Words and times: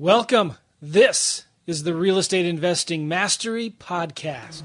Welcome. 0.00 0.54
This 0.80 1.46
is 1.66 1.82
the 1.82 1.92
Real 1.92 2.18
Estate 2.18 2.46
Investing 2.46 3.08
Mastery 3.08 3.68
Podcast. 3.68 4.62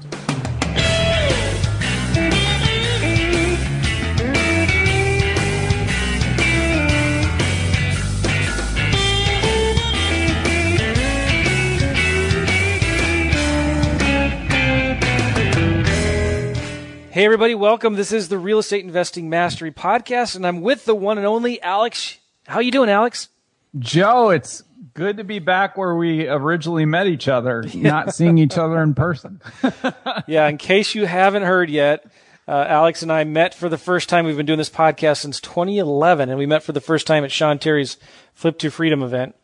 Hey, 17.10 17.24
everybody, 17.24 17.56
welcome. 17.56 17.96
This 17.96 18.12
is 18.12 18.28
the 18.28 18.38
Real 18.38 18.60
Estate 18.60 18.84
Investing 18.84 19.28
Mastery 19.28 19.72
Podcast, 19.72 20.36
and 20.36 20.46
I'm 20.46 20.60
with 20.60 20.84
the 20.84 20.94
one 20.94 21.18
and 21.18 21.26
only 21.26 21.60
Alex. 21.60 22.18
How 22.46 22.58
are 22.58 22.62
you 22.62 22.70
doing, 22.70 22.88
Alex? 22.88 23.30
Joe, 23.76 24.30
it's 24.30 24.62
good 24.94 25.16
to 25.18 25.24
be 25.24 25.40
back 25.40 25.76
where 25.76 25.94
we 25.94 26.28
originally 26.28 26.86
met 26.86 27.06
each 27.06 27.28
other, 27.28 27.64
not 27.74 28.14
seeing 28.14 28.38
each 28.38 28.56
other 28.56 28.82
in 28.82 28.94
person. 28.94 29.42
yeah, 30.26 30.48
in 30.48 30.56
case 30.56 30.94
you 30.94 31.04
haven't 31.04 31.42
heard 31.42 31.68
yet, 31.68 32.06
uh, 32.46 32.64
Alex 32.68 33.02
and 33.02 33.12
I 33.12 33.24
met 33.24 33.54
for 33.54 33.68
the 33.68 33.78
first 33.78 34.08
time. 34.08 34.24
We've 34.24 34.36
been 34.36 34.46
doing 34.46 34.58
this 34.58 34.70
podcast 34.70 35.18
since 35.18 35.40
2011, 35.40 36.28
and 36.28 36.38
we 36.38 36.46
met 36.46 36.62
for 36.62 36.72
the 36.72 36.80
first 36.80 37.06
time 37.06 37.24
at 37.24 37.32
Sean 37.32 37.58
Terry's 37.58 37.96
Flip 38.34 38.58
to 38.58 38.70
Freedom 38.70 39.02
event. 39.02 39.34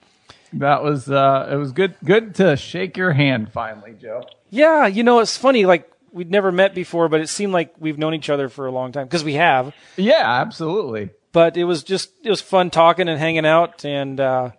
That 0.53 0.83
was 0.83 1.09
uh, 1.09 1.49
it 1.51 1.57
was 1.57 1.73
good 1.73 1.95
good 2.05 2.35
to 2.37 2.57
shake 2.57 2.97
your 2.97 3.13
hand 3.13 3.53
finally, 3.53 3.95
Joe. 4.01 4.25
Yeah, 4.51 4.87
you 4.87 5.05
know 5.05 5.21
it's 5.21 5.37
funny. 5.37 5.65
Like 5.65 5.91
we'd 6.13 6.31
never 6.31 6.51
met 6.51 6.75
before, 6.75 7.09
but 7.09 7.21
it 7.21 7.29
seemed 7.29 7.53
like 7.53 7.75
we've 7.79 7.99
known 7.99 8.15
each 8.15 8.29
other 8.29 8.49
for 8.49 8.67
a 8.67 8.73
long 8.73 8.91
time 8.91 9.07
because 9.07 9.23
we 9.23 9.35
have. 9.35 9.73
Yeah, 9.97 10.25
absolutely. 10.27 11.11
But 11.33 11.57
it 11.57 11.65
was 11.65 11.85
just 11.85 12.11
it 12.25 12.31
was 12.31 12.41
fun 12.41 12.71
talking 12.71 13.09
and 13.09 13.19
hanging 13.19 13.47
out, 13.47 13.85
and 13.85 14.19
uh, 14.19 14.51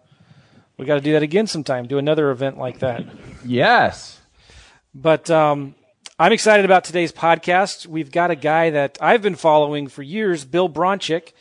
we 0.78 0.86
got 0.86 0.96
to 0.96 1.02
do 1.02 1.14
that 1.14 1.24
again 1.24 1.48
sometime. 1.48 1.88
Do 1.88 1.98
another 1.98 2.32
event 2.32 2.58
like 2.58 2.80
that. 2.80 3.06
Yes. 3.46 4.20
But 4.94 5.30
um, 5.30 5.76
I'm 6.20 6.32
excited 6.32 6.66
about 6.66 6.84
today's 6.84 7.12
podcast. 7.12 7.88
We've 7.88 8.12
got 8.12 8.32
a 8.32 8.36
guy 8.36 8.72
that 8.72 8.98
I've 9.02 9.22
been 9.22 9.36
following 9.36 9.88
for 9.88 10.04
years, 10.04 10.46
Bill 10.46 10.70
Bronchick. 10.70 11.34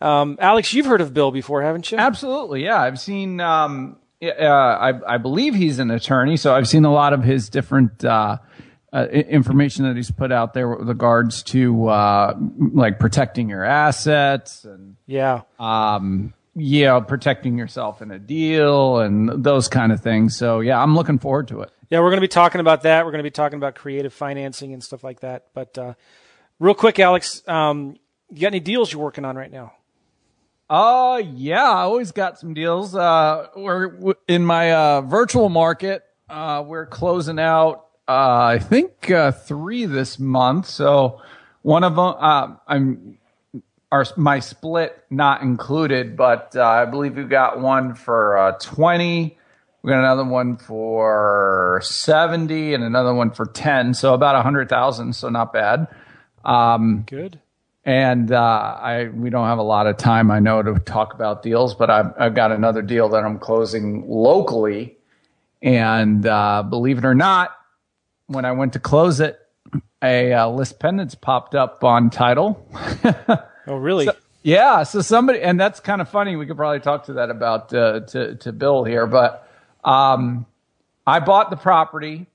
Um, 0.00 0.38
Alex, 0.40 0.72
you've 0.72 0.86
heard 0.86 1.00
of 1.00 1.12
Bill 1.12 1.30
before, 1.30 1.62
haven't 1.62 1.92
you? 1.92 1.98
Absolutely. 1.98 2.64
Yeah, 2.64 2.80
I've 2.80 2.98
seen. 2.98 3.40
Um, 3.40 3.96
uh, 4.22 4.44
I, 4.44 5.14
I 5.14 5.18
believe 5.18 5.54
he's 5.54 5.78
an 5.78 5.90
attorney, 5.90 6.36
so 6.36 6.54
I've 6.54 6.68
seen 6.68 6.84
a 6.84 6.92
lot 6.92 7.12
of 7.12 7.22
his 7.22 7.48
different. 7.48 8.04
Uh, 8.04 8.38
uh, 8.92 9.06
information 9.06 9.84
that 9.84 9.94
he's 9.94 10.10
put 10.10 10.32
out 10.32 10.52
there 10.52 10.68
with 10.68 10.88
regards 10.88 11.44
to 11.44 11.86
uh, 11.86 12.36
like 12.74 12.98
protecting 12.98 13.48
your 13.48 13.64
assets 13.64 14.64
and 14.64 14.96
yeah, 15.06 15.42
um, 15.60 16.34
yeah, 16.60 17.00
protecting 17.00 17.58
yourself 17.58 18.02
in 18.02 18.10
a 18.10 18.18
deal 18.18 18.98
and 18.98 19.44
those 19.44 19.68
kind 19.68 19.92
of 19.92 20.00
things. 20.00 20.36
So 20.36 20.60
yeah, 20.60 20.82
I'm 20.82 20.94
looking 20.94 21.18
forward 21.18 21.48
to 21.48 21.62
it. 21.62 21.70
Yeah, 21.88 22.00
we're 22.00 22.10
going 22.10 22.18
to 22.18 22.22
be 22.22 22.28
talking 22.28 22.60
about 22.60 22.82
that. 22.82 23.04
We're 23.04 23.10
going 23.10 23.20
to 23.20 23.24
be 23.24 23.30
talking 23.30 23.56
about 23.56 23.74
creative 23.74 24.12
financing 24.12 24.72
and 24.72 24.82
stuff 24.82 25.02
like 25.02 25.20
that. 25.20 25.46
But 25.54 25.76
uh, 25.76 25.94
real 26.58 26.74
quick, 26.74 26.98
Alex, 26.98 27.42
um, 27.48 27.96
you 28.30 28.40
got 28.40 28.48
any 28.48 28.60
deals 28.60 28.92
you're 28.92 29.02
working 29.02 29.24
on 29.24 29.36
right 29.36 29.50
now? 29.50 29.72
Uh, 30.68 31.20
yeah, 31.34 31.64
I 31.64 31.82
always 31.82 32.12
got 32.12 32.38
some 32.38 32.54
deals. 32.54 32.94
Uh, 32.94 33.48
we're 33.56 34.14
in 34.28 34.44
my 34.44 34.72
uh, 34.72 35.00
virtual 35.00 35.48
market. 35.48 36.04
Uh, 36.28 36.62
we're 36.64 36.86
closing 36.86 37.40
out 37.40 37.86
uh, 38.10 38.42
I 38.44 38.58
think 38.58 39.08
uh, 39.08 39.30
three 39.30 39.86
this 39.86 40.18
month. 40.18 40.66
So 40.66 41.20
one 41.62 41.84
of 41.84 41.94
them, 41.94 42.14
uh, 42.18 42.56
I'm 42.66 43.18
our 43.92 44.06
my 44.16 44.38
split 44.38 45.02
not 45.10 45.42
included, 45.42 46.16
but 46.16 46.54
uh, 46.56 46.64
I 46.64 46.84
believe 46.84 47.16
we 47.16 47.24
got 47.24 47.60
one 47.60 47.94
for 47.94 48.38
uh, 48.38 48.52
twenty. 48.60 49.36
We 49.82 49.90
got 49.90 49.98
another 49.98 50.24
one 50.24 50.56
for 50.56 51.80
seventy, 51.82 52.74
and 52.74 52.84
another 52.84 53.14
one 53.14 53.30
for 53.30 53.46
ten. 53.46 53.94
So 53.94 54.14
about 54.14 54.36
a 54.36 54.42
hundred 54.42 54.68
thousand. 54.68 55.14
So 55.14 55.28
not 55.28 55.52
bad. 55.52 55.88
Um, 56.44 57.04
Good. 57.06 57.40
And 57.84 58.30
uh, 58.30 58.38
I 58.80 59.08
we 59.08 59.30
don't 59.30 59.46
have 59.46 59.58
a 59.58 59.62
lot 59.62 59.86
of 59.86 59.96
time, 59.96 60.30
I 60.30 60.38
know, 60.38 60.62
to 60.62 60.78
talk 60.78 61.14
about 61.14 61.42
deals, 61.42 61.74
but 61.74 61.88
I've, 61.90 62.12
I've 62.18 62.34
got 62.34 62.52
another 62.52 62.82
deal 62.82 63.08
that 63.08 63.24
I'm 63.24 63.38
closing 63.38 64.06
locally, 64.06 64.98
and 65.62 66.22
believe 66.22 66.98
it 66.98 67.04
or 67.06 67.14
not, 67.14 67.56
when 68.26 68.44
I 68.44 68.52
went 68.52 68.74
to 68.74 68.80
close 68.80 69.18
it, 69.18 69.40
a 70.02 70.32
uh, 70.32 70.48
lis 70.48 70.72
pendens 70.72 71.18
popped 71.18 71.54
up 71.54 71.82
on 71.82 72.10
title. 72.10 72.66
oh, 73.66 73.76
really? 73.76 74.06
So, 74.06 74.12
yeah. 74.42 74.82
So 74.84 75.00
somebody, 75.00 75.40
and 75.40 75.60
that's 75.60 75.80
kind 75.80 76.00
of 76.00 76.08
funny. 76.08 76.36
We 76.36 76.46
could 76.46 76.56
probably 76.56 76.80
talk 76.80 77.04
to 77.04 77.14
that 77.14 77.30
about 77.30 77.72
uh, 77.74 78.00
to 78.00 78.36
to 78.36 78.52
Bill 78.52 78.84
here, 78.84 79.06
but 79.06 79.46
um, 79.84 80.46
I 81.06 81.20
bought 81.20 81.50
the 81.50 81.56
property, 81.56 82.26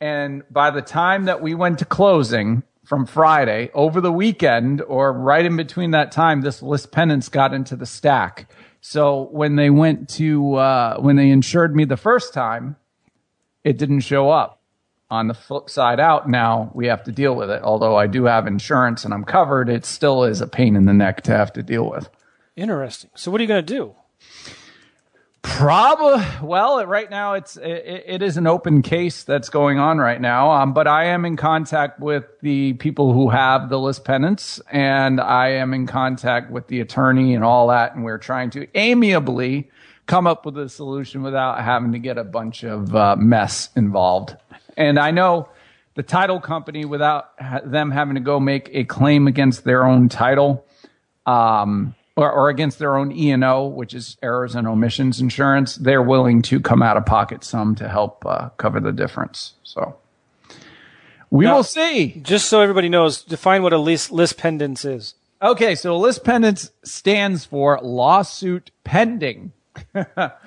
and 0.00 0.42
by 0.50 0.70
the 0.70 0.82
time 0.82 1.26
that 1.26 1.42
we 1.42 1.54
went 1.54 1.80
to 1.80 1.84
closing 1.84 2.62
from 2.84 3.06
Friday 3.06 3.70
over 3.74 4.00
the 4.00 4.12
weekend, 4.12 4.80
or 4.82 5.12
right 5.12 5.44
in 5.44 5.56
between 5.56 5.92
that 5.92 6.12
time, 6.12 6.40
this 6.40 6.62
lis 6.62 6.86
pendens 6.86 7.30
got 7.30 7.52
into 7.52 7.76
the 7.76 7.86
stack. 7.86 8.50
So 8.80 9.28
when 9.30 9.56
they 9.56 9.70
went 9.70 10.08
to 10.10 10.54
uh, 10.54 10.96
when 11.00 11.16
they 11.16 11.30
insured 11.30 11.76
me 11.76 11.84
the 11.84 11.96
first 11.96 12.32
time, 12.32 12.76
it 13.62 13.76
didn't 13.76 14.00
show 14.00 14.30
up 14.30 14.61
on 15.12 15.28
the 15.28 15.34
flip 15.34 15.68
side 15.68 16.00
out 16.00 16.28
now 16.28 16.70
we 16.74 16.86
have 16.86 17.04
to 17.04 17.12
deal 17.12 17.34
with 17.34 17.50
it 17.50 17.62
although 17.62 17.96
i 17.96 18.06
do 18.06 18.24
have 18.24 18.46
insurance 18.46 19.04
and 19.04 19.12
i'm 19.12 19.24
covered 19.24 19.68
it 19.68 19.84
still 19.84 20.24
is 20.24 20.40
a 20.40 20.46
pain 20.46 20.74
in 20.74 20.86
the 20.86 20.92
neck 20.92 21.20
to 21.20 21.30
have 21.30 21.52
to 21.52 21.62
deal 21.62 21.88
with 21.88 22.08
interesting 22.56 23.10
so 23.14 23.30
what 23.30 23.38
are 23.38 23.44
you 23.44 23.48
going 23.48 23.64
to 23.64 23.74
do 23.74 23.94
Probably. 25.42 26.24
Well, 26.40 26.86
right 26.86 27.10
now 27.10 27.34
it's 27.34 27.56
it, 27.56 28.04
it 28.06 28.22
is 28.22 28.36
an 28.36 28.46
open 28.46 28.80
case 28.80 29.24
that's 29.24 29.48
going 29.48 29.78
on 29.80 29.98
right 29.98 30.20
now. 30.20 30.52
Um, 30.52 30.72
but 30.72 30.86
I 30.86 31.06
am 31.06 31.24
in 31.24 31.36
contact 31.36 31.98
with 31.98 32.24
the 32.42 32.74
people 32.74 33.12
who 33.12 33.28
have 33.28 33.68
the 33.68 33.78
lis 33.78 33.98
pendens, 33.98 34.60
and 34.70 35.20
I 35.20 35.48
am 35.48 35.74
in 35.74 35.88
contact 35.88 36.52
with 36.52 36.68
the 36.68 36.80
attorney 36.80 37.34
and 37.34 37.42
all 37.42 37.66
that, 37.68 37.96
and 37.96 38.04
we're 38.04 38.18
trying 38.18 38.50
to 38.50 38.68
amiably 38.76 39.68
come 40.06 40.28
up 40.28 40.46
with 40.46 40.56
a 40.58 40.68
solution 40.68 41.22
without 41.22 41.60
having 41.60 41.90
to 41.92 41.98
get 41.98 42.18
a 42.18 42.24
bunch 42.24 42.62
of 42.62 42.94
uh, 42.94 43.16
mess 43.16 43.70
involved. 43.74 44.36
And 44.76 44.98
I 44.98 45.10
know 45.10 45.48
the 45.94 46.02
title 46.02 46.40
company, 46.40 46.84
without 46.84 47.30
them 47.64 47.90
having 47.90 48.14
to 48.14 48.20
go 48.20 48.40
make 48.40 48.70
a 48.72 48.84
claim 48.84 49.26
against 49.26 49.64
their 49.64 49.84
own 49.84 50.08
title, 50.08 50.64
um, 51.26 51.94
or, 52.16 52.30
or, 52.30 52.48
against 52.48 52.78
their 52.78 52.96
own 52.96 53.12
E 53.12 53.30
and 53.30 53.44
O, 53.44 53.66
which 53.66 53.94
is 53.94 54.16
errors 54.22 54.54
and 54.54 54.66
omissions 54.66 55.20
insurance, 55.20 55.76
they're 55.76 56.02
willing 56.02 56.42
to 56.42 56.60
come 56.60 56.82
out 56.82 56.96
of 56.96 57.06
pocket 57.06 57.42
some 57.44 57.74
to 57.76 57.88
help 57.88 58.24
uh, 58.26 58.50
cover 58.58 58.80
the 58.80 58.92
difference. 58.92 59.54
So 59.62 59.96
we 61.30 61.46
now, 61.46 61.56
will 61.56 61.64
see. 61.64 62.20
Just 62.22 62.48
so 62.48 62.60
everybody 62.60 62.90
knows, 62.90 63.22
define 63.22 63.62
what 63.62 63.72
a 63.72 63.78
list, 63.78 64.12
lis 64.12 64.34
pendens 64.34 64.84
is. 64.84 65.14
Okay, 65.40 65.74
so 65.74 65.94
a 65.94 65.96
lis 65.96 66.18
pendens 66.18 66.70
stands 66.84 67.44
for 67.46 67.78
lawsuit 67.82 68.70
pending. 68.84 69.52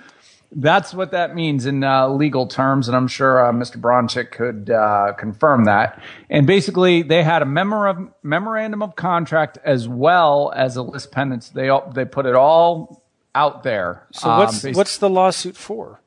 That's 0.58 0.94
what 0.94 1.12
that 1.12 1.36
means 1.36 1.66
in 1.66 1.84
uh, 1.84 2.08
legal 2.08 2.48
terms, 2.48 2.88
and 2.88 2.96
I'm 2.96 3.10
sure 3.10 3.46
uh, 3.46 3.52
Mr. 3.52 3.76
Bronchick 3.76 4.32
could 4.32 4.70
uh, 4.70 5.12
confirm 5.18 5.66
that. 5.66 6.02
And 6.30 6.48
basically, 6.48 7.02
they 7.02 7.24
had 7.24 7.42
a 7.42 7.46
memorandum, 7.46 8.14
memorandum 8.24 8.82
of 8.82 8.96
contract 8.96 9.58
as 9.66 9.86
well 9.90 10.54
as 10.56 10.78
a 10.78 10.82
lis 10.82 11.08
pendens. 11.08 11.52
They 11.52 11.68
all, 11.68 11.92
they 11.92 12.06
put 12.06 12.26
it 12.26 12.36
all 12.36 13.04
out 13.36 13.64
there. 13.64 14.08
So 14.14 14.30
what's 14.38 14.64
um, 14.64 14.74
what's 14.74 14.98
the 14.98 15.10
lawsuit 15.10 15.58
for? 15.58 16.02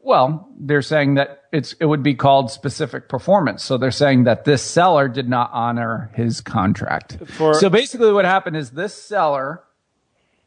Well, 0.00 0.48
they're 0.58 0.82
saying 0.82 1.14
that 1.14 1.42
it's 1.52 1.74
it 1.74 1.84
would 1.84 2.02
be 2.02 2.14
called 2.14 2.50
specific 2.50 3.08
performance. 3.10 3.62
So 3.62 3.76
they're 3.76 3.90
saying 3.90 4.24
that 4.24 4.44
this 4.44 4.62
seller 4.62 5.06
did 5.06 5.28
not 5.28 5.50
honor 5.52 6.10
his 6.14 6.40
contract. 6.40 7.18
For, 7.26 7.54
so 7.54 7.68
basically, 7.68 8.10
what 8.12 8.24
happened 8.24 8.56
is 8.56 8.70
this 8.70 8.94
seller 8.94 9.62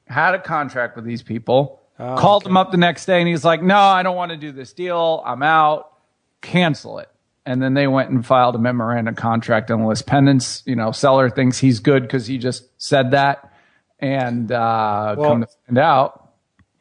had 0.07 0.33
a 0.33 0.39
contract 0.39 0.95
with 0.95 1.05
these 1.05 1.21
people 1.23 1.79
Oh, 1.97 2.17
Called 2.17 2.43
okay. 2.43 2.49
him 2.49 2.57
up 2.57 2.71
the 2.71 2.77
next 2.77 3.05
day 3.05 3.19
and 3.19 3.27
he's 3.27 3.45
like, 3.45 3.63
no, 3.63 3.77
I 3.77 4.03
don't 4.03 4.15
want 4.15 4.31
to 4.31 4.37
do 4.37 4.51
this 4.51 4.73
deal. 4.73 5.23
I'm 5.25 5.41
out. 5.41 5.93
Cancel 6.41 6.99
it. 6.99 7.09
And 7.45 7.61
then 7.61 7.73
they 7.73 7.87
went 7.87 8.09
and 8.09 8.25
filed 8.25 8.55
a 8.55 8.59
memorandum 8.59 9.15
contract 9.15 9.71
on 9.71 9.85
lis 9.85 10.01
pendens. 10.01 10.63
You 10.65 10.75
know, 10.75 10.91
seller 10.91 11.29
thinks 11.29 11.57
he's 11.57 11.79
good 11.79 12.03
because 12.03 12.27
he 12.27 12.37
just 12.37 12.65
said 12.81 13.11
that. 13.11 13.53
And 13.99 14.51
uh, 14.51 15.15
well, 15.17 15.29
come 15.29 15.41
to 15.41 15.47
find 15.65 15.77
out. 15.77 16.29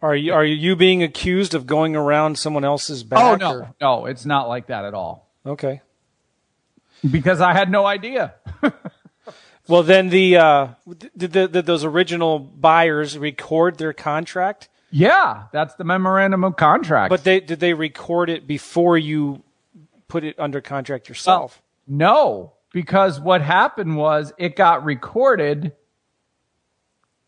Are 0.02 0.16
you 0.16 0.32
are 0.32 0.44
you 0.44 0.74
being 0.74 1.02
accused 1.02 1.54
of 1.54 1.66
going 1.66 1.96
around 1.96 2.38
someone 2.38 2.64
else's 2.64 3.04
back? 3.04 3.20
Oh 3.22 3.36
no, 3.36 3.58
or? 3.58 3.74
no, 3.80 4.06
it's 4.06 4.26
not 4.26 4.48
like 4.48 4.66
that 4.66 4.84
at 4.84 4.94
all. 4.94 5.30
Okay. 5.46 5.80
Because 7.08 7.40
I 7.40 7.52
had 7.52 7.70
no 7.70 7.86
idea. 7.86 8.34
well, 9.68 9.82
then 9.82 10.08
the 10.08 10.36
uh, 10.38 10.68
did, 11.16 11.32
the, 11.32 11.48
did 11.48 11.66
those 11.66 11.84
original 11.84 12.38
buyers 12.38 13.16
record 13.16 13.78
their 13.78 13.92
contract? 13.92 14.68
Yeah, 14.96 15.46
that's 15.50 15.74
the 15.74 15.82
memorandum 15.82 16.44
of 16.44 16.54
contract. 16.54 17.10
But 17.10 17.24
they 17.24 17.40
did 17.40 17.58
they 17.58 17.74
record 17.74 18.30
it 18.30 18.46
before 18.46 18.96
you 18.96 19.42
put 20.06 20.22
it 20.22 20.38
under 20.38 20.60
contract 20.60 21.08
yourself? 21.08 21.58
Uh, 21.58 21.62
no, 21.88 22.52
because 22.72 23.20
what 23.20 23.42
happened 23.42 23.96
was 23.96 24.32
it 24.38 24.54
got 24.54 24.84
recorded 24.84 25.72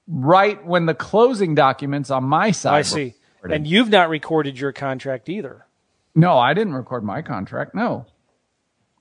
right 0.06 0.64
when 0.64 0.86
the 0.86 0.94
closing 0.94 1.56
documents 1.56 2.08
on 2.08 2.22
my 2.22 2.52
side. 2.52 2.78
I 2.78 2.82
see. 2.82 3.14
and 3.42 3.66
you've 3.66 3.90
not 3.90 4.10
recorded 4.10 4.60
your 4.60 4.70
contract 4.70 5.28
either. 5.28 5.66
No, 6.14 6.38
I 6.38 6.54
didn't 6.54 6.74
record 6.74 7.02
my 7.02 7.20
contract. 7.20 7.74
No, 7.74 8.06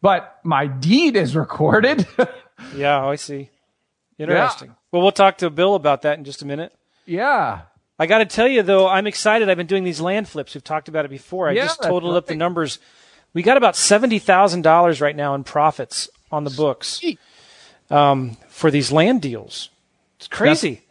but 0.02 0.40
my 0.44 0.66
deed 0.66 1.16
is 1.16 1.36
recorded. 1.36 2.08
yeah, 2.76 3.06
I 3.06 3.16
see. 3.16 3.52
Interesting. 4.18 4.70
Yeah. 4.70 4.76
Well, 4.92 5.04
we'll 5.04 5.12
talk 5.12 5.38
to 5.38 5.52
Bill 5.52 5.76
about 5.76 6.02
that 6.02 6.18
in 6.18 6.24
just 6.24 6.42
a 6.42 6.48
minute. 6.48 6.74
Yeah. 7.06 7.62
I 7.98 8.08
got 8.08 8.18
to 8.20 8.26
tell 8.26 8.48
you 8.48 8.62
though, 8.62 8.88
I'm 8.88 9.08
excited. 9.08 9.50
I've 9.50 9.58
been 9.58 9.68
doing 9.68 9.84
these 9.84 10.02
land 10.02 10.28
flips. 10.28 10.54
We've 10.54 10.64
talked 10.64 10.88
about 10.90 11.06
it 11.06 11.12
before. 11.12 11.48
I 11.50 11.54
yeah, 11.54 11.66
just 11.66 11.82
totaled 11.82 12.14
right. 12.14 12.18
up 12.18 12.28
the 12.28 12.36
numbers. 12.36 12.80
We 13.34 13.42
got 13.42 13.58
about 13.58 13.76
seventy 13.76 14.20
thousand 14.20 14.62
dollars 14.64 15.02
right 15.02 15.16
now 15.16 15.36
in 15.36 15.44
profits 15.44 16.10
on 16.32 16.44
the 16.44 16.50
books 16.50 17.02
um, 17.90 18.38
for 18.50 18.72
these 18.72 18.92
land 18.92 19.22
deals. 19.22 19.70
It's 20.18 20.28
crazy. 20.28 20.76
That's- 20.76 20.82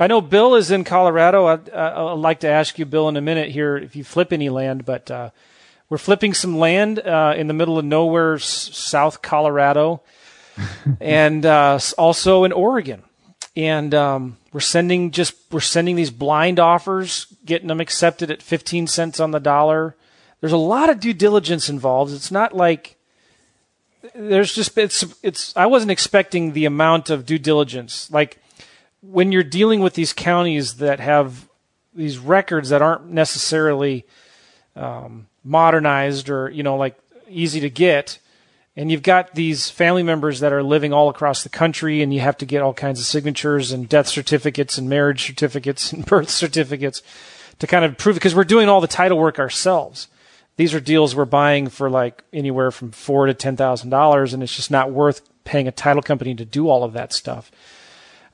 I 0.00 0.06
know 0.06 0.20
Bill 0.20 0.54
is 0.54 0.70
in 0.70 0.84
Colorado. 0.84 1.46
I, 1.46 2.12
would 2.12 2.20
like 2.20 2.40
to 2.40 2.48
ask 2.48 2.78
you, 2.78 2.86
Bill, 2.86 3.08
in 3.08 3.16
a 3.16 3.20
minute 3.20 3.50
here 3.50 3.76
if 3.76 3.96
you 3.96 4.04
flip 4.04 4.32
any 4.32 4.48
land, 4.48 4.84
but 4.84 5.10
uh, 5.10 5.30
we're 5.90 5.98
flipping 5.98 6.34
some 6.34 6.56
land 6.56 7.00
uh, 7.00 7.34
in 7.36 7.48
the 7.48 7.52
middle 7.54 7.78
of 7.78 7.84
nowhere, 7.84 8.34
s- 8.34 8.44
South 8.44 9.22
Colorado, 9.22 10.02
and 11.00 11.44
uh, 11.44 11.80
also 11.96 12.44
in 12.44 12.52
Oregon. 12.52 13.02
And 13.58 13.92
um, 13.92 14.36
we're 14.52 14.60
sending 14.60 15.10
just 15.10 15.34
we're 15.50 15.58
sending 15.58 15.96
these 15.96 16.12
blind 16.12 16.60
offers, 16.60 17.26
getting 17.44 17.66
them 17.66 17.80
accepted 17.80 18.30
at 18.30 18.40
15 18.40 18.86
cents 18.86 19.18
on 19.18 19.32
the 19.32 19.40
dollar. 19.40 19.96
There's 20.40 20.52
a 20.52 20.56
lot 20.56 20.90
of 20.90 21.00
due 21.00 21.12
diligence 21.12 21.68
involved. 21.68 22.12
It's 22.12 22.30
not 22.30 22.54
like 22.54 22.94
there's 24.14 24.54
just 24.54 24.78
it's 24.78 25.04
it's 25.24 25.56
I 25.56 25.66
wasn't 25.66 25.90
expecting 25.90 26.52
the 26.52 26.66
amount 26.66 27.10
of 27.10 27.26
due 27.26 27.40
diligence. 27.40 28.08
Like 28.12 28.40
when 29.02 29.32
you're 29.32 29.42
dealing 29.42 29.80
with 29.80 29.94
these 29.94 30.12
counties 30.12 30.76
that 30.76 31.00
have 31.00 31.48
these 31.92 32.16
records 32.16 32.68
that 32.68 32.80
aren't 32.80 33.08
necessarily 33.08 34.06
um, 34.76 35.26
modernized 35.42 36.30
or 36.30 36.48
you 36.48 36.62
know 36.62 36.76
like 36.76 36.96
easy 37.28 37.58
to 37.58 37.70
get, 37.70 38.20
and 38.78 38.92
you've 38.92 39.02
got 39.02 39.34
these 39.34 39.68
family 39.68 40.04
members 40.04 40.38
that 40.38 40.52
are 40.52 40.62
living 40.62 40.92
all 40.92 41.08
across 41.08 41.42
the 41.42 41.48
country, 41.48 42.00
and 42.00 42.14
you 42.14 42.20
have 42.20 42.38
to 42.38 42.46
get 42.46 42.62
all 42.62 42.72
kinds 42.72 43.00
of 43.00 43.06
signatures 43.06 43.72
and 43.72 43.88
death 43.88 44.06
certificates 44.06 44.78
and 44.78 44.88
marriage 44.88 45.26
certificates 45.26 45.92
and 45.92 46.06
birth 46.06 46.30
certificates 46.30 47.02
to 47.58 47.66
kind 47.66 47.84
of 47.84 47.98
prove 47.98 48.14
it 48.14 48.20
because 48.20 48.36
we're 48.36 48.44
doing 48.44 48.68
all 48.68 48.80
the 48.80 48.86
title 48.86 49.18
work 49.18 49.40
ourselves. 49.40 50.06
These 50.54 50.74
are 50.74 50.80
deals 50.80 51.16
we're 51.16 51.24
buying 51.24 51.68
for 51.68 51.90
like 51.90 52.22
anywhere 52.32 52.70
from 52.70 52.92
four 52.92 53.26
to 53.26 53.34
ten 53.34 53.56
thousand 53.56 53.90
dollars, 53.90 54.32
and 54.32 54.44
it's 54.44 54.54
just 54.54 54.70
not 54.70 54.92
worth 54.92 55.28
paying 55.42 55.66
a 55.66 55.72
title 55.72 56.02
company 56.02 56.36
to 56.36 56.44
do 56.44 56.68
all 56.68 56.84
of 56.84 56.92
that 56.92 57.12
stuff. 57.12 57.50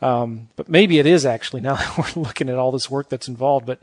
Um, 0.03 0.51
but 0.57 0.69
maybe 0.69 0.99
it 0.99 1.07
is 1.07 1.25
actually 1.25 1.61
now 1.63 1.77
that 1.77 1.97
we're 1.97 2.23
looking 2.23 2.51
at 2.51 2.59
all 2.59 2.71
this 2.71 2.91
work 2.91 3.09
that's 3.09 3.29
involved. 3.29 3.65
But 3.65 3.81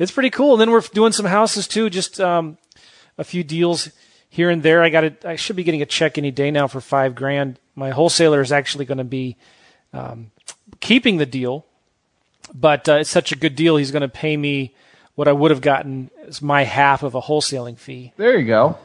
it's 0.00 0.10
pretty 0.10 0.30
cool. 0.30 0.54
And 0.54 0.62
then 0.62 0.72
we're 0.72 0.80
doing 0.80 1.12
some 1.12 1.26
houses 1.26 1.68
too, 1.68 1.88
just 1.90 2.18
um, 2.20 2.58
a 3.18 3.22
few 3.22 3.44
deals 3.44 3.92
here 4.32 4.48
and 4.48 4.62
there. 4.62 4.82
I 4.82 4.88
got 4.88 5.04
it. 5.04 5.26
I 5.26 5.36
should 5.36 5.56
be 5.56 5.62
getting 5.62 5.82
a 5.82 5.86
check 5.86 6.16
any 6.16 6.30
day 6.30 6.50
now 6.50 6.66
for 6.66 6.80
five 6.80 7.14
grand. 7.14 7.60
My 7.74 7.90
wholesaler 7.90 8.40
is 8.40 8.50
actually 8.50 8.86
going 8.86 8.96
to 8.96 9.04
be 9.04 9.36
um, 9.92 10.30
keeping 10.80 11.18
the 11.18 11.26
deal, 11.26 11.66
but 12.54 12.88
uh, 12.88 12.94
it's 12.94 13.10
such 13.10 13.30
a 13.30 13.36
good 13.36 13.54
deal. 13.54 13.76
He's 13.76 13.90
going 13.90 14.00
to 14.00 14.08
pay 14.08 14.34
me 14.34 14.74
what 15.16 15.28
I 15.28 15.32
would 15.32 15.50
have 15.50 15.60
gotten 15.60 16.10
as 16.26 16.40
my 16.40 16.64
half 16.64 17.02
of 17.02 17.14
a 17.14 17.20
wholesaling 17.20 17.78
fee. 17.78 18.14
There 18.16 18.38
you 18.38 18.46
go. 18.46 18.78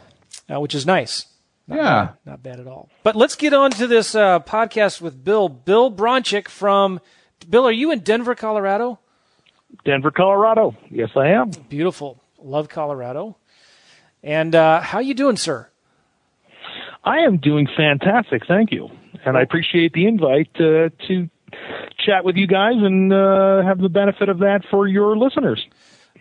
Uh, 0.53 0.59
which 0.59 0.75
is 0.75 0.85
nice. 0.85 1.27
Not 1.65 1.77
yeah, 1.77 1.83
bad, 1.83 2.17
not 2.25 2.43
bad 2.43 2.59
at 2.59 2.67
all. 2.67 2.89
But 3.03 3.15
let's 3.15 3.35
get 3.35 3.53
on 3.53 3.71
to 3.71 3.87
this 3.87 4.15
uh, 4.15 4.41
podcast 4.41 4.99
with 4.99 5.23
Bill. 5.23 5.47
Bill 5.47 5.89
Bronchick 5.89 6.49
from 6.49 6.99
Bill. 7.49 7.65
Are 7.65 7.71
you 7.71 7.91
in 7.91 7.99
Denver, 8.01 8.35
Colorado? 8.35 8.99
Denver, 9.85 10.11
Colorado. 10.11 10.75
Yes, 10.89 11.11
I 11.15 11.29
am. 11.29 11.51
Beautiful. 11.69 12.21
Love 12.37 12.67
Colorado. 12.67 13.37
And 14.27 14.53
uh, 14.53 14.81
how 14.81 14.99
you 14.99 15.13
doing, 15.13 15.37
sir? 15.37 15.69
I 17.03 17.19
am 17.19 17.37
doing 17.37 17.67
fantastic. 17.77 18.43
Thank 18.47 18.71
you, 18.71 18.89
and 19.25 19.37
I 19.37 19.41
appreciate 19.41 19.93
the 19.93 20.05
invite 20.05 20.49
uh, 20.55 20.89
to 21.07 21.29
chat 22.05 22.25
with 22.25 22.35
you 22.35 22.45
guys 22.45 22.75
and 22.75 23.13
uh, 23.13 23.63
have 23.63 23.79
the 23.79 23.89
benefit 23.89 24.29
of 24.29 24.39
that 24.39 24.65
for 24.69 24.87
your 24.87 25.17
listeners. 25.17 25.65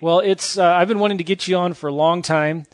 Well, 0.01 0.21
it's 0.21 0.57
uh, 0.57 0.65
I've 0.65 0.89
been 0.89 1.01
wanting 1.01 1.19
to 1.19 1.25
get 1.25 1.49
you 1.49 1.57
on 1.57 1.75
for 1.75 1.89
a 1.89 1.93
long 1.93 2.23
time 2.23 2.67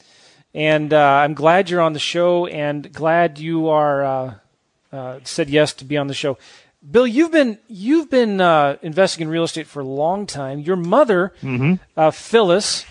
and 0.54 0.92
uh, 0.92 0.98
I'm 0.98 1.34
glad 1.34 1.70
you're 1.70 1.80
on 1.80 1.92
the 1.92 1.98
show, 1.98 2.46
and 2.46 2.92
glad 2.92 3.38
you 3.38 3.68
are 3.68 4.04
uh, 4.04 4.34
uh, 4.92 5.20
said 5.24 5.48
yes 5.48 5.72
to 5.74 5.84
be 5.84 5.96
on 5.96 6.08
the 6.08 6.14
show. 6.14 6.36
Bill, 6.88 7.06
you've 7.06 7.32
been 7.32 7.58
you've 7.68 8.10
been 8.10 8.40
uh, 8.40 8.76
investing 8.82 9.22
in 9.22 9.28
real 9.28 9.44
estate 9.44 9.66
for 9.66 9.80
a 9.80 9.84
long 9.84 10.26
time. 10.26 10.58
Your 10.58 10.76
mother, 10.76 11.32
mm-hmm. 11.40 11.74
Uh, 11.96 12.10
Phyllis, 12.10 12.84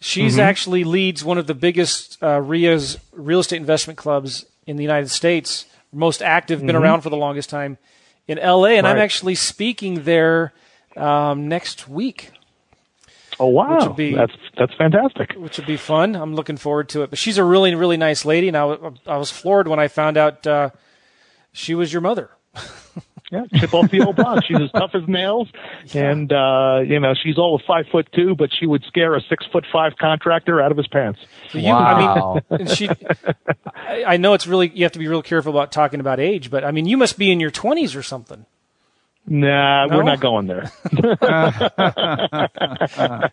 she's 0.00 0.32
mm-hmm. 0.32 0.40
actually 0.40 0.84
leads 0.84 1.24
one 1.24 1.38
of 1.38 1.46
the 1.46 1.54
biggest 1.54 2.22
uh, 2.22 2.40
RIA's 2.40 2.98
real 3.12 3.40
estate 3.40 3.56
investment 3.56 3.98
clubs 3.98 4.46
in 4.66 4.76
the 4.76 4.82
United 4.82 5.10
States, 5.10 5.66
most 5.92 6.22
active, 6.22 6.60
been 6.60 6.68
mm-hmm. 6.68 6.82
around 6.82 7.00
for 7.02 7.10
the 7.10 7.16
longest 7.16 7.48
time 7.48 7.78
in 8.26 8.38
LA, 8.38 8.70
and 8.70 8.84
right. 8.84 8.92
I'm 8.92 8.98
actually 8.98 9.34
speaking 9.34 10.04
there 10.04 10.52
um, 10.96 11.48
next 11.48 11.88
week. 11.88 12.32
Oh 13.38 13.48
wow, 13.48 13.88
be, 13.90 14.14
that's 14.14 14.32
that's 14.56 14.74
fantastic. 14.74 15.34
Which 15.36 15.58
would 15.58 15.66
be 15.66 15.76
fun. 15.76 16.16
I'm 16.16 16.34
looking 16.34 16.56
forward 16.56 16.88
to 16.90 17.02
it. 17.02 17.10
But 17.10 17.18
she's 17.18 17.36
a 17.36 17.44
really 17.44 17.74
really 17.74 17.98
nice 17.98 18.24
lady, 18.24 18.48
and 18.48 18.56
I, 18.56 18.64
I 19.06 19.18
was 19.18 19.30
floored 19.30 19.68
when 19.68 19.78
I 19.78 19.88
found 19.88 20.16
out 20.16 20.46
uh, 20.46 20.70
she 21.52 21.74
was 21.74 21.92
your 21.92 22.00
mother. 22.02 22.30
yeah, 23.30 23.44
chip 23.56 23.74
off 23.74 23.90
the 23.90 24.02
old 24.02 24.16
block. 24.16 24.44
She's 24.44 24.60
as 24.60 24.70
tough 24.70 24.92
as 24.94 25.02
nails, 25.08 25.48
and 25.94 26.32
uh, 26.32 26.80
you 26.86 27.00
know 27.00 27.14
she's 27.20 27.38
all 27.38 27.56
of 27.56 27.62
five 27.66 27.86
foot 27.90 28.08
two, 28.12 28.36
but 28.36 28.50
she 28.52 28.66
would 28.66 28.84
scare 28.84 29.16
a 29.16 29.20
six 29.20 29.44
foot 29.52 29.64
five 29.72 29.96
contractor 29.98 30.60
out 30.60 30.70
of 30.70 30.76
his 30.76 30.86
pants. 30.86 31.18
So 31.50 31.58
you, 31.58 31.72
wow. 31.72 32.40
I 32.50 32.56
mean, 32.56 32.66
she. 32.68 32.88
I, 33.74 34.04
I 34.06 34.16
know 34.16 34.34
it's 34.34 34.46
really 34.46 34.70
you 34.74 34.84
have 34.84 34.92
to 34.92 34.98
be 34.98 35.08
real 35.08 35.22
careful 35.22 35.50
about 35.50 35.72
talking 35.72 35.98
about 35.98 36.20
age, 36.20 36.50
but 36.50 36.64
I 36.64 36.70
mean 36.70 36.86
you 36.86 36.96
must 36.96 37.18
be 37.18 37.32
in 37.32 37.40
your 37.40 37.50
twenties 37.50 37.96
or 37.96 38.02
something. 38.02 38.46
Nah, 39.28 39.86
no? 39.86 39.96
we're 39.96 40.02
not 40.04 40.20
going 40.20 40.46
there. 40.46 40.70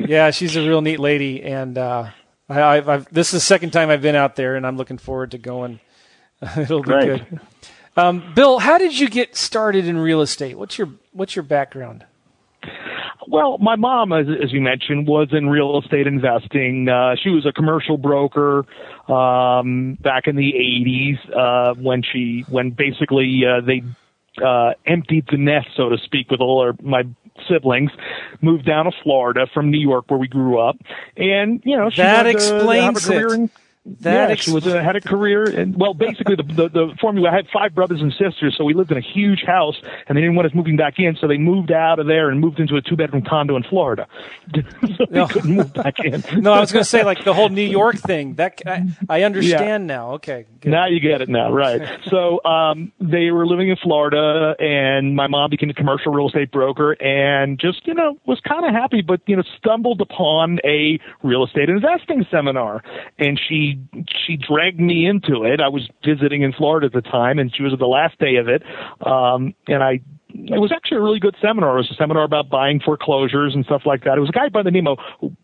yeah, 0.00 0.32
she's 0.32 0.56
a 0.56 0.66
real 0.66 0.80
neat 0.80 0.98
lady, 0.98 1.40
and 1.44 1.78
uh, 1.78 2.10
I, 2.48 2.62
I've, 2.62 2.88
I've, 2.88 3.14
this 3.14 3.28
is 3.28 3.34
the 3.34 3.40
second 3.40 3.70
time 3.70 3.90
I've 3.90 4.02
been 4.02 4.16
out 4.16 4.34
there, 4.34 4.56
and 4.56 4.66
I'm 4.66 4.76
looking 4.76 4.98
forward 4.98 5.30
to 5.30 5.38
going. 5.38 5.78
It'll 6.56 6.82
be 6.82 6.86
Great. 6.86 7.30
good. 7.30 7.40
Um, 7.96 8.32
Bill, 8.34 8.58
how 8.58 8.78
did 8.78 8.98
you 8.98 9.08
get 9.08 9.36
started 9.36 9.86
in 9.86 9.98
real 9.98 10.20
estate? 10.20 10.58
What's 10.58 10.78
your 10.78 10.88
What's 11.12 11.36
your 11.36 11.44
background? 11.44 12.04
Well, 13.26 13.58
my 13.58 13.76
mom, 13.76 14.12
as, 14.12 14.26
as 14.42 14.52
you 14.52 14.60
mentioned, 14.60 15.06
was 15.06 15.28
in 15.32 15.48
real 15.48 15.78
estate 15.78 16.06
investing. 16.06 16.88
Uh, 16.88 17.14
she 17.22 17.30
was 17.30 17.46
a 17.46 17.52
commercial 17.52 17.96
broker 17.96 18.66
um, 19.10 19.96
back 20.00 20.26
in 20.26 20.36
the 20.36 20.52
'80s 20.52 21.36
uh, 21.36 21.74
when 21.74 22.02
she 22.02 22.44
when 22.48 22.70
basically 22.70 23.42
uh, 23.46 23.60
they 23.60 23.82
uh, 24.44 24.72
emptied 24.86 25.26
the 25.30 25.36
nest, 25.36 25.68
so 25.76 25.88
to 25.88 25.98
speak, 25.98 26.30
with 26.30 26.40
all 26.40 26.60
our, 26.60 26.74
my 26.82 27.04
siblings, 27.48 27.90
moved 28.40 28.66
down 28.66 28.84
to 28.86 28.92
Florida 29.02 29.46
from 29.52 29.70
New 29.70 29.80
York, 29.80 30.10
where 30.10 30.18
we 30.18 30.28
grew 30.28 30.58
up, 30.58 30.76
and 31.16 31.62
you 31.64 31.76
know 31.76 31.90
she 31.90 32.02
that 32.02 32.26
explains 32.26 32.84
have 32.84 32.96
a 32.96 33.00
career 33.00 33.28
it. 33.28 33.40
In, 33.40 33.50
that 33.86 34.28
yeah, 34.28 34.32
ex- 34.32 34.42
she 34.42 34.50
was 34.50 34.66
uh, 34.66 34.82
had 34.82 34.96
a 34.96 35.00
career, 35.00 35.44
and 35.44 35.76
well, 35.76 35.92
basically 35.92 36.36
the, 36.36 36.42
the 36.42 36.68
the 36.70 36.96
formula. 36.98 37.30
I 37.30 37.36
had 37.36 37.48
five 37.52 37.74
brothers 37.74 38.00
and 38.00 38.12
sisters, 38.12 38.54
so 38.56 38.64
we 38.64 38.72
lived 38.72 38.90
in 38.90 38.96
a 38.96 39.02
huge 39.02 39.42
house, 39.46 39.76
and 40.08 40.16
they 40.16 40.22
didn't 40.22 40.36
want 40.36 40.46
us 40.46 40.54
moving 40.54 40.76
back 40.76 40.94
in, 40.98 41.16
so 41.20 41.28
they 41.28 41.36
moved 41.36 41.70
out 41.70 41.98
of 41.98 42.06
there 42.06 42.30
and 42.30 42.40
moved 42.40 42.60
into 42.60 42.76
a 42.76 42.80
two 42.80 42.96
bedroom 42.96 43.22
condo 43.28 43.56
in 43.56 43.62
Florida. 43.62 44.08
so 44.96 45.04
no. 45.10 45.26
couldn't 45.26 45.54
move 45.54 45.74
back 45.74 46.00
in. 46.00 46.24
no, 46.42 46.54
I 46.54 46.60
was 46.60 46.72
going 46.72 46.82
to 46.82 46.88
say 46.88 47.04
like 47.04 47.24
the 47.24 47.34
whole 47.34 47.50
New 47.50 47.60
York 47.60 47.96
thing. 47.96 48.34
That 48.34 48.62
I, 48.66 48.86
I 49.06 49.22
understand 49.24 49.84
yeah. 49.84 49.96
now. 49.96 50.12
Okay, 50.12 50.46
good. 50.60 50.70
now 50.70 50.86
you 50.86 50.98
get 50.98 51.20
it 51.20 51.28
now, 51.28 51.52
right? 51.52 51.82
so 52.08 52.42
um, 52.46 52.90
they 53.00 53.32
were 53.32 53.46
living 53.46 53.68
in 53.68 53.76
Florida, 53.76 54.54
and 54.58 55.14
my 55.14 55.26
mom 55.26 55.50
became 55.50 55.68
a 55.68 55.74
commercial 55.74 56.10
real 56.10 56.28
estate 56.28 56.50
broker, 56.50 56.92
and 56.92 57.58
just 57.58 57.86
you 57.86 57.92
know 57.92 58.16
was 58.24 58.40
kind 58.48 58.64
of 58.64 58.72
happy, 58.72 59.02
but 59.02 59.20
you 59.26 59.36
know 59.36 59.44
stumbled 59.58 60.00
upon 60.00 60.58
a 60.64 60.98
real 61.22 61.44
estate 61.44 61.68
investing 61.68 62.24
seminar, 62.30 62.82
and 63.18 63.38
she 63.46 63.73
she 64.26 64.36
dragged 64.36 64.80
me 64.80 65.06
into 65.06 65.44
it. 65.44 65.60
I 65.60 65.68
was 65.68 65.88
visiting 66.04 66.42
in 66.42 66.52
Florida 66.52 66.86
at 66.86 66.92
the 66.92 67.02
time, 67.02 67.38
and 67.38 67.54
she 67.54 67.62
was 67.62 67.72
at 67.72 67.78
the 67.78 67.86
last 67.86 68.18
day 68.18 68.36
of 68.36 68.48
it. 68.48 68.62
Um, 69.04 69.54
and 69.68 69.82
I 69.82 70.00
it 70.34 70.60
was 70.60 70.72
actually 70.72 70.98
a 70.98 71.00
really 71.00 71.20
good 71.20 71.36
seminar. 71.40 71.74
It 71.74 71.82
was 71.82 71.90
a 71.92 71.94
seminar 71.94 72.24
about 72.24 72.48
buying 72.48 72.80
foreclosures 72.80 73.54
and 73.54 73.64
stuff 73.64 73.82
like 73.86 74.02
that. 74.04 74.18
It 74.18 74.20
was 74.20 74.30
a 74.30 74.32
guy 74.32 74.48
by 74.48 74.62
the 74.62 74.70
name 74.70 74.88
of 74.88 74.98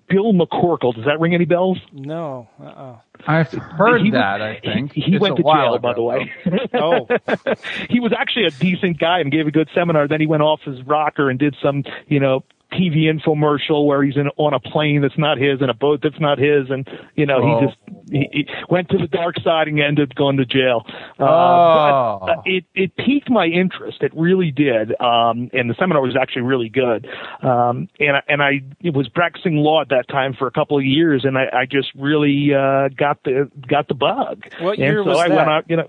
Bill 0.09 0.33
McCorkle. 0.33 0.95
Does 0.95 1.05
that 1.05 1.21
ring 1.21 1.33
any 1.33 1.45
bells? 1.45 1.79
No. 1.93 2.49
Uh-uh. 2.61 2.97
I've 3.27 3.53
heard 3.53 4.03
he, 4.03 4.11
that, 4.11 4.43
I 4.43 4.59
think. 4.59 4.93
He, 4.93 5.03
he 5.03 5.19
went 5.19 5.37
to 5.37 5.43
jail, 5.43 5.75
ago, 5.75 5.79
by 5.79 5.95
the 5.95 6.03
way. 6.03 6.33
oh. 6.75 7.07
he 7.89 8.01
was 8.01 8.13
actually 8.19 8.47
a 8.47 8.51
decent 8.51 8.99
guy 8.99 9.21
and 9.21 9.31
gave 9.31 9.47
a 9.47 9.53
good 9.53 9.69
seminar. 9.75 10.09
Then 10.09 10.21
he 10.21 10.27
went 10.27 10.43
off 10.43 10.61
his 10.63 10.83
rocker 10.83 11.31
and 11.31 11.39
did 11.39 11.57
some, 11.63 11.85
you 12.09 12.19
know, 12.19 12.43
TV 12.73 13.05
infomercial 13.05 13.87
where 13.87 14.03
he's 14.03 14.17
in 14.17 14.29
on 14.37 14.55
a 14.55 14.61
plane 14.61 15.03
that's 15.03 15.19
not 15.19 15.39
his 15.39 15.61
and 15.61 15.71
a 15.71 15.75
boat 15.75 16.01
that's 16.03 16.21
not 16.21 16.39
his, 16.39 16.71
and 16.71 16.89
you 17.15 17.27
know 17.27 17.41
oh. 17.43 17.61
he 17.61 17.67
just 17.67 17.79
he, 18.11 18.29
he, 18.33 18.47
went 18.69 18.89
to 18.91 18.99
the 18.99 19.07
dark 19.07 19.37
side 19.41 19.69
and 19.69 19.81
ended 19.81 20.11
up 20.11 20.17
going 20.17 20.37
to 20.37 20.45
jail. 20.45 20.85
Uh, 21.19 21.25
oh. 21.25 22.19
But, 22.21 22.39
uh, 22.39 22.43
it 22.45 22.65
it 22.75 22.97
piqued 22.97 23.31
my 23.31 23.47
interest. 23.47 24.03
It 24.03 24.13
really 24.15 24.51
did. 24.51 24.93
Um, 25.01 25.51
and 25.53 25.69
the 25.69 25.75
seminar 25.79 26.03
was 26.03 26.17
actually 26.21 26.43
really 26.43 26.69
good. 26.69 27.07
Um, 27.43 27.89
and 27.99 28.17
I, 28.17 28.23
and 28.29 28.43
I 28.43 28.63
was 28.91 29.09
practicing 29.09 29.57
law 29.57 29.81
at 29.83 29.89
that 29.91 30.09
time 30.09 30.35
for 30.39 30.47
a 30.47 30.53
couple 30.53 30.79
of 30.79 30.85
years, 30.85 31.25
and 31.25 31.37
I, 31.37 31.47
I 31.53 31.67
just 31.67 31.89
really 31.95 32.55
uh, 32.55 32.89
got 32.89 33.23
the 33.25 33.51
got 33.67 33.89
the 33.89 33.95
bug. 33.95 34.45
What 34.61 34.79
year 34.79 35.01
and 35.01 35.07
so 35.07 35.11
was 35.11 35.19
I 35.19 35.29
that? 35.29 35.37
went 35.37 35.49
out. 35.51 35.65
You 35.69 35.77
know, 35.77 35.89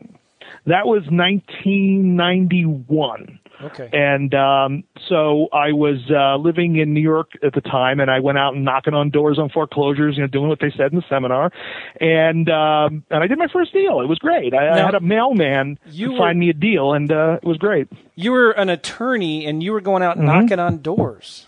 that 0.66 0.88
was 0.88 1.04
1991. 1.10 3.38
Okay. 3.64 3.90
And 3.94 4.34
um, 4.34 4.84
so 5.08 5.48
I 5.54 5.72
was 5.72 5.98
uh, 6.10 6.36
living 6.38 6.78
in 6.78 6.96
New 6.96 7.02
York 7.02 7.30
at 7.44 7.54
the 7.54 7.62
time, 7.62 8.00
and 8.00 8.10
I 8.10 8.20
went 8.20 8.40
out 8.40 8.56
and 8.56 8.66
knocking 8.66 8.96
on 8.96 9.12
doors 9.12 9.38
on 9.38 9.50
foreclosures, 9.50 10.16
you 10.18 10.24
know, 10.24 10.28
doing 10.28 10.50
what 10.50 10.60
they 10.60 10.72
said 10.76 10.92
in 10.92 10.96
the 10.96 11.04
seminar, 11.08 11.52
and 12.00 12.50
um, 12.50 13.04
and 13.12 13.24
I 13.24 13.28
did 13.28 13.38
my 13.38 13.48
first 13.54 13.72
deal. 13.72 14.02
It 14.02 14.08
was 14.08 14.18
great. 14.18 14.56
I, 14.56 14.70
I 14.70 14.78
had 14.84 14.96
a 14.96 15.00
mailman 15.00 15.78
you 15.86 16.14
were- 16.14 16.18
find 16.18 16.40
me 16.40 16.50
a 16.50 16.54
deal, 16.54 16.94
and 16.94 17.12
uh, 17.12 17.38
it 17.42 17.48
was 17.48 17.58
great. 17.58 17.88
You 18.16 18.32
were 18.32 18.50
an 18.52 18.70
attorney 18.70 19.46
and 19.46 19.62
you 19.62 19.74
were 19.74 19.82
going 19.82 20.02
Mm-hmm. 20.02 20.28
out 20.28 20.42
knocking 20.42 20.58
on 20.60 20.80
doors. 20.82 21.46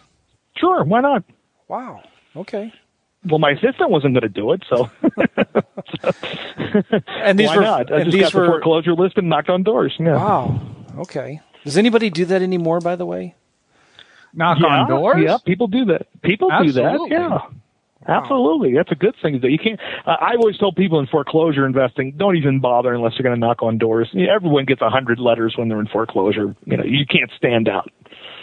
Sure, 0.58 0.84
why 0.84 1.02
not? 1.02 1.24
Wow. 1.68 2.04
Okay. 2.36 2.72
Well, 3.26 3.40
my 3.40 3.52
assistant 3.52 3.90
wasn't 3.90 4.14
going 4.14 4.24
to 4.24 4.30
do 4.30 4.52
it, 4.52 4.64
so 4.70 4.90
And 7.08 7.40
these 7.40 7.48
why 7.48 7.58
were 7.58 7.62
not? 7.62 7.94
I 7.94 8.04
just 8.04 8.12
these 8.12 8.22
got 8.22 8.34
the 8.34 8.46
foreclosure 8.46 8.94
list 8.94 9.18
and 9.18 9.30
knocked 9.30 9.50
on 9.50 9.64
doors. 9.64 9.94
Yeah. 10.00 10.16
Wow. 10.16 10.62
Okay. 11.00 11.42
Does 11.64 11.78
anybody 11.78 12.10
do 12.10 12.26
that 12.26 12.42
anymore 12.42 12.80
by 12.80 12.96
the 12.96 13.06
way? 13.06 13.36
Knock 14.34 14.58
yeah, 14.60 14.68
on 14.68 14.90
doors. 14.90 15.24
Yeah, 15.24 15.38
people 15.46 15.68
do 15.68 15.86
that. 15.86 16.08
People 16.22 16.50
do 16.50 16.72
that. 16.74 16.84
Absolutely. 16.84 17.18
Yeah. 17.18 17.40
Absolutely, 18.06 18.74
that's 18.76 18.92
a 18.92 18.96
good 18.96 19.16
thing 19.22 19.32
to 19.32 19.40
do. 19.40 19.48
You 19.48 19.58
can't. 19.58 19.80
Uh, 20.06 20.18
I've 20.20 20.40
always 20.40 20.58
told 20.58 20.76
people 20.76 21.00
in 21.00 21.08
foreclosure 21.08 21.66
investing, 21.66 22.16
don't 22.18 22.36
even 22.36 22.60
bother 22.60 22.94
unless 22.94 23.14
you're 23.14 23.24
going 23.24 23.40
to 23.40 23.40
knock 23.40 23.64
on 23.64 23.78
doors. 23.78 24.14
Everyone 24.14 24.66
gets 24.66 24.82
a 24.82 24.90
hundred 24.90 25.20
letters 25.20 25.54
when 25.58 25.70
they're 25.70 25.80
in 25.80 25.88
foreclosure. 25.88 26.54
You 26.66 26.78
know, 26.78 26.84
you 26.84 27.06
can't 27.06 27.32
stand 27.38 27.70
out 27.70 27.90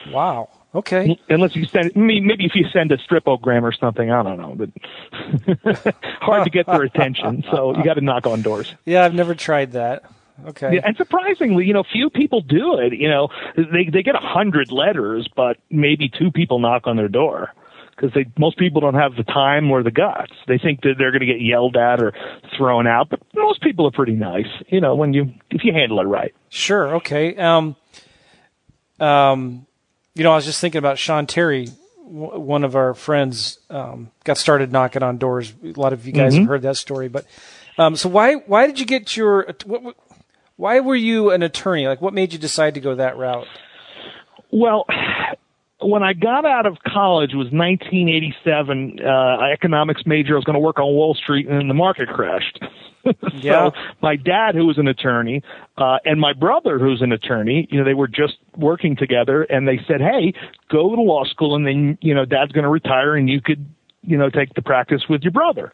Wow. 0.09 0.49
Okay. 0.75 1.19
unless 1.29 1.57
you 1.57 1.67
send. 1.67 1.97
Maybe 1.97 2.45
if 2.45 2.55
you 2.55 2.67
send 2.73 2.93
a 2.93 2.97
stripogram 2.99 3.63
or 3.63 3.73
something, 3.73 4.11
I 4.11 4.23
don't 4.23 4.39
know, 4.39 4.55
but 4.55 5.95
hard 6.21 6.45
to 6.45 6.51
get 6.51 6.67
their 6.67 6.83
attention. 6.83 7.45
So 7.51 7.77
you 7.77 7.83
got 7.83 7.95
to 7.95 8.01
knock 8.01 8.27
on 8.27 8.43
doors. 8.43 8.73
Yeah, 8.85 9.05
I've 9.05 9.15
never 9.15 9.35
tried 9.35 9.73
that. 9.73 10.05
Okay. 10.47 10.77
Yeah, 10.77 10.83
and 10.85 10.97
surprisingly, 10.97 11.67
you 11.67 11.75
know, 11.75 11.83
few 11.83 12.09
people 12.09 12.41
do 12.41 12.79
it. 12.79 12.95
You 12.95 13.09
know, 13.09 13.29
they 13.57 13.91
they 13.93 14.03
get 14.03 14.15
a 14.15 14.21
hundred 14.21 14.71
letters, 14.71 15.29
but 15.35 15.59
maybe 15.71 16.09
two 16.09 16.31
people 16.31 16.61
knock 16.61 16.87
on 16.87 16.97
their 16.97 17.09
door 17.09 17.53
because 18.01 18.15
they 18.15 18.27
most 18.39 18.57
people 18.59 18.81
don't 18.81 18.95
have 18.95 19.17
the 19.17 19.25
time 19.25 19.71
or 19.71 19.83
the 19.83 19.91
guts. 19.91 20.33
They 20.47 20.59
think 20.59 20.83
that 20.83 20.95
they're 20.99 21.11
going 21.11 21.21
to 21.21 21.27
get 21.27 21.41
yelled 21.41 21.77
at 21.77 22.03
or 22.03 22.13
thrown 22.57 22.87
out, 22.87 23.11
but 23.11 23.21
most 23.35 23.61
people 23.61 23.87
are 23.87 23.91
pretty 23.91 24.15
nice. 24.15 24.47
You 24.69 24.81
know, 24.81 24.95
when 24.95 25.13
you 25.13 25.33
if 25.51 25.65
you 25.65 25.73
handle 25.73 26.01
it 26.01 26.05
right. 26.05 26.35
Sure. 26.49 26.97
Okay. 26.97 27.37
Um, 27.37 27.77
um, 28.99 29.67
you 30.15 30.25
know, 30.25 30.33
I 30.33 30.37
was 30.37 30.45
just 30.45 30.61
thinking 30.61 30.79
about 30.79 30.99
Sean 30.99 31.27
Terry. 31.27 31.69
w- 32.05 32.39
One 32.41 32.65
of 32.65 32.75
our 32.77 32.95
friends 32.95 33.59
um, 33.71 34.11
got 34.25 34.37
started 34.39 34.73
knocking 34.73 35.03
on 35.03 35.19
doors. 35.19 35.53
A 35.65 35.69
lot 35.81 35.93
of 35.93 36.07
you 36.07 36.13
guys 36.13 36.35
have 36.37 36.49
heard 36.49 36.63
that 36.63 36.77
story, 36.77 37.09
but 37.09 37.27
um, 37.79 37.97
so 37.97 38.09
why 38.09 38.35
why 38.35 38.67
did 38.67 38.79
you 38.81 38.87
get 38.87 39.17
your 39.17 39.55
what, 39.65 39.83
what- 39.83 39.97
why 40.57 40.81
were 40.81 40.97
you 40.97 41.31
an 41.31 41.43
attorney? 41.43 41.87
Like, 41.89 42.03
what 42.03 42.13
made 42.13 42.35
you 42.35 42.39
decide 42.39 42.75
to 42.75 42.81
go 42.81 42.95
that 42.97 43.17
route? 43.17 43.47
Well, 44.51 44.85
when 45.81 46.03
I 46.03 46.13
got 46.13 46.45
out 46.45 46.67
of 46.67 46.77
college 46.87 47.31
was 47.33 47.47
1987. 47.51 49.01
Uh, 49.03 49.39
economics 49.53 50.03
major. 50.05 50.35
I 50.35 50.37
was 50.37 50.45
going 50.45 50.55
to 50.55 50.61
work 50.61 50.79
on 50.79 50.85
Wall 50.93 51.15
Street, 51.15 51.49
and 51.49 51.59
then 51.59 51.69
the 51.69 51.73
market 51.75 52.09
crashed. 52.11 52.61
Yeah. 53.33 53.71
So 53.71 53.73
my 54.03 54.17
dad, 54.17 54.55
who 54.55 54.67
was 54.67 54.77
an 54.77 54.89
attorney, 54.89 55.43
uh, 55.79 55.99
and 56.05 56.21
my 56.21 56.33
brother, 56.33 56.79
who's 56.79 57.01
an 57.01 57.13
attorney, 57.13 57.67
you 57.71 57.79
know, 57.79 57.85
they 57.85 57.95
were 57.95 58.09
just 58.09 58.35
working 58.57 58.97
together, 58.97 59.43
and 59.45 59.67
they 59.67 59.81
said, 59.89 60.01
"Hey, 60.01 60.35
go 60.71 60.95
to 60.95 61.01
law 61.01 61.25
school, 61.25 61.55
and 61.55 61.67
then 61.67 61.97
you 62.03 62.15
know, 62.15 62.25
Dad's 62.25 62.53
going 62.53 62.65
to 62.65 62.71
retire, 62.71 63.17
and 63.17 63.29
you 63.29 63.41
could, 63.41 63.67
you 64.03 64.19
know, 64.19 64.29
take 64.29 64.53
the 64.55 64.63
practice 64.63 65.03
with 65.09 65.23
your 65.23 65.33
brother." 65.33 65.73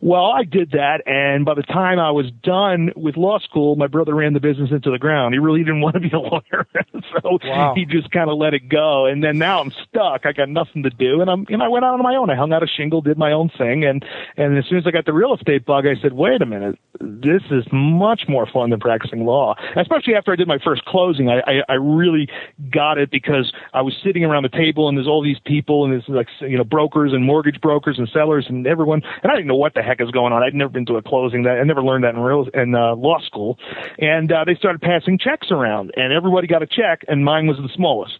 Well, 0.00 0.26
I 0.26 0.44
did 0.44 0.72
that, 0.72 1.02
and 1.06 1.44
by 1.44 1.54
the 1.54 1.62
time 1.62 1.98
I 1.98 2.10
was 2.10 2.26
done 2.42 2.90
with 2.96 3.16
law 3.16 3.38
school, 3.38 3.76
my 3.76 3.86
brother 3.86 4.14
ran 4.14 4.34
the 4.34 4.40
business 4.40 4.70
into 4.70 4.90
the 4.90 4.98
ground. 4.98 5.34
He 5.34 5.38
really 5.38 5.60
didn't 5.60 5.80
want 5.86 5.94
to 5.94 6.00
be 6.00 6.10
a 6.10 6.18
lawyer, 6.18 6.66
so 7.22 7.38
Wow. 7.44 7.74
he 7.74 7.84
just 7.86 8.10
kind 8.10 8.28
of 8.30 8.36
let 8.38 8.54
it 8.54 8.68
go. 8.68 9.06
And 9.06 9.22
then 9.22 9.38
now 9.38 9.60
I'm 9.60 9.72
stuck. 9.88 10.26
I 10.26 10.32
got 10.32 10.48
nothing 10.48 10.82
to 10.82 10.90
do, 10.90 11.20
and 11.20 11.30
I'm, 11.30 11.46
you 11.48 11.56
know, 11.56 11.64
I 11.64 11.68
went 11.68 11.84
out 11.84 11.94
on 11.94 12.02
my 12.02 12.14
own. 12.16 12.30
I 12.30 12.34
hung 12.36 12.52
out 12.52 12.62
a 12.62 12.66
shingle, 12.66 13.00
did 13.00 13.18
my 13.18 13.32
own 13.32 13.50
thing, 13.56 13.84
and 13.84 14.04
and 14.36 14.56
as 14.58 14.64
soon 14.68 14.78
as 14.78 14.86
I 14.86 14.90
got 14.90 15.06
the 15.06 15.12
real 15.12 15.34
estate 15.34 15.64
bug, 15.64 15.84
I 15.86 16.00
said, 16.02 16.12
wait 16.12 16.42
a 16.42 16.46
minute, 16.46 16.78
this 17.00 17.42
is 17.50 17.64
much 17.72 18.22
more 18.28 18.46
fun 18.52 18.70
than 18.70 18.80
practicing 18.80 19.24
law. 19.24 19.54
Especially 19.76 20.14
after 20.14 20.32
I 20.32 20.36
did 20.36 20.48
my 20.48 20.58
first 20.64 20.84
closing, 20.84 21.28
I 21.28 21.40
I, 21.46 21.62
I 21.68 21.74
really 21.74 22.28
got 22.70 22.98
it 22.98 23.10
because 23.10 23.52
I 23.72 23.82
was 23.82 23.94
sitting 24.04 24.24
around 24.24 24.42
the 24.42 24.48
table, 24.50 24.88
and 24.88 24.96
there's 24.98 25.08
all 25.08 25.22
these 25.22 25.38
people, 25.44 25.84
and 25.84 25.92
there's 25.92 26.04
like 26.08 26.28
you 26.40 26.56
know 26.58 26.64
brokers 26.64 27.12
and 27.12 27.24
mortgage 27.24 27.60
brokers 27.60 27.98
and 27.98 28.08
sellers 28.12 28.46
and 28.48 28.66
everyone, 28.66 29.02
and 29.22 29.30
I 29.32 29.34
didn't 29.34 29.48
know 29.48 29.56
what 29.56 29.74
the 29.74 29.82
heck 29.86 30.00
is 30.00 30.10
going 30.10 30.32
on. 30.32 30.42
I'd 30.42 30.54
never 30.54 30.68
been 30.70 30.86
to 30.86 30.96
a 30.96 31.02
closing 31.02 31.44
that 31.44 31.58
I 31.58 31.62
never 31.62 31.82
learned 31.82 32.04
that 32.04 32.14
in 32.14 32.20
real 32.20 32.46
in 32.52 32.74
uh, 32.74 32.94
law 32.96 33.20
school, 33.20 33.58
and 33.98 34.30
uh, 34.30 34.44
they 34.44 34.54
started 34.56 34.80
passing 34.82 35.18
checks 35.18 35.50
around, 35.50 35.92
and 35.96 36.12
everybody 36.12 36.46
got 36.46 36.62
a 36.62 36.66
check, 36.66 37.04
and 37.08 37.24
mine 37.24 37.46
was 37.46 37.56
the 37.58 37.70
smallest. 37.74 38.18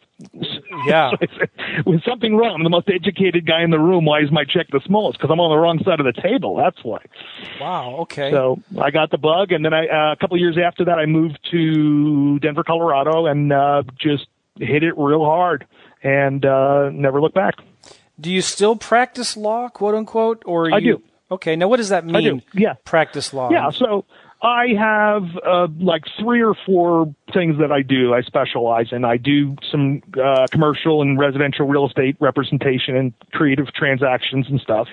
Yeah. 0.86 1.10
So 1.20 1.26
I 1.26 1.38
said, 1.38 1.86
Was 1.86 2.00
something 2.08 2.36
wrong? 2.36 2.54
I'm 2.56 2.64
the 2.64 2.70
most 2.70 2.88
educated 2.88 3.46
guy 3.46 3.62
in 3.62 3.70
the 3.70 3.78
room. 3.78 4.04
Why 4.06 4.20
is 4.20 4.30
my 4.30 4.44
check 4.44 4.66
the 4.72 4.80
smallest? 4.86 5.18
Because 5.18 5.30
I'm 5.32 5.40
on 5.40 5.50
the 5.50 5.58
wrong 5.58 5.78
side 5.84 6.00
of 6.00 6.06
the 6.06 6.18
table. 6.20 6.56
That's 6.56 6.82
why. 6.82 7.00
Wow. 7.60 7.96
Okay. 8.00 8.30
So 8.30 8.58
I 8.80 8.90
got 8.90 9.10
the 9.10 9.18
bug, 9.18 9.52
and 9.52 9.64
then 9.64 9.74
I 9.74 9.86
uh, 9.86 10.12
a 10.12 10.16
couple 10.16 10.36
of 10.36 10.40
years 10.40 10.56
after 10.58 10.84
that, 10.86 10.98
I 10.98 11.06
moved 11.06 11.38
to 11.50 12.38
Denver, 12.38 12.62
Colorado, 12.64 13.26
and 13.26 13.52
uh, 13.52 13.82
just 13.98 14.26
hit 14.58 14.82
it 14.82 14.94
real 14.96 15.24
hard, 15.24 15.66
and 16.02 16.44
uh, 16.46 16.88
never 16.92 17.20
looked 17.20 17.34
back. 17.34 17.54
do 18.18 18.30
you 18.30 18.40
still 18.40 18.74
practice 18.76 19.36
law, 19.36 19.68
quote 19.68 19.94
unquote, 19.94 20.42
or 20.46 20.72
I 20.72 20.78
you? 20.78 20.96
do. 20.98 21.02
Okay. 21.30 21.56
Now, 21.56 21.68
what 21.68 21.78
does 21.78 21.88
that 21.88 22.04
mean? 22.04 22.16
I 22.16 22.20
do, 22.20 22.40
yeah. 22.54 22.74
Practice 22.84 23.32
law. 23.34 23.50
Yeah, 23.50 23.70
so 23.70 24.04
I 24.42 24.74
have 24.78 25.22
uh, 25.44 25.66
like 25.80 26.04
three 26.20 26.42
or 26.42 26.54
four 26.66 27.12
things 27.32 27.58
that 27.58 27.72
I 27.72 27.82
do. 27.82 28.12
I 28.12 28.20
specialize 28.20 28.88
in. 28.92 29.04
I 29.04 29.16
do 29.16 29.56
some 29.70 30.02
uh, 30.22 30.46
commercial 30.52 31.00
and 31.00 31.18
residential 31.18 31.66
real 31.66 31.86
estate 31.86 32.16
representation 32.20 32.96
and 32.96 33.12
creative 33.32 33.72
transactions 33.72 34.46
and 34.48 34.60
stuff. 34.60 34.88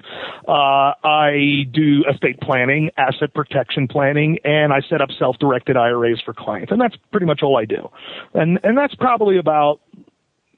Uh, 0.47 0.93
I 1.03 1.67
do 1.71 2.05
estate 2.09 2.39
planning, 2.39 2.89
asset 2.97 3.33
protection 3.33 3.87
planning, 3.87 4.39
and 4.45 4.71
I 4.71 4.81
set 4.89 5.01
up 5.01 5.09
self-directed 5.19 5.75
IRAs 5.75 6.21
for 6.21 6.33
clients. 6.33 6.71
And 6.71 6.79
that's 6.79 6.95
pretty 7.11 7.25
much 7.25 7.43
all 7.43 7.57
I 7.57 7.65
do. 7.65 7.91
And 8.33 8.59
and 8.63 8.77
that's 8.77 8.95
probably 8.95 9.37
about 9.37 9.81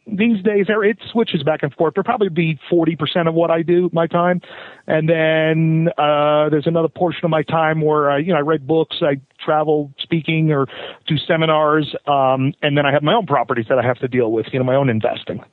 these 0.07 0.43
days 0.43 0.67
it 0.69 0.97
switches 1.11 1.43
back 1.43 1.63
and 1.63 1.73
forth. 1.73 1.95
There'll 1.95 2.05
probably 2.05 2.29
be 2.29 2.59
40% 2.71 3.27
of 3.27 3.33
what 3.33 3.49
I 3.49 3.63
do, 3.63 3.89
my 3.91 4.07
time. 4.07 4.41
And 4.87 5.09
then, 5.09 5.89
uh, 5.97 6.49
there's 6.49 6.67
another 6.67 6.89
portion 6.89 7.25
of 7.25 7.31
my 7.31 7.43
time 7.43 7.81
where 7.81 8.11
I, 8.11 8.19
you 8.19 8.31
know, 8.31 8.37
I 8.37 8.41
write 8.41 8.67
books, 8.67 8.97
I 9.01 9.19
travel 9.43 9.91
speaking 9.99 10.51
or 10.51 10.67
do 11.07 11.17
seminars. 11.17 11.95
Um, 12.07 12.53
and 12.61 12.77
then 12.77 12.85
I 12.85 12.91
have 12.91 13.03
my 13.03 13.13
own 13.13 13.25
properties 13.25 13.65
that 13.69 13.79
I 13.79 13.83
have 13.83 13.97
to 13.99 14.07
deal 14.07 14.31
with, 14.31 14.47
you 14.53 14.59
know, 14.59 14.65
my 14.65 14.75
own 14.75 14.89
investing. 14.89 15.43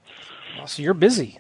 So 0.67 0.83
you're 0.83 0.95
busy. 0.95 1.39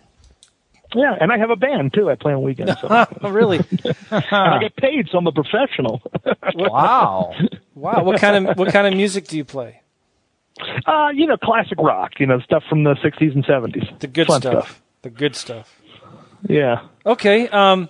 Yeah. 0.94 1.16
And 1.20 1.32
I 1.32 1.38
have 1.38 1.50
a 1.50 1.56
band 1.56 1.94
too. 1.94 2.10
I 2.10 2.16
play 2.16 2.32
on 2.32 2.42
weekends. 2.42 2.80
So. 2.80 2.88
and 2.88 3.06
Oh, 3.22 3.30
really? 3.30 3.60
I 4.10 4.58
get 4.60 4.76
paid, 4.76 5.08
so 5.10 5.18
I'm 5.18 5.26
a 5.26 5.32
professional. 5.32 6.02
Wow. 6.54 7.34
Wow. 7.74 8.04
What 8.04 8.20
kind 8.20 8.46
of 8.46 8.58
what 8.58 8.72
kind 8.72 8.86
of 8.86 8.94
music 8.94 9.26
do 9.26 9.36
you 9.36 9.44
play? 9.44 9.81
Uh, 10.86 11.08
you 11.14 11.26
know, 11.26 11.36
classic 11.36 11.78
rock, 11.78 12.12
you 12.18 12.26
know, 12.26 12.40
stuff 12.40 12.62
from 12.68 12.84
the 12.84 12.94
60s 12.94 13.34
and 13.34 13.44
70s. 13.44 13.98
The 14.00 14.06
good 14.06 14.26
Fun 14.26 14.40
stuff. 14.40 14.82
The 15.02 15.10
good 15.10 15.34
stuff. 15.36 15.80
Yeah. 16.48 16.82
Okay. 17.04 17.48
Um, 17.48 17.88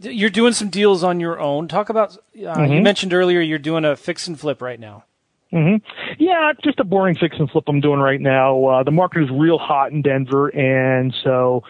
you're 0.00 0.30
doing 0.30 0.52
some 0.52 0.68
deals 0.68 1.02
on 1.02 1.20
your 1.20 1.40
own. 1.40 1.68
Talk 1.68 1.88
about. 1.88 2.16
Uh, 2.36 2.62
You 2.62 2.82
mentioned 2.82 3.12
earlier 3.14 3.40
you're 3.40 3.58
doing 3.58 3.84
a 3.84 3.96
fix 3.96 4.28
and 4.28 4.38
flip 4.38 4.60
right 4.60 4.78
now. 4.78 5.04
Mm-hmm. 5.52 5.84
Yeah, 6.18 6.52
just 6.62 6.80
a 6.80 6.84
boring 6.84 7.14
fix 7.14 7.36
and 7.38 7.48
flip 7.50 7.64
I'm 7.68 7.80
doing 7.80 8.00
right 8.00 8.20
now. 8.20 8.64
Uh, 8.64 8.82
the 8.82 8.90
market 8.90 9.22
is 9.22 9.30
real 9.30 9.58
hot 9.58 9.92
in 9.92 10.02
Denver, 10.02 10.48
and 10.48 11.14
so 11.22 11.62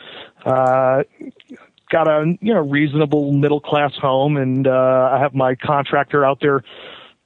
uh, 0.45 1.03
got 1.91 2.09
a 2.09 2.37
you 2.41 2.55
know 2.55 2.61
reasonable 2.61 3.33
middle 3.33 3.61
class 3.61 3.93
home, 3.95 4.39
and 4.39 4.67
uh, 4.67 5.11
I 5.13 5.19
have 5.21 5.35
my 5.35 5.55
contractor 5.55 6.25
out 6.25 6.41
there, 6.41 6.65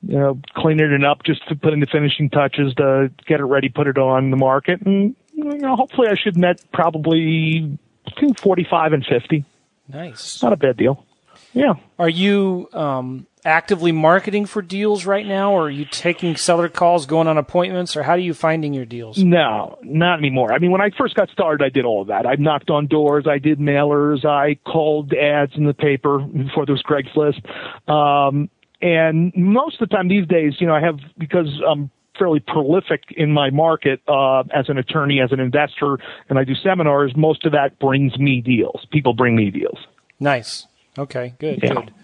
you 0.03 0.19
know, 0.19 0.41
cleaning 0.55 0.93
it 0.93 1.05
up, 1.05 1.25
just 1.25 1.47
to 1.49 1.55
put 1.55 1.73
in 1.73 1.81
the 1.81 1.87
finishing 1.87 2.31
touches 2.31 2.75
to 2.75 3.11
get 3.27 3.41
it 3.41 3.45
ready, 3.45 3.69
put 3.69 3.87
it 3.87 3.99
on 3.99 4.31
the 4.31 4.37
market, 4.37 4.81
and 4.83 5.15
you 5.35 5.59
know, 5.59 5.77
hopefully 5.77 6.09
I 6.09 6.15
should 6.15 6.37
net 6.37 6.63
probably 6.73 7.79
between 8.05 8.35
forty 8.35 8.67
five 8.69 8.93
and 8.93 9.05
fifty. 9.05 9.45
Nice. 9.89 10.43
Not 10.43 10.53
a 10.53 10.57
bad 10.57 10.77
deal. 10.77 11.05
Yeah. 11.53 11.75
Are 11.99 12.09
you 12.09 12.69
um, 12.73 13.27
actively 13.45 13.91
marketing 13.91 14.47
for 14.47 14.63
deals 14.63 15.05
right 15.05 15.27
now, 15.27 15.53
or 15.53 15.63
are 15.65 15.71
you 15.71 15.85
taking 15.85 16.37
seller 16.37 16.69
calls, 16.69 17.07
going 17.07 17.27
on 17.27 17.39
appointments, 17.39 17.97
or 17.97 18.03
how 18.03 18.13
are 18.13 18.19
you 18.19 18.35
finding 18.35 18.73
your 18.73 18.85
deals? 18.85 19.19
No, 19.19 19.79
not 19.83 20.19
anymore. 20.19 20.53
I 20.53 20.59
mean, 20.59 20.71
when 20.71 20.81
I 20.81 20.91
first 20.97 21.17
got 21.17 21.29
started, 21.31 21.65
I 21.65 21.69
did 21.69 21.85
all 21.85 22.03
of 22.03 22.09
that. 22.09 22.27
I 22.27 22.37
knocked 22.37 22.71
on 22.71 22.87
doors, 22.87 23.27
I 23.29 23.39
did 23.39 23.59
mailers, 23.59 24.25
I 24.25 24.57
called 24.65 25.13
ads 25.13 25.53
in 25.57 25.65
the 25.65 25.75
paper 25.75 26.19
before 26.19 26.67
there 26.67 26.75
was 26.75 26.85
Craigslist. 26.85 27.91
Um, 27.91 28.49
and 28.83 29.33
most 29.37 29.81
of 29.81 29.89
the 29.89 29.95
time 29.95 30.09
these 30.09 30.27
days, 30.27 30.55
you 30.59 30.67
know, 30.67 30.75
I 30.75 30.81
have 30.81 30.99
because 31.19 31.49
I'm 31.67 31.91
fairly 32.19 32.41
prolific 32.41 33.05
in 33.17 33.33
my 33.33 33.51
market 33.51 34.01
uh, 34.07 34.41
as 34.55 34.69
an 34.69 34.79
attorney, 34.79 35.21
as 35.21 35.33
an 35.33 35.41
investor, 35.41 35.99
and 36.29 36.39
I 36.39 36.45
do 36.45 36.55
seminars. 36.55 37.17
Most 37.17 37.45
of 37.45 37.53
that 37.53 37.79
brings 37.79 38.19
me 38.19 38.41
deals. 38.41 38.87
People 38.91 39.15
bring 39.15 39.37
me 39.37 39.51
deals. 39.51 39.79
Nice. 40.19 40.67
Okay. 40.99 41.35
Good. 41.39 41.61
Yeah. 41.63 41.75
Good. 41.75 41.95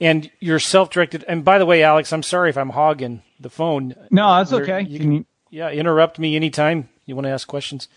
And 0.00 0.30
you're 0.40 0.58
self-directed. 0.58 1.24
And 1.28 1.44
by 1.44 1.58
the 1.58 1.66
way, 1.66 1.82
Alex, 1.82 2.12
I'm 2.12 2.22
sorry 2.22 2.50
if 2.50 2.58
I'm 2.58 2.70
hogging 2.70 3.22
the 3.38 3.48
phone. 3.48 3.94
No, 4.10 4.36
that's 4.36 4.52
okay. 4.52 4.82
You 4.82 4.98
can, 4.98 5.12
you... 5.12 5.26
yeah, 5.50 5.70
interrupt 5.70 6.18
me 6.18 6.36
anytime 6.36 6.88
you 7.06 7.14
want 7.14 7.26
to 7.26 7.30
ask 7.30 7.46
questions. 7.46 7.88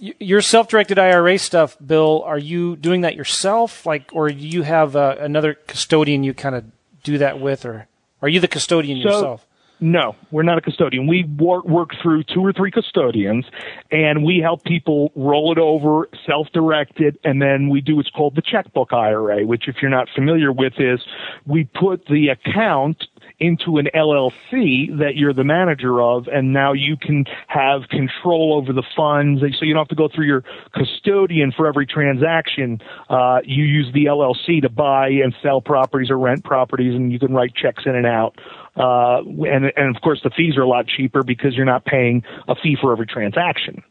Your 0.00 0.40
self-directed 0.40 0.98
IRA 0.98 1.38
stuff, 1.38 1.76
Bill. 1.84 2.22
Are 2.24 2.38
you 2.38 2.76
doing 2.76 3.02
that 3.02 3.14
yourself, 3.14 3.86
like, 3.86 4.10
or 4.12 4.30
do 4.30 4.34
you 4.34 4.62
have 4.62 4.96
uh, 4.96 5.16
another 5.20 5.54
custodian 5.54 6.24
you 6.24 6.34
kind 6.34 6.56
of 6.56 6.64
do 7.04 7.18
that 7.18 7.38
with, 7.38 7.64
or 7.64 7.86
are 8.20 8.28
you 8.28 8.40
the 8.40 8.48
custodian 8.48 9.00
so, 9.02 9.08
yourself? 9.08 9.46
No, 9.80 10.16
we're 10.30 10.44
not 10.44 10.56
a 10.56 10.60
custodian. 10.60 11.06
We 11.06 11.24
work, 11.24 11.64
work 11.64 11.90
through 12.00 12.24
two 12.24 12.40
or 12.40 12.52
three 12.52 12.70
custodians, 12.70 13.44
and 13.90 14.24
we 14.24 14.38
help 14.38 14.64
people 14.64 15.12
roll 15.14 15.52
it 15.52 15.58
over, 15.58 16.08
self-directed, 16.26 17.18
and 17.24 17.42
then 17.42 17.68
we 17.68 17.80
do 17.80 17.96
what's 17.96 18.08
called 18.08 18.34
the 18.34 18.42
checkbook 18.42 18.92
IRA, 18.92 19.44
which, 19.44 19.68
if 19.68 19.76
you're 19.82 19.90
not 19.90 20.08
familiar 20.14 20.52
with, 20.52 20.74
is 20.78 21.00
we 21.44 21.64
put 21.64 22.06
the 22.06 22.28
account 22.28 23.04
into 23.40 23.78
an 23.78 23.88
LLC 23.94 24.98
that 24.98 25.12
you're 25.16 25.32
the 25.32 25.44
manager 25.44 26.00
of, 26.00 26.28
and 26.28 26.52
now 26.52 26.72
you 26.72 26.96
can 26.96 27.24
have 27.48 27.88
control 27.88 28.54
over 28.54 28.72
the 28.72 28.84
funds. 28.96 29.40
So 29.40 29.64
you 29.64 29.74
don't 29.74 29.80
have 29.80 29.88
to 29.88 29.96
go 29.96 30.08
through 30.08 30.26
your 30.26 30.44
custodian 30.72 31.52
for 31.52 31.66
every 31.66 31.86
transaction. 31.86 32.80
Uh, 33.08 33.40
you 33.44 33.64
use 33.64 33.92
the 33.92 34.06
LLC 34.06 34.62
to 34.62 34.68
buy 34.68 35.08
and 35.08 35.34
sell 35.42 35.60
properties 35.60 36.10
or 36.10 36.18
rent 36.18 36.44
properties, 36.44 36.94
and 36.94 37.12
you 37.12 37.18
can 37.18 37.34
write 37.34 37.54
checks 37.54 37.84
in 37.86 37.96
and 37.96 38.06
out. 38.06 38.38
Uh, 38.76 39.18
and, 39.46 39.72
and 39.76 39.94
of 39.94 40.00
course, 40.02 40.20
the 40.22 40.30
fees 40.30 40.56
are 40.56 40.62
a 40.62 40.68
lot 40.68 40.86
cheaper 40.86 41.22
because 41.22 41.54
you're 41.54 41.64
not 41.64 41.84
paying 41.84 42.22
a 42.48 42.54
fee 42.54 42.76
for 42.80 42.92
every 42.92 43.06
transaction. 43.06 43.82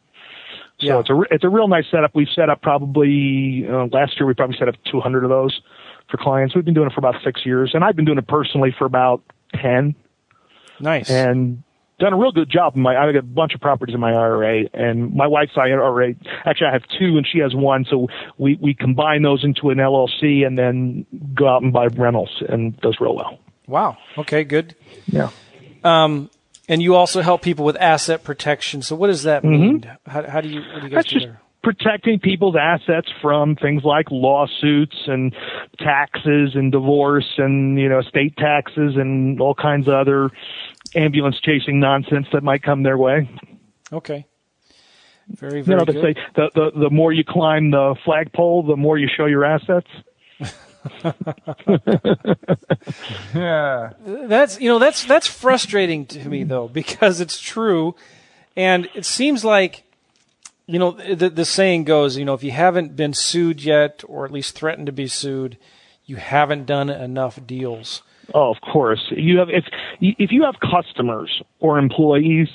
So 0.79 0.87
yeah. 0.87 0.99
it's 0.99 1.09
a 1.09 1.21
it's 1.31 1.43
a 1.43 1.49
real 1.49 1.67
nice 1.67 1.85
setup. 1.91 2.15
We've 2.15 2.27
set 2.33 2.49
up 2.49 2.61
probably 2.61 3.65
uh, 3.69 3.87
last 3.91 4.19
year 4.19 4.25
we 4.25 4.33
probably 4.33 4.57
set 4.57 4.67
up 4.67 4.75
200 4.91 5.23
of 5.23 5.29
those 5.29 5.61
for 6.13 6.23
clients. 6.23 6.55
We've 6.55 6.63
been 6.63 6.75
doing 6.75 6.87
it 6.87 6.93
for 6.93 6.99
about 6.99 7.15
six 7.23 7.45
years, 7.45 7.71
and 7.73 7.83
I've 7.83 7.95
been 7.95 8.05
doing 8.05 8.19
it 8.19 8.27
personally 8.27 8.73
for 8.77 8.85
about 8.85 9.23
ten. 9.59 9.95
Nice. 10.79 11.09
And 11.09 11.63
done 11.99 12.13
a 12.13 12.17
real 12.17 12.31
good 12.31 12.49
job. 12.49 12.75
My 12.75 12.95
I 12.95 13.11
got 13.11 13.19
a 13.19 13.21
bunch 13.23 13.55
of 13.55 13.61
properties 13.61 13.95
in 13.95 13.99
my 13.99 14.11
IRA, 14.11 14.65
and 14.73 15.13
my 15.13 15.27
wife's 15.27 15.53
IRA. 15.57 16.13
Actually, 16.45 16.67
I 16.67 16.73
have 16.73 16.83
two, 16.99 17.17
and 17.17 17.25
she 17.25 17.39
has 17.39 17.55
one. 17.55 17.85
So 17.89 18.07
we 18.37 18.57
we 18.61 18.73
combine 18.73 19.23
those 19.23 19.43
into 19.43 19.69
an 19.71 19.79
LLC, 19.79 20.45
and 20.45 20.57
then 20.57 21.05
go 21.33 21.47
out 21.47 21.63
and 21.63 21.73
buy 21.73 21.87
rentals, 21.87 22.43
and 22.47 22.79
does 22.81 22.97
real 22.99 23.15
well. 23.15 23.39
Wow. 23.67 23.97
Okay. 24.17 24.43
Good. 24.43 24.75
Yeah. 25.07 25.29
Um, 25.83 26.29
and 26.69 26.81
you 26.81 26.95
also 26.95 27.21
help 27.21 27.41
people 27.41 27.65
with 27.65 27.75
asset 27.77 28.23
protection. 28.23 28.81
So 28.81 28.95
what 28.95 29.07
does 29.07 29.23
that 29.23 29.43
mean? 29.43 29.81
Mm-hmm. 29.81 30.09
How, 30.09 30.29
how, 30.29 30.41
do 30.41 30.49
you? 30.49 30.61
What 30.61 30.81
do 30.81 30.87
you 30.87 30.93
guys 30.93 31.03
That's 31.03 31.09
do 31.09 31.19
there? 31.19 31.41
Protecting 31.63 32.19
people's 32.19 32.55
assets 32.59 33.09
from 33.21 33.55
things 33.55 33.83
like 33.83 34.11
lawsuits 34.11 34.95
and 35.07 35.33
taxes 35.79 36.51
and 36.55 36.71
divorce 36.71 37.33
and 37.37 37.79
you 37.79 37.89
know 37.89 38.01
state 38.01 38.35
taxes 38.37 38.95
and 38.97 39.39
all 39.41 39.55
kinds 39.55 39.87
of 39.87 39.93
other 39.93 40.29
ambulance 40.93 41.39
chasing 41.41 41.79
nonsense 41.79 42.27
that 42.33 42.43
might 42.43 42.61
come 42.61 42.83
their 42.83 42.97
way. 42.97 43.29
Okay. 43.91 44.25
Very 45.29 45.61
very 45.61 45.79
you 45.79 45.85
know, 45.85 45.91
good. 46.01 46.15
Say, 46.15 46.21
the, 46.35 46.51
the 46.53 46.79
the 46.81 46.89
more 46.89 47.13
you 47.13 47.23
climb 47.23 47.71
the 47.71 47.95
flagpole, 48.03 48.63
the 48.63 48.75
more 48.75 48.97
you 48.97 49.07
show 49.07 49.25
your 49.25 49.45
assets. 49.45 49.87
yeah. 53.33 53.91
That's 54.05 54.59
you 54.59 54.67
know 54.67 54.79
that's 54.79 55.05
that's 55.05 55.27
frustrating 55.27 56.05
to 56.07 56.27
me 56.27 56.43
though 56.43 56.67
because 56.67 57.21
it's 57.21 57.39
true 57.39 57.95
and 58.57 58.89
it 58.93 59.05
seems 59.05 59.45
like 59.45 59.83
you 60.65 60.79
know, 60.79 60.91
the, 60.91 61.29
the 61.29 61.45
saying 61.45 61.83
goes, 61.83 62.17
you 62.17 62.25
know, 62.25 62.33
if 62.33 62.43
you 62.43 62.51
haven't 62.51 62.95
been 62.95 63.13
sued 63.13 63.63
yet, 63.63 64.03
or 64.07 64.25
at 64.25 64.31
least 64.31 64.55
threatened 64.55 64.85
to 64.85 64.91
be 64.91 65.07
sued, 65.07 65.57
you 66.05 66.15
haven't 66.15 66.65
done 66.65 66.89
enough 66.89 67.39
deals. 67.45 68.01
Oh, 68.33 68.51
of 68.51 68.61
course. 68.61 69.01
You 69.11 69.39
have 69.39 69.49
if 69.49 69.65
if 69.99 70.31
you 70.31 70.43
have 70.43 70.55
customers 70.59 71.41
or 71.59 71.77
employees, 71.77 72.47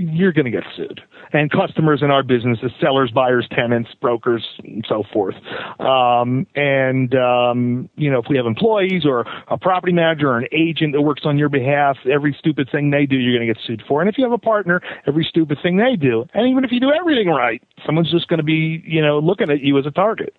you're 0.00 0.32
going 0.32 0.46
to 0.46 0.50
get 0.50 0.64
sued 0.76 1.00
and 1.32 1.50
customers 1.50 2.02
in 2.02 2.10
our 2.10 2.22
business 2.22 2.58
is 2.62 2.72
sellers, 2.80 3.10
buyers, 3.10 3.46
tenants, 3.52 3.90
brokers, 4.00 4.44
and 4.64 4.84
so 4.88 5.04
forth. 5.12 5.36
Um, 5.78 6.46
and 6.54 7.14
um, 7.14 7.88
you 7.96 8.10
know, 8.10 8.18
if 8.18 8.26
we 8.28 8.36
have 8.36 8.46
employees 8.46 9.04
or 9.04 9.24
a 9.48 9.56
property 9.58 9.92
manager 9.92 10.28
or 10.28 10.38
an 10.38 10.48
agent 10.52 10.92
that 10.92 11.02
works 11.02 11.22
on 11.24 11.38
your 11.38 11.48
behalf, 11.48 11.96
every 12.10 12.34
stupid 12.38 12.68
thing 12.70 12.90
they 12.90 13.06
do, 13.06 13.16
you're 13.16 13.36
going 13.36 13.46
to 13.46 13.52
get 13.52 13.62
sued 13.64 13.82
for. 13.86 14.00
And 14.00 14.10
if 14.10 14.18
you 14.18 14.24
have 14.24 14.32
a 14.32 14.38
partner, 14.38 14.80
every 15.06 15.24
stupid 15.28 15.58
thing 15.62 15.76
they 15.76 15.96
do, 15.96 16.26
and 16.34 16.48
even 16.48 16.64
if 16.64 16.72
you 16.72 16.80
do 16.80 16.92
everything 16.92 17.28
right, 17.28 17.62
someone's 17.86 18.10
just 18.10 18.28
going 18.28 18.38
to 18.38 18.44
be, 18.44 18.82
you 18.84 19.02
know, 19.02 19.18
looking 19.18 19.50
at 19.50 19.60
you 19.60 19.78
as 19.78 19.86
a 19.86 19.90
target. 19.90 20.36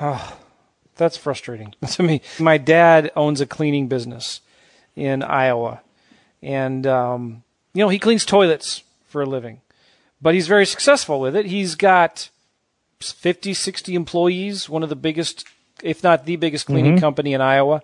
Oh, 0.00 0.38
that's 0.96 1.16
frustrating 1.16 1.74
to 1.88 2.02
me. 2.02 2.22
My 2.38 2.58
dad 2.58 3.10
owns 3.16 3.40
a 3.40 3.46
cleaning 3.46 3.88
business 3.88 4.40
in 4.96 5.22
Iowa, 5.22 5.82
and 6.42 6.86
um, 6.86 7.42
you 7.74 7.82
know 7.82 7.88
he 7.88 7.98
cleans 7.98 8.24
toilets 8.24 8.82
for 9.06 9.22
a 9.22 9.26
living 9.26 9.60
but 10.22 10.34
he's 10.34 10.46
very 10.46 10.66
successful 10.66 11.20
with 11.20 11.34
it. 11.34 11.46
He's 11.46 11.74
got 11.74 12.28
50, 13.00 13.54
60 13.54 13.94
employees, 13.94 14.68
one 14.68 14.82
of 14.82 14.88
the 14.88 14.96
biggest, 14.96 15.46
if 15.82 16.02
not 16.02 16.26
the 16.26 16.36
biggest 16.36 16.66
cleaning 16.66 16.92
mm-hmm. 16.92 17.00
company 17.00 17.32
in 17.32 17.40
Iowa. 17.40 17.82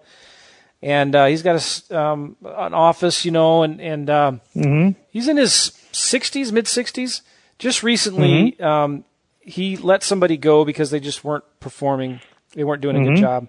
And 0.83 1.15
uh, 1.15 1.27
he's 1.27 1.43
got 1.43 1.87
a, 1.91 1.99
um, 1.99 2.37
an 2.45 2.75
office, 2.75 3.25
you 3.25 3.31
know, 3.31 3.63
and, 3.63 3.81
and 3.81 4.11
uh, 4.11 4.33
mm-hmm. 4.55 5.01
he's 5.11 5.29
in 5.29 5.39
his 5.39 5.73
60s, 5.93 6.53
mid 6.53 6.67
60s. 6.67 7.23
Just 7.59 7.83
recently, 7.83 8.53
mm-hmm. 8.53 8.65
um, 8.65 9.05
he 9.41 9.79
let 9.79 10.03
somebody 10.03 10.37
go 10.37 10.65
because 10.67 10.91
they 10.91 11.01
just 11.01 11.25
weren't 11.25 11.45
performing, 11.59 12.21
they 12.53 12.65
weren't 12.65 12.83
doing 12.83 12.97
a 12.97 12.99
good 13.01 13.15
mm-hmm. 13.15 13.23
job. 13.23 13.49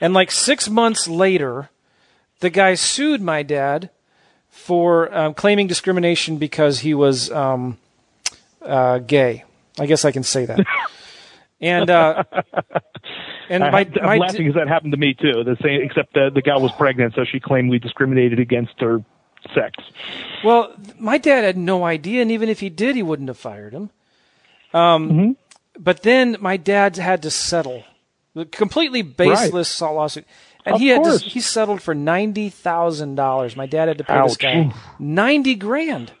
And 0.00 0.12
like 0.12 0.32
six 0.32 0.68
months 0.68 1.06
later, 1.06 1.70
the 2.40 2.50
guy 2.50 2.74
sued 2.74 3.20
my 3.20 3.44
dad 3.44 3.90
for 4.58 5.14
um, 5.14 5.34
claiming 5.34 5.66
discrimination 5.66 6.36
because 6.36 6.80
he 6.80 6.92
was 6.92 7.30
um, 7.30 7.78
uh, 8.60 8.98
gay. 8.98 9.44
I 9.78 9.86
guess 9.86 10.04
I 10.04 10.10
can 10.10 10.24
say 10.24 10.44
that. 10.46 10.66
and 11.60 11.88
uh, 11.88 12.24
and 13.48 13.62
my, 13.62 13.80
I'm 13.80 13.92
my 14.02 14.16
laughing 14.18 14.38
because 14.38 14.54
that 14.56 14.68
happened 14.68 14.92
to 14.92 14.98
me 14.98 15.14
too. 15.14 15.44
The 15.44 15.56
same, 15.62 15.80
except 15.82 16.14
the 16.14 16.30
the 16.34 16.42
gal 16.42 16.60
was 16.60 16.72
pregnant, 16.72 17.14
so 17.14 17.24
she 17.24 17.40
claimed 17.40 17.70
we 17.70 17.78
discriminated 17.78 18.40
against 18.40 18.80
her 18.80 19.02
sex. 19.54 19.82
Well, 20.44 20.74
my 20.98 21.18
dad 21.18 21.44
had 21.44 21.56
no 21.56 21.84
idea, 21.84 22.20
and 22.22 22.30
even 22.30 22.48
if 22.48 22.60
he 22.60 22.68
did, 22.68 22.96
he 22.96 23.02
wouldn't 23.02 23.28
have 23.28 23.38
fired 23.38 23.72
him. 23.72 23.90
Um, 24.74 25.10
mm-hmm. 25.10 25.30
But 25.78 26.02
then 26.02 26.36
my 26.40 26.56
dad 26.56 26.96
had 26.96 27.22
to 27.22 27.30
settle 27.30 27.84
the 28.34 28.44
completely 28.44 29.02
baseless 29.02 29.80
right. 29.80 29.94
lawsuit, 29.94 30.26
and 30.64 30.74
of 30.74 30.80
he 30.80 30.88
had 30.88 31.04
to, 31.04 31.18
he 31.18 31.40
settled 31.40 31.82
for 31.82 31.94
ninety 31.94 32.48
thousand 32.48 33.14
dollars. 33.14 33.56
My 33.56 33.66
dad 33.66 33.88
had 33.88 33.98
to 33.98 34.04
pay 34.04 34.14
Ouch. 34.14 34.30
this 34.30 34.36
guy 34.36 34.72
ninety 34.98 35.54
grand. 35.54 36.12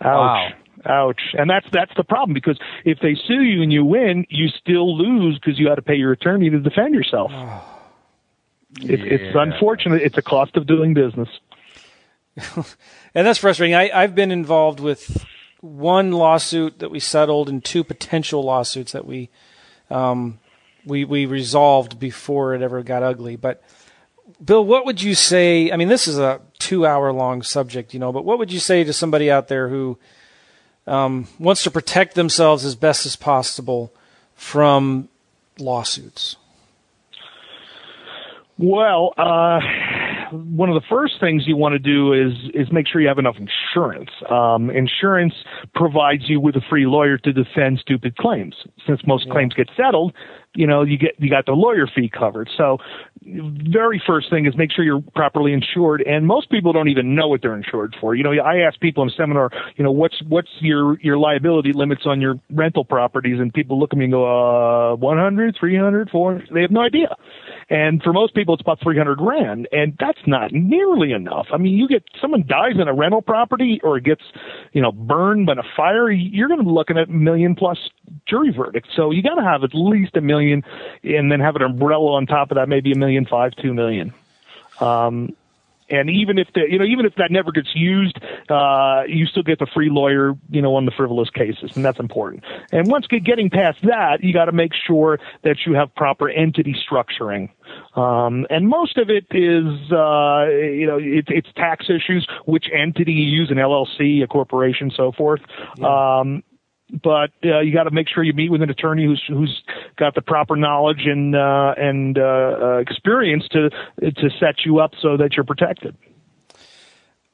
Ouch. 0.00 0.04
Wow. 0.04 0.48
Ouch. 0.84 1.20
And 1.34 1.50
that's 1.50 1.66
that's 1.72 1.92
the 1.96 2.04
problem 2.04 2.34
because 2.34 2.58
if 2.84 2.98
they 3.00 3.14
sue 3.26 3.42
you 3.42 3.62
and 3.62 3.72
you 3.72 3.84
win, 3.84 4.26
you 4.28 4.48
still 4.48 4.96
lose 4.96 5.38
because 5.38 5.58
you 5.58 5.68
had 5.68 5.76
to 5.76 5.82
pay 5.82 5.96
your 5.96 6.12
attorney 6.12 6.50
to 6.50 6.60
defend 6.60 6.94
yourself. 6.94 7.30
Oh, 7.34 7.64
it, 8.82 9.00
yeah. 9.00 9.06
It's 9.06 9.36
unfortunate. 9.36 10.02
It's 10.02 10.18
a 10.18 10.22
cost 10.22 10.56
of 10.56 10.66
doing 10.66 10.94
business. 10.94 11.28
and 13.14 13.26
that's 13.26 13.38
frustrating. 13.38 13.74
I, 13.74 13.90
I've 13.92 14.14
been 14.14 14.30
involved 14.30 14.78
with 14.78 15.24
one 15.60 16.12
lawsuit 16.12 16.78
that 16.78 16.90
we 16.90 17.00
settled 17.00 17.48
and 17.48 17.64
two 17.64 17.82
potential 17.82 18.42
lawsuits 18.42 18.92
that 18.92 19.06
we 19.06 19.30
um, 19.90 20.38
we 20.86 21.04
we 21.04 21.26
resolved 21.26 21.98
before 21.98 22.54
it 22.54 22.62
ever 22.62 22.82
got 22.82 23.02
ugly. 23.02 23.36
But 23.36 23.62
Bill, 24.42 24.64
what 24.64 24.86
would 24.86 25.02
you 25.02 25.14
say? 25.14 25.70
I 25.70 25.76
mean, 25.76 25.88
this 25.88 26.08
is 26.08 26.18
a 26.18 26.40
two-hour 26.58 27.12
long 27.12 27.42
subject, 27.42 27.92
you 27.92 28.00
know, 28.00 28.12
but 28.12 28.24
what 28.24 28.38
would 28.38 28.52
you 28.52 28.60
say 28.60 28.84
to 28.84 28.92
somebody 28.92 29.30
out 29.30 29.48
there 29.48 29.68
who 29.68 29.98
um, 30.86 31.26
wants 31.38 31.62
to 31.64 31.70
protect 31.70 32.14
themselves 32.14 32.64
as 32.64 32.74
best 32.74 33.06
as 33.06 33.16
possible 33.16 33.92
from 34.34 35.08
lawsuits? 35.58 36.36
Well, 38.58 39.12
uh, 39.18 39.60
one 40.32 40.68
of 40.68 40.74
the 40.74 40.86
first 40.88 41.14
things 41.20 41.44
you 41.46 41.56
want 41.56 41.72
to 41.72 41.78
do 41.78 42.12
is 42.12 42.32
is 42.54 42.72
make 42.72 42.86
sure 42.86 43.00
you 43.00 43.08
have 43.08 43.18
enough 43.18 43.36
insurance. 43.36 44.10
Um, 44.30 44.70
insurance 44.70 45.34
provides 45.74 46.28
you 46.28 46.40
with 46.40 46.56
a 46.56 46.62
free 46.68 46.86
lawyer 46.86 47.18
to 47.18 47.32
defend 47.32 47.78
stupid 47.80 48.16
claims. 48.16 48.54
Since 48.86 49.00
most 49.06 49.26
yeah. 49.26 49.32
claims 49.32 49.54
get 49.54 49.68
settled, 49.76 50.12
you 50.54 50.66
know 50.66 50.82
you 50.82 50.98
get 50.98 51.14
you 51.18 51.30
got 51.30 51.46
the 51.46 51.52
lawyer 51.52 51.86
fee 51.94 52.10
covered. 52.10 52.48
So 52.56 52.78
very 53.26 54.02
first 54.06 54.30
thing 54.30 54.46
is 54.46 54.56
make 54.56 54.70
sure 54.70 54.84
you're 54.84 55.02
properly 55.14 55.52
insured 55.52 56.02
and 56.02 56.26
most 56.26 56.50
people 56.50 56.72
don't 56.72 56.88
even 56.88 57.14
know 57.14 57.26
what 57.28 57.42
they're 57.42 57.56
insured 57.56 57.94
for 58.00 58.14
you 58.14 58.22
know 58.22 58.30
i 58.32 58.58
ask 58.58 58.78
people 58.80 59.02
in 59.02 59.08
a 59.08 59.12
seminar 59.12 59.50
you 59.76 59.82
know 59.82 59.90
what's 59.90 60.22
what's 60.28 60.48
your 60.60 60.98
your 61.00 61.18
liability 61.18 61.72
limits 61.72 62.02
on 62.06 62.20
your 62.20 62.38
rental 62.50 62.84
properties 62.84 63.40
and 63.40 63.52
people 63.52 63.80
look 63.80 63.92
at 63.92 63.98
me 63.98 64.04
and 64.04 64.12
go 64.12 64.92
uh 64.92 64.94
100 64.96 65.56
300 65.58 66.10
400 66.10 66.48
they 66.54 66.62
have 66.62 66.70
no 66.70 66.82
idea 66.82 67.08
and 67.68 68.02
for 68.02 68.12
most 68.12 68.34
people 68.34 68.54
it's 68.54 68.60
about 68.60 68.80
300 68.80 69.16
grand 69.16 69.68
and 69.72 69.96
that's 69.98 70.26
not 70.26 70.52
nearly 70.52 71.12
enough 71.12 71.46
i 71.52 71.56
mean 71.56 71.76
you 71.76 71.88
get 71.88 72.04
someone 72.20 72.44
dies 72.46 72.74
in 72.74 72.88
a 72.88 72.94
rental 72.94 73.22
property 73.22 73.80
or 73.82 73.98
gets 74.00 74.22
you 74.72 74.80
know 74.80 74.92
burned 74.92 75.46
by 75.46 75.52
a 75.52 75.62
fire 75.76 76.10
you're 76.10 76.48
going 76.48 76.60
to 76.60 76.64
be 76.64 76.70
looking 76.70 76.98
at 76.98 77.08
million 77.08 77.54
plus 77.54 77.78
jury 78.26 78.52
verdict 78.52 78.88
so 78.94 79.10
you 79.10 79.22
got 79.22 79.34
to 79.34 79.42
have 79.42 79.64
at 79.64 79.70
least 79.74 80.16
a 80.16 80.20
million 80.20 80.62
and 81.02 81.30
then 81.30 81.40
have 81.40 81.56
an 81.56 81.62
umbrella 81.62 82.12
on 82.12 82.26
top 82.26 82.50
of 82.50 82.56
that 82.56 82.68
maybe 82.68 82.92
a 82.92 82.96
million 82.96 83.26
five, 83.26 83.54
two 83.56 83.74
million. 83.74 84.12
Um, 84.80 85.34
and 85.88 86.10
even 86.10 86.38
if 86.38 86.48
the, 86.54 86.62
you 86.68 86.78
know, 86.78 86.84
even 86.84 87.06
if 87.06 87.14
that 87.16 87.30
never 87.30 87.52
gets 87.52 87.68
used, 87.74 88.18
uh, 88.50 89.02
you 89.06 89.26
still 89.26 89.42
get 89.42 89.58
the 89.58 89.66
free 89.72 89.88
lawyer, 89.90 90.34
you 90.50 90.62
know, 90.62 90.74
on 90.74 90.84
the 90.84 90.92
frivolous 90.96 91.30
cases, 91.30 91.72
and 91.74 91.84
that's 91.84 92.00
important. 92.00 92.44
And 92.72 92.90
once 92.90 93.06
getting 93.06 93.50
past 93.50 93.78
that, 93.82 94.22
you 94.22 94.32
got 94.32 94.46
to 94.46 94.52
make 94.52 94.72
sure 94.86 95.18
that 95.44 95.58
you 95.66 95.74
have 95.74 95.94
proper 95.94 96.28
entity 96.28 96.74
structuring. 96.74 97.50
Um, 97.94 98.46
and 98.50 98.68
most 98.68 98.98
of 98.98 99.10
it 99.10 99.26
is, 99.30 99.92
uh, 99.92 100.46
you 100.48 100.86
know, 100.86 100.98
it, 100.98 101.26
it's 101.28 101.48
tax 101.56 101.86
issues, 101.88 102.26
which 102.46 102.66
entity 102.72 103.12
you 103.12 103.24
use, 103.24 103.50
an 103.50 103.56
LLC, 103.56 104.22
a 104.22 104.26
corporation, 104.26 104.90
so 104.94 105.12
forth. 105.12 105.40
Yeah. 105.78 106.18
Um, 106.20 106.42
but 106.90 107.30
uh, 107.44 107.60
you 107.60 107.72
got 107.72 107.84
to 107.84 107.90
make 107.90 108.08
sure 108.08 108.22
you 108.22 108.32
meet 108.32 108.50
with 108.50 108.62
an 108.62 108.70
attorney 108.70 109.04
who's 109.04 109.22
who's 109.28 109.62
got 109.96 110.14
the 110.14 110.22
proper 110.22 110.56
knowledge 110.56 111.04
and 111.04 111.34
uh, 111.34 111.74
and 111.76 112.18
uh, 112.18 112.22
uh, 112.22 112.76
experience 112.78 113.46
to 113.48 113.70
to 114.00 114.30
set 114.38 114.64
you 114.64 114.78
up 114.78 114.92
so 115.00 115.16
that 115.16 115.34
you're 115.34 115.44
protected. 115.44 115.96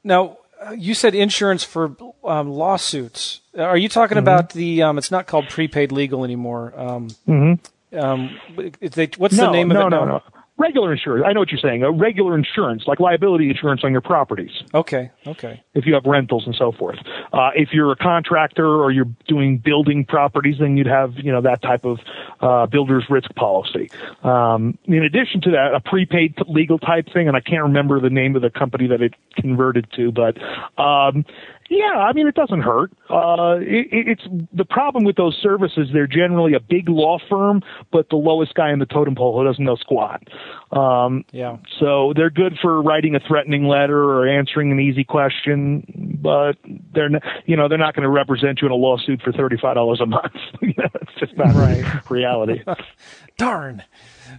Now, 0.05 0.39
you 0.77 0.95
said 0.95 1.15
insurance 1.15 1.65
for 1.65 1.97
um, 2.25 2.51
lawsuits. 2.51 3.41
Are 3.57 3.77
you 3.77 3.89
talking 3.89 4.17
mm-hmm. 4.17 4.25
about 4.25 4.51
the? 4.51 4.83
Um, 4.83 4.99
it's 4.99 5.11
not 5.11 5.27
called 5.27 5.49
prepaid 5.49 5.93
legal 5.93 6.25
anymore. 6.25 6.73
Um, 6.77 7.09
mm-hmm. 7.29 7.99
Um, 7.99 8.41
they, 8.81 9.11
what's 9.19 9.37
no, 9.37 9.47
the 9.47 9.53
name 9.53 9.69
no, 9.69 9.81
of 9.81 9.87
it? 9.87 9.91
No, 9.91 10.05
no, 10.05 10.07
no 10.07 10.23
regular 10.63 10.93
insurance. 10.93 11.25
I 11.27 11.33
know 11.33 11.41
what 11.41 11.51
you're 11.51 11.61
saying. 11.61 11.83
A 11.83 11.91
regular 11.91 12.37
insurance, 12.37 12.85
like 12.87 13.01
liability 13.01 13.51
insurance 13.51 13.83
on 13.85 13.91
your 13.91 14.01
properties. 14.01 14.53
Okay. 14.73 15.11
Okay. 15.27 15.63
If 15.75 15.87
you 15.87 15.95
have 15.95 16.05
rentals 16.05 16.45
and 16.47 16.55
so 16.55 16.71
forth. 16.73 16.99
Uh, 17.33 17.51
if 17.55 17.71
you're 17.73 17.91
a 17.91 17.97
contractor 17.97 18.67
or 18.67 18.93
you're 18.93 19.11
doing 19.27 19.59
building 19.59 20.05
properties, 20.05 20.57
then 20.61 20.77
you'd 20.77 20.87
have 20.87 21.15
you 21.17 21.33
know 21.33 21.41
that 21.43 21.61
type 21.63 21.85
of 21.85 21.99
uh, 22.41 22.67
builder's 22.67 23.05
risk 23.11 23.35
policy. 23.35 23.91
Um, 24.23 24.79
in 24.85 25.03
addition 25.03 25.41
to 25.43 25.51
that, 25.51 25.75
a 25.75 25.81
prepaid 25.81 26.37
legal 26.47 26.79
type 26.79 27.07
thing, 27.13 27.27
and 27.29 27.37
I 27.37 27.41
can't 27.41 27.65
remember 27.65 28.01
the 28.01 28.11
name 28.11 28.37
of 28.37 28.43
the 28.43 28.51
company 28.51 28.87
that 28.89 29.03
it 29.03 29.15
converted 29.35 29.89
to, 29.97 30.13
but 30.13 30.37
um, 30.81 31.25
yeah, 31.73 31.99
I 31.99 32.13
mean, 32.13 32.27
it 32.29 32.35
doesn't 32.35 32.61
hurt. 32.61 32.93
Uh, 33.09 33.57
it, 33.61 33.89
it's 33.91 34.23
the 34.53 34.65
problem 34.65 35.05
with 35.05 35.17
those 35.17 35.37
services. 35.43 35.89
They're 35.93 36.07
generally 36.07 36.53
a 36.53 36.61
big 36.61 36.89
law 36.89 37.19
firm, 37.31 37.63
but 37.91 38.11
the 38.11 38.17
lowest 38.17 38.55
guy 38.55 38.73
in 38.73 38.79
the 38.79 38.87
totem 38.87 39.15
pole 39.15 39.39
who 39.39 39.45
doesn't 39.45 39.65
know 39.65 39.77
squat. 39.77 40.23
Um, 40.71 41.25
yeah. 41.33 41.57
So 41.81 42.13
they're 42.15 42.31
good 42.31 42.59
for 42.61 42.83
writing 42.83 43.15
a 43.15 43.21
threatening 43.21 43.67
letter 43.67 43.99
or 43.99 44.29
answering 44.29 44.71
an 44.71 44.81
easy 44.81 45.03
question, 45.03 46.19
but 46.21 46.59
they're 46.95 47.09
not, 47.09 47.23
you 47.47 47.57
know 47.57 47.69
they're 47.69 47.79
not 47.79 47.95
going 47.95 48.05
to 48.05 48.11
represent 48.11 48.61
you 48.61 48.67
in 48.67 48.73
a 48.73 48.77
lawsuit 48.77 49.23
for 49.23 49.33
thirty 49.33 49.57
five 49.57 49.75
dollars 49.75 50.01
a 50.01 50.07
month. 50.07 50.35
It's 50.63 51.15
just 51.19 51.37
not 51.37 51.55
right 51.55 52.11
reality. 52.11 52.63
Darn. 53.39 53.83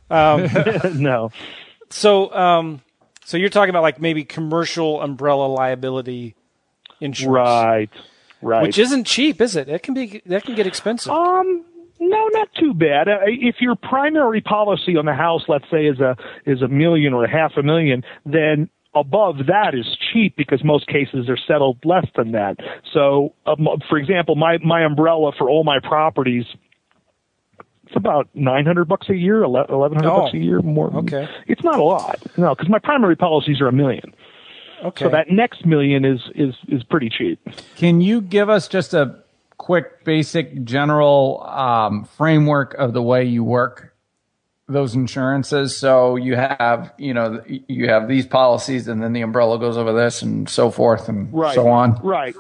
Um, 0.10 0.48
no. 0.96 1.32
So, 1.90 2.34
um, 2.34 2.82
so 3.26 3.38
you're 3.38 3.50
talking 3.50 3.70
about 3.70 3.84
like 3.84 4.00
maybe 4.00 4.24
commercial 4.24 5.02
umbrella 5.02 5.48
liability 5.48 6.36
insurance. 7.04 7.36
Right. 7.36 7.90
Right. 8.42 8.64
Which 8.64 8.78
isn't 8.78 9.06
cheap, 9.06 9.40
is 9.40 9.56
it? 9.56 9.70
It 9.70 9.84
can 9.84 9.94
be 9.94 10.22
that 10.26 10.44
can 10.44 10.56
get 10.56 10.68
expensive. 10.68 11.12
Um 11.12 11.66
no, 12.00 12.28
not 12.34 12.50
too 12.60 12.74
bad. 12.74 13.08
Uh, 13.08 13.20
if 13.26 13.62
your 13.62 13.76
primary 13.76 14.42
policy 14.42 14.98
on 14.98 15.06
the 15.06 15.14
house, 15.14 15.44
let's 15.48 15.66
say, 15.72 15.86
is 15.86 16.00
a 16.00 16.18
is 16.46 16.62
a 16.62 16.68
million 16.68 17.14
or 17.14 17.24
a 17.24 17.30
half 17.30 17.54
a 17.56 17.64
million, 17.64 18.04
then 18.26 18.70
above 18.94 19.38
that 19.48 19.74
is 19.74 19.98
cheap 20.12 20.36
because 20.36 20.64
most 20.64 20.88
cases 20.88 21.30
are 21.30 21.38
settled 21.38 21.78
less 21.86 22.06
than 22.16 22.34
that. 22.34 22.58
So, 22.94 23.34
um, 23.46 23.68
for 23.88 23.98
example, 23.98 24.36
my 24.36 24.58
my 24.58 24.84
umbrella 24.84 25.32
for 25.38 25.50
all 25.50 25.64
my 25.64 25.80
properties 25.80 26.46
it's 27.94 27.98
about 27.98 28.28
900 28.34 28.86
bucks 28.86 29.08
a 29.10 29.16
year, 29.16 29.48
1100 29.48 30.06
oh, 30.06 30.22
bucks 30.22 30.34
a 30.34 30.38
year 30.38 30.62
more. 30.62 30.92
Okay. 30.96 31.28
It's 31.48 31.64
not 31.64 31.80
a 31.80 31.84
lot. 31.84 32.20
No, 32.38 32.56
cuz 32.56 32.68
my 32.68 32.80
primary 32.80 33.16
policies 33.16 33.62
are 33.62 33.68
a 33.68 33.72
million. 33.72 34.16
Okay. 34.84 35.06
So 35.06 35.10
that 35.10 35.30
next 35.30 35.66
million 35.66 36.04
is 36.06 36.22
is 36.36 36.54
is 36.68 36.84
pretty 36.84 37.10
cheap. 37.10 37.40
Can 37.76 38.02
you 38.02 38.22
give 38.22 38.50
us 38.50 38.68
just 38.68 38.94
a 38.94 39.24
quick, 39.58 40.04
basic, 40.04 40.64
general 40.66 41.42
um, 41.44 42.04
framework 42.04 42.74
of 42.74 42.94
the 42.94 43.02
way 43.02 43.24
you 43.24 43.44
work 43.44 43.96
those 44.68 44.94
insurances? 44.94 45.78
So 45.78 46.18
you 46.18 46.36
have 46.36 46.94
you 46.98 47.14
know 47.14 47.42
you 47.48 47.88
have 47.88 48.08
these 48.08 48.26
policies, 48.26 48.88
and 48.88 49.02
then 49.02 49.14
the 49.14 49.22
umbrella 49.22 49.58
goes 49.60 49.78
over 49.78 49.94
this, 49.94 50.22
and 50.22 50.50
so 50.50 50.70
forth, 50.70 51.08
and 51.08 51.34
right. 51.34 51.56
so 51.56 51.70
on. 51.70 51.94
Right. 52.04 52.36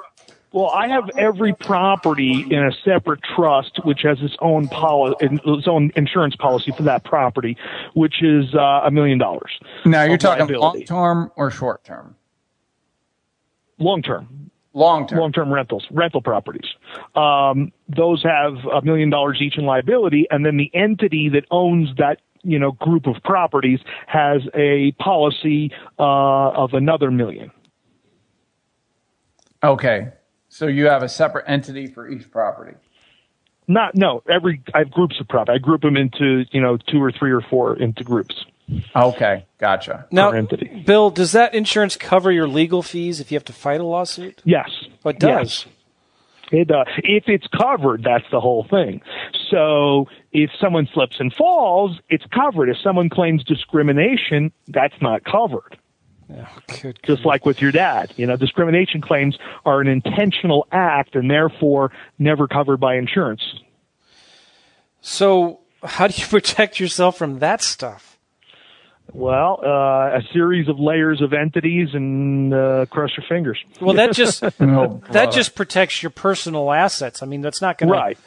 Well, 0.52 0.70
I 0.70 0.88
have 0.88 1.10
every 1.18 1.56
property 1.56 2.46
in 2.48 2.64
a 2.64 2.72
separate 2.86 3.22
trust, 3.36 3.84
which 3.86 4.02
has 4.04 4.20
its 4.22 4.36
own 4.40 4.68
policy, 4.68 5.16
its 5.22 5.68
own 5.68 5.92
insurance 5.96 6.36
policy 6.36 6.72
for 6.78 6.84
that 6.84 7.04
property, 7.04 7.58
which 7.96 8.22
is 8.22 8.54
uh, 8.54 8.82
a 8.84 8.92
million 8.92 9.18
dollars. 9.18 9.52
Now 9.84 10.04
you're 10.04 10.18
talking 10.18 10.48
long 10.56 10.84
term 10.84 11.32
or 11.36 11.50
short 11.50 11.84
term? 11.84 12.16
Long 13.80 14.02
term. 14.02 14.52
Long 14.74 15.08
term. 15.08 15.20
Long 15.20 15.32
term 15.32 15.54
rentals, 15.54 15.86
rental 15.92 16.22
properties. 16.22 16.68
Um, 17.16 17.72
those 17.88 18.24
have 18.24 18.54
a 18.74 18.82
million 18.82 19.12
dollars 19.12 19.40
each 19.40 19.58
in 19.58 19.66
liability, 19.66 20.26
and 20.32 20.46
then 20.46 20.58
the 20.58 20.72
entity 20.74 21.30
that 21.30 21.46
owns 21.52 21.90
that 21.98 22.22
you 22.42 22.58
know 22.58 22.72
group 22.72 23.06
of 23.06 23.22
properties 23.24 23.80
has 24.08 24.42
a 24.56 24.92
policy 24.94 25.72
uh, 26.00 26.50
of 26.50 26.74
another 26.74 27.12
million. 27.12 27.52
Okay, 29.64 30.10
so 30.50 30.66
you 30.66 30.88
have 30.88 31.04
a 31.04 31.10
separate 31.10 31.46
entity 31.48 31.86
for 31.86 32.10
each 32.10 32.32
property. 32.32 32.76
Not 33.68 33.96
no. 33.96 34.24
Every 34.28 34.62
I 34.74 34.80
have 34.80 34.92
groups 34.92 35.20
of 35.20 35.28
property. 35.28 35.56
I 35.56 35.60
group 35.60 35.82
them 35.82 35.96
into 35.96 36.46
you 36.52 36.62
know 36.62 36.78
two 36.78 37.02
or 37.02 37.12
three 37.12 37.32
or 37.32 37.42
four 37.42 37.78
into 37.78 38.04
groups. 38.04 38.44
Okay, 38.96 39.46
gotcha. 39.58 40.08
Now, 40.12 40.32
Bill, 40.86 41.10
does 41.10 41.34
that 41.34 41.54
insurance 41.54 41.98
cover 41.98 42.32
your 42.32 42.48
legal 42.48 42.82
fees 42.82 43.20
if 43.20 43.32
you 43.32 43.36
have 43.36 43.46
to 43.46 43.54
fight 43.54 43.82
a 43.82 43.84
lawsuit? 43.84 44.42
Yes. 44.46 44.70
Oh, 45.04 45.10
it 45.10 45.20
does. 45.20 45.66
Yes. 45.66 45.74
It, 46.52 46.72
uh, 46.72 46.86
if 46.98 47.24
it's 47.28 47.48
covered, 47.48 48.04
that's 48.04 48.26
the 48.32 48.40
whole 48.40 48.64
thing. 48.64 49.02
So 49.50 50.08
if 50.32 50.52
someone 50.60 50.88
slips 50.94 51.20
and 51.20 51.34
falls, 51.34 52.00
it's 52.10 52.26
covered. 52.28 52.70
If 52.70 52.78
someone 52.78 53.10
claims 53.10 53.44
discrimination, 53.44 54.52
that's 54.68 54.94
not 55.02 55.24
covered. 55.24 55.78
Oh, 56.32 56.48
good, 56.82 57.00
Just 57.04 57.26
like 57.26 57.46
with 57.46 57.62
your 57.62 57.72
dad, 57.72 58.14
you 58.18 58.26
know, 58.26 58.38
discrimination 58.38 59.02
claims 59.02 59.38
are 59.66 59.82
an 59.82 59.88
intentional 59.88 60.68
act 60.72 61.16
and 61.16 61.30
therefore 61.30 61.92
never 62.18 62.48
covered 62.48 62.78
by 62.78 62.96
insurance. 62.96 63.42
So, 65.02 65.60
how 65.84 66.08
do 66.08 66.20
you 66.20 66.28
protect 66.30 66.80
yourself 66.80 67.18
from 67.18 67.40
that 67.40 67.62
stuff? 67.62 68.13
Well, 69.12 69.60
uh, 69.64 70.18
a 70.18 70.22
series 70.32 70.68
of 70.70 70.80
layers 70.80 71.22
of 71.22 71.34
entities 71.34 71.90
and 71.94 72.54
uh, 72.54 72.86
cross 72.90 73.12
your 73.18 73.26
fingers. 73.28 73.60
Well, 73.82 73.96
that 73.96 74.14
just 74.14 74.44
oh, 74.60 75.02
that 75.12 75.32
just 75.32 75.56
protects 75.56 76.02
your 76.02 76.10
personal 76.10 76.72
assets. 76.72 77.22
I 77.22 77.26
mean, 77.26 77.42
that's 77.42 77.62
not 77.62 77.78
going 77.78 77.92
right. 77.92 78.18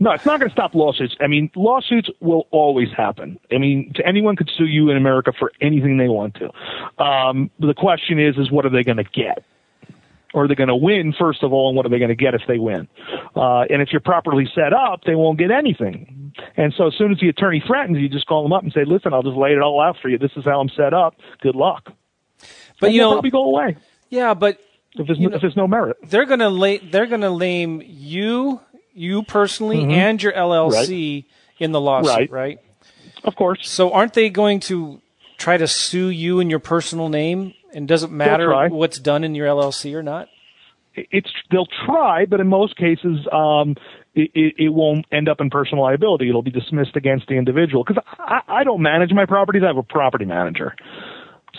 No, 0.00 0.10
it's 0.10 0.26
not 0.26 0.40
going 0.40 0.50
to 0.50 0.52
stop 0.52 0.74
lawsuits. 0.74 1.14
I 1.20 1.28
mean, 1.28 1.50
lawsuits 1.54 2.10
will 2.20 2.48
always 2.50 2.88
happen. 2.96 3.38
I 3.52 3.58
mean, 3.58 3.92
anyone 4.04 4.34
could 4.34 4.50
sue 4.56 4.66
you 4.66 4.90
in 4.90 4.96
America 4.96 5.32
for 5.38 5.52
anything 5.60 5.98
they 5.98 6.08
want 6.08 6.36
to. 6.36 7.02
Um, 7.02 7.50
the 7.60 7.74
question 7.74 8.18
is, 8.18 8.36
is 8.36 8.50
what 8.50 8.66
are 8.66 8.70
they 8.70 8.82
going 8.82 8.96
to 8.96 9.04
get? 9.04 9.44
Or 10.34 10.44
are 10.44 10.48
they 10.48 10.56
going 10.56 10.68
to 10.68 10.76
win, 10.76 11.14
first 11.16 11.44
of 11.44 11.52
all, 11.52 11.68
and 11.68 11.76
what 11.76 11.86
are 11.86 11.88
they 11.88 11.98
going 11.98 12.08
to 12.08 12.16
get 12.16 12.34
if 12.34 12.42
they 12.48 12.58
win? 12.58 12.88
Uh, 13.36 13.60
and 13.70 13.80
if 13.80 13.90
you're 13.92 14.00
properly 14.00 14.48
set 14.52 14.72
up, 14.72 15.02
they 15.06 15.14
won't 15.14 15.38
get 15.38 15.52
anything. 15.52 16.32
And 16.56 16.74
so 16.76 16.88
as 16.88 16.94
soon 16.98 17.12
as 17.12 17.20
the 17.20 17.28
attorney 17.28 17.62
threatens, 17.64 17.98
you 17.98 18.08
just 18.08 18.26
call 18.26 18.42
them 18.42 18.52
up 18.52 18.64
and 18.64 18.72
say, 18.72 18.84
listen, 18.84 19.14
I'll 19.14 19.22
just 19.22 19.36
lay 19.36 19.52
it 19.52 19.62
all 19.62 19.80
out 19.80 19.96
for 20.02 20.08
you. 20.08 20.18
This 20.18 20.32
is 20.36 20.44
how 20.44 20.60
I'm 20.60 20.68
set 20.70 20.92
up. 20.92 21.14
Good 21.40 21.54
luck. 21.54 21.92
But 22.80 22.88
and 22.88 22.94
you 22.96 23.00
know, 23.00 23.12
probably 23.12 23.30
go 23.30 23.44
away. 23.44 23.76
Yeah, 24.10 24.34
but 24.34 24.60
if 24.94 25.06
there's, 25.06 25.20
no, 25.20 25.28
know, 25.28 25.36
if 25.36 25.40
there's 25.40 25.56
no 25.56 25.68
merit, 25.68 25.98
they're 26.02 26.26
going 26.26 26.40
to 26.40 26.48
lay, 26.48 26.78
they're 26.78 27.06
going 27.06 27.20
to 27.20 27.30
lame 27.30 27.80
you, 27.84 28.60
you 28.92 29.22
personally, 29.22 29.78
mm-hmm. 29.78 29.90
and 29.92 30.20
your 30.20 30.32
LLC 30.32 31.24
right. 31.24 31.24
in 31.60 31.70
the 31.70 31.80
lawsuit, 31.80 32.12
right. 32.12 32.30
right? 32.30 32.58
Of 33.22 33.36
course. 33.36 33.68
So 33.68 33.92
aren't 33.92 34.14
they 34.14 34.30
going 34.30 34.58
to 34.60 35.00
try 35.38 35.56
to 35.56 35.68
sue 35.68 36.08
you 36.08 36.40
in 36.40 36.50
your 36.50 36.58
personal 36.58 37.08
name, 37.08 37.54
and 37.74 37.88
doesn't 37.88 38.12
matter 38.12 38.68
what's 38.68 38.98
done 38.98 39.24
in 39.24 39.34
your 39.34 39.46
LLC 39.46 39.94
or 39.94 40.02
not? 40.02 40.28
It's 40.94 41.30
they'll 41.50 41.68
try, 41.86 42.24
but 42.24 42.40
in 42.40 42.46
most 42.46 42.76
cases, 42.76 43.26
um, 43.32 43.74
it, 44.14 44.30
it, 44.32 44.54
it, 44.58 44.68
won't 44.68 45.06
end 45.10 45.28
up 45.28 45.40
in 45.40 45.50
personal 45.50 45.82
liability. 45.82 46.28
It'll 46.28 46.42
be 46.42 46.52
dismissed 46.52 46.94
against 46.94 47.26
the 47.26 47.34
individual 47.34 47.82
because 47.82 48.02
I, 48.16 48.40
I 48.46 48.64
don't 48.64 48.80
manage 48.80 49.12
my 49.12 49.26
properties. 49.26 49.62
I 49.64 49.66
have 49.66 49.76
a 49.76 49.82
property 49.82 50.24
manager, 50.24 50.76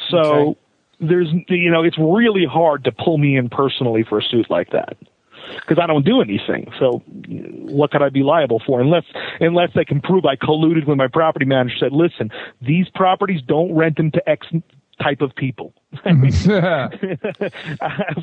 so 0.09 0.19
okay. 0.19 0.59
there's 1.01 1.27
you 1.49 1.69
know 1.69 1.83
it's 1.83 1.97
really 1.97 2.45
hard 2.49 2.85
to 2.85 2.93
pull 2.93 3.17
me 3.17 3.35
in 3.35 3.49
personally 3.49 4.05
for 4.07 4.19
a 4.19 4.23
suit 4.23 4.49
like 4.49 4.71
that 4.71 4.97
because 5.55 5.81
I 5.81 5.87
don't 5.87 6.05
do 6.05 6.21
anything. 6.21 6.71
So 6.79 7.03
what 7.05 7.91
could 7.91 8.01
I 8.01 8.09
be 8.09 8.23
liable 8.23 8.61
for 8.65 8.81
unless 8.81 9.03
unless 9.39 9.69
they 9.75 9.85
can 9.85 10.01
prove 10.01 10.25
I 10.25 10.35
colluded 10.35 10.87
with 10.87 10.97
my 10.97 11.07
property 11.07 11.45
manager 11.45 11.75
said, 11.79 11.91
listen, 11.91 12.31
these 12.61 12.87
properties 12.95 13.41
don't 13.45 13.75
rent 13.75 13.97
them 13.97 14.11
to 14.11 14.29
X 14.29 14.47
type 15.01 15.21
of 15.21 15.35
people. 15.35 15.73
of 16.05 16.21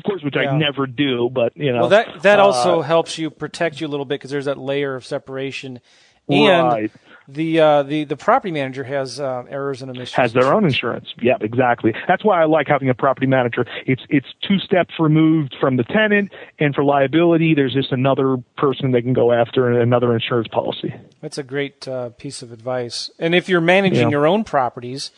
course, 0.05 0.23
which 0.23 0.35
yeah. 0.35 0.51
I 0.51 0.57
never 0.57 0.87
do, 0.87 1.29
but 1.31 1.55
you 1.55 1.71
know. 1.71 1.81
Well, 1.81 1.89
that 1.89 2.21
that 2.23 2.39
uh, 2.39 2.45
also 2.45 2.81
helps 2.81 3.17
you 3.17 3.29
protect 3.29 3.81
you 3.81 3.87
a 3.87 3.89
little 3.89 4.05
bit 4.05 4.15
because 4.15 4.31
there's 4.31 4.45
that 4.45 4.57
layer 4.57 4.95
of 4.95 5.05
separation, 5.05 5.79
and 6.27 6.67
right 6.67 6.91
the 7.27 7.59
uh, 7.59 7.83
the 7.83 8.03
the 8.03 8.17
property 8.17 8.51
manager 8.51 8.83
has 8.83 9.19
uh, 9.19 9.43
errors 9.49 9.81
and 9.81 9.89
omissions. 9.89 10.13
Has 10.13 10.33
their 10.33 10.53
own 10.53 10.65
insurance. 10.65 11.13
Yeah, 11.21 11.37
exactly. 11.39 11.93
That's 12.07 12.23
why 12.23 12.41
I 12.41 12.45
like 12.45 12.67
having 12.67 12.89
a 12.89 12.93
property 12.93 13.27
manager. 13.27 13.65
It's 13.85 14.01
it's 14.09 14.27
two 14.47 14.59
steps 14.59 14.95
removed 14.99 15.55
from 15.59 15.77
the 15.77 15.83
tenant, 15.83 16.31
and 16.59 16.75
for 16.75 16.83
liability, 16.83 17.53
there's 17.53 17.73
just 17.73 17.91
another 17.91 18.37
person 18.57 18.91
they 18.91 19.01
can 19.01 19.13
go 19.13 19.31
after 19.31 19.69
and 19.69 19.81
another 19.81 20.13
insurance 20.13 20.47
policy. 20.49 20.93
That's 21.21 21.37
a 21.37 21.43
great 21.43 21.87
uh, 21.87 22.09
piece 22.09 22.41
of 22.41 22.51
advice. 22.51 23.09
And 23.19 23.33
if 23.33 23.47
you're 23.47 23.61
managing 23.61 24.09
yeah. 24.09 24.09
your 24.09 24.27
own 24.27 24.43
properties, 24.43 25.11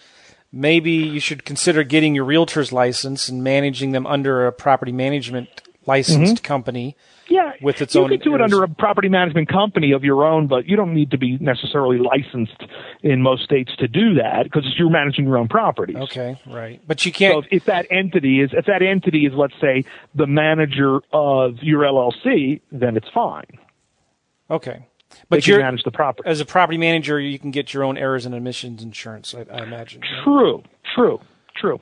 maybe 0.56 0.92
you 0.92 1.20
should 1.20 1.44
consider 1.46 1.84
getting 1.84 2.16
your 2.16 2.24
realtor's 2.24 2.72
license 2.72 3.28
and 3.28 3.44
managing 3.44 3.92
them 3.92 4.08
under 4.08 4.48
a 4.48 4.52
property 4.52 4.94
management 4.94 5.50
licensed 5.86 6.36
mm-hmm. 6.36 6.44
company 6.44 6.96
yeah, 7.28 7.54
with 7.62 7.82
its 7.82 7.96
you 7.96 8.02
own. 8.02 8.12
You 8.12 8.18
can 8.18 8.32
do 8.32 8.36
it 8.36 8.42
under 8.42 8.64
a 8.64 8.68
property 8.68 9.10
management 9.10 9.50
company 9.50 9.92
of 9.92 10.04
your 10.04 10.26
own, 10.26 10.48
but 10.48 10.68
you 10.68 10.76
don't 10.76 10.94
need 10.94 11.12
to 11.12 11.18
be 11.18 11.38
necessarily 11.40 11.98
licensed 11.98 12.64
in 13.02 13.22
most 13.22 13.44
states 13.44 13.76
to 13.78 13.88
do 13.88 14.16
that 14.16 14.44
because 14.44 14.64
you're 14.78 14.90
managing 14.90 15.26
your 15.26 15.38
own 15.38 15.48
properties. 15.48 15.98
Okay, 15.98 16.40
right. 16.48 16.82
But 16.88 17.06
you 17.06 17.12
can't. 17.12 17.44
So 17.44 17.50
if 17.52 17.66
that 17.66 17.88
entity 17.90 18.42
is, 18.42 18.52
if 18.54 18.66
that 18.66 18.82
entity 18.82 19.26
is, 19.26 19.34
let's 19.34 19.60
say, 19.60 19.86
the 20.14 20.28
manager 20.28 21.00
of 21.12 21.62
your 21.62 21.82
LLC, 21.82 22.62
then 22.72 22.96
it's 22.96 23.10
fine. 23.14 23.60
Okay. 24.50 24.88
But 25.30 25.48
you 25.48 25.58
manage 25.58 25.84
the 25.84 25.92
property 25.92 26.30
as 26.30 26.40
a 26.40 26.46
property 26.46 26.78
manager. 26.78 27.20
You 27.20 27.40
can 27.40 27.52
get 27.52 27.74
your 27.74 27.84
own 27.84 27.98
errors 27.98 28.26
and 28.26 28.36
omissions 28.36 28.84
insurance. 28.84 29.34
I, 29.34 29.46
I 29.52 29.64
imagine. 29.64 30.02
True. 30.24 30.64
True. 30.96 31.20
True 31.56 31.80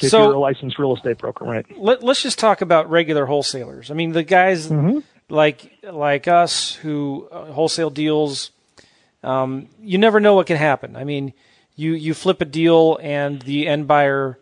if 0.00 0.10
so, 0.10 0.24
you're 0.24 0.34
a 0.34 0.38
licensed 0.38 0.78
real 0.78 0.94
estate 0.94 1.18
broker, 1.18 1.44
right? 1.44 1.66
Let, 1.78 2.02
us 2.04 2.22
just 2.22 2.38
talk 2.38 2.60
about 2.60 2.90
regular 2.90 3.26
wholesalers. 3.26 3.90
I 3.90 3.94
mean, 3.94 4.12
the 4.12 4.22
guys 4.22 4.68
mm-hmm. 4.68 4.98
like 5.28 5.72
like 5.82 6.28
us 6.28 6.74
who 6.74 7.28
uh, 7.32 7.52
wholesale 7.52 7.90
deals. 7.90 8.50
Um, 9.22 9.68
you 9.80 9.98
never 9.98 10.20
know 10.20 10.34
what 10.34 10.46
can 10.46 10.56
happen. 10.56 10.96
I 10.96 11.04
mean, 11.04 11.32
you 11.74 11.92
you 11.92 12.14
flip 12.14 12.40
a 12.40 12.44
deal 12.44 12.98
and 13.02 13.40
the 13.42 13.66
end 13.66 13.88
buyer 13.88 14.38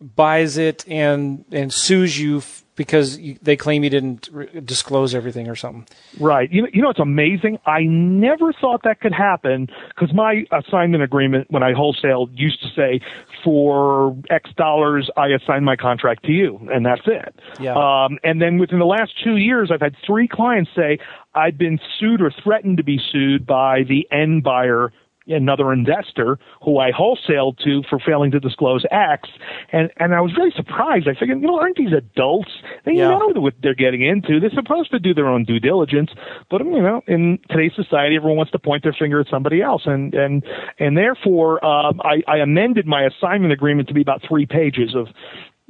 buys 0.00 0.56
it 0.56 0.86
and 0.88 1.44
and 1.50 1.72
sues 1.72 2.18
you 2.18 2.42
because 2.76 3.18
you, 3.18 3.38
they 3.42 3.56
claim 3.56 3.82
you 3.82 3.90
didn't 3.90 4.28
re- 4.30 4.60
disclose 4.64 5.14
everything 5.14 5.48
or 5.48 5.56
something. 5.56 5.86
Right. 6.20 6.50
You 6.52 6.62
know, 6.62 6.68
you 6.72 6.82
know, 6.82 6.90
it's 6.90 7.00
amazing. 7.00 7.58
I 7.66 7.82
never 7.82 8.52
thought 8.52 8.82
that 8.84 9.00
could 9.00 9.12
happen 9.12 9.68
because 9.88 10.14
my 10.14 10.44
assignment 10.52 11.02
agreement 11.02 11.50
when 11.50 11.62
I 11.62 11.72
wholesale 11.72 12.28
used 12.32 12.62
to 12.62 12.68
say, 12.76 13.00
for 13.42 14.16
X 14.30 14.50
dollars, 14.56 15.10
I 15.16 15.28
assign 15.28 15.64
my 15.64 15.76
contract 15.76 16.24
to 16.24 16.32
you, 16.32 16.58
and 16.72 16.84
that's 16.84 17.06
it. 17.06 17.34
Yeah. 17.60 17.74
Um, 17.74 18.18
and 18.22 18.40
then 18.40 18.58
within 18.58 18.78
the 18.78 18.86
last 18.86 19.12
two 19.22 19.36
years, 19.36 19.70
I've 19.72 19.80
had 19.80 19.96
three 20.06 20.28
clients 20.28 20.70
say, 20.74 20.98
I've 21.34 21.58
been 21.58 21.78
sued 21.98 22.20
or 22.20 22.32
threatened 22.42 22.78
to 22.78 22.84
be 22.84 22.98
sued 23.12 23.46
by 23.46 23.82
the 23.88 24.06
end 24.10 24.42
buyer 24.42 24.92
another 25.26 25.72
investor 25.72 26.38
who 26.62 26.78
I 26.78 26.92
wholesaled 26.92 27.58
to 27.64 27.82
for 27.88 27.98
failing 27.98 28.30
to 28.30 28.40
disclose 28.40 28.84
X. 28.90 29.28
And, 29.72 29.90
and 29.96 30.14
I 30.14 30.20
was 30.20 30.36
really 30.36 30.52
surprised. 30.56 31.08
I 31.08 31.14
figured, 31.14 31.40
you 31.40 31.46
know, 31.46 31.58
aren't 31.58 31.76
these 31.76 31.92
adults? 31.92 32.50
They 32.84 32.92
yeah. 32.92 33.08
know 33.08 33.32
what 33.34 33.54
they're 33.62 33.74
getting 33.74 34.02
into. 34.02 34.40
They're 34.40 34.50
supposed 34.50 34.90
to 34.92 34.98
do 34.98 35.14
their 35.14 35.28
own 35.28 35.44
due 35.44 35.58
diligence. 35.58 36.10
But, 36.50 36.64
you 36.64 36.82
know, 36.82 37.02
in 37.06 37.38
today's 37.50 37.72
society, 37.74 38.16
everyone 38.16 38.36
wants 38.36 38.52
to 38.52 38.58
point 38.58 38.82
their 38.82 38.94
finger 38.98 39.20
at 39.20 39.26
somebody 39.28 39.62
else. 39.62 39.82
And, 39.86 40.14
and, 40.14 40.44
and 40.78 40.96
therefore, 40.96 41.64
um, 41.64 42.00
I, 42.04 42.22
I 42.28 42.38
amended 42.38 42.86
my 42.86 43.04
assignment 43.04 43.52
agreement 43.52 43.88
to 43.88 43.94
be 43.94 44.02
about 44.02 44.22
three 44.26 44.46
pages 44.46 44.94
of, 44.94 45.08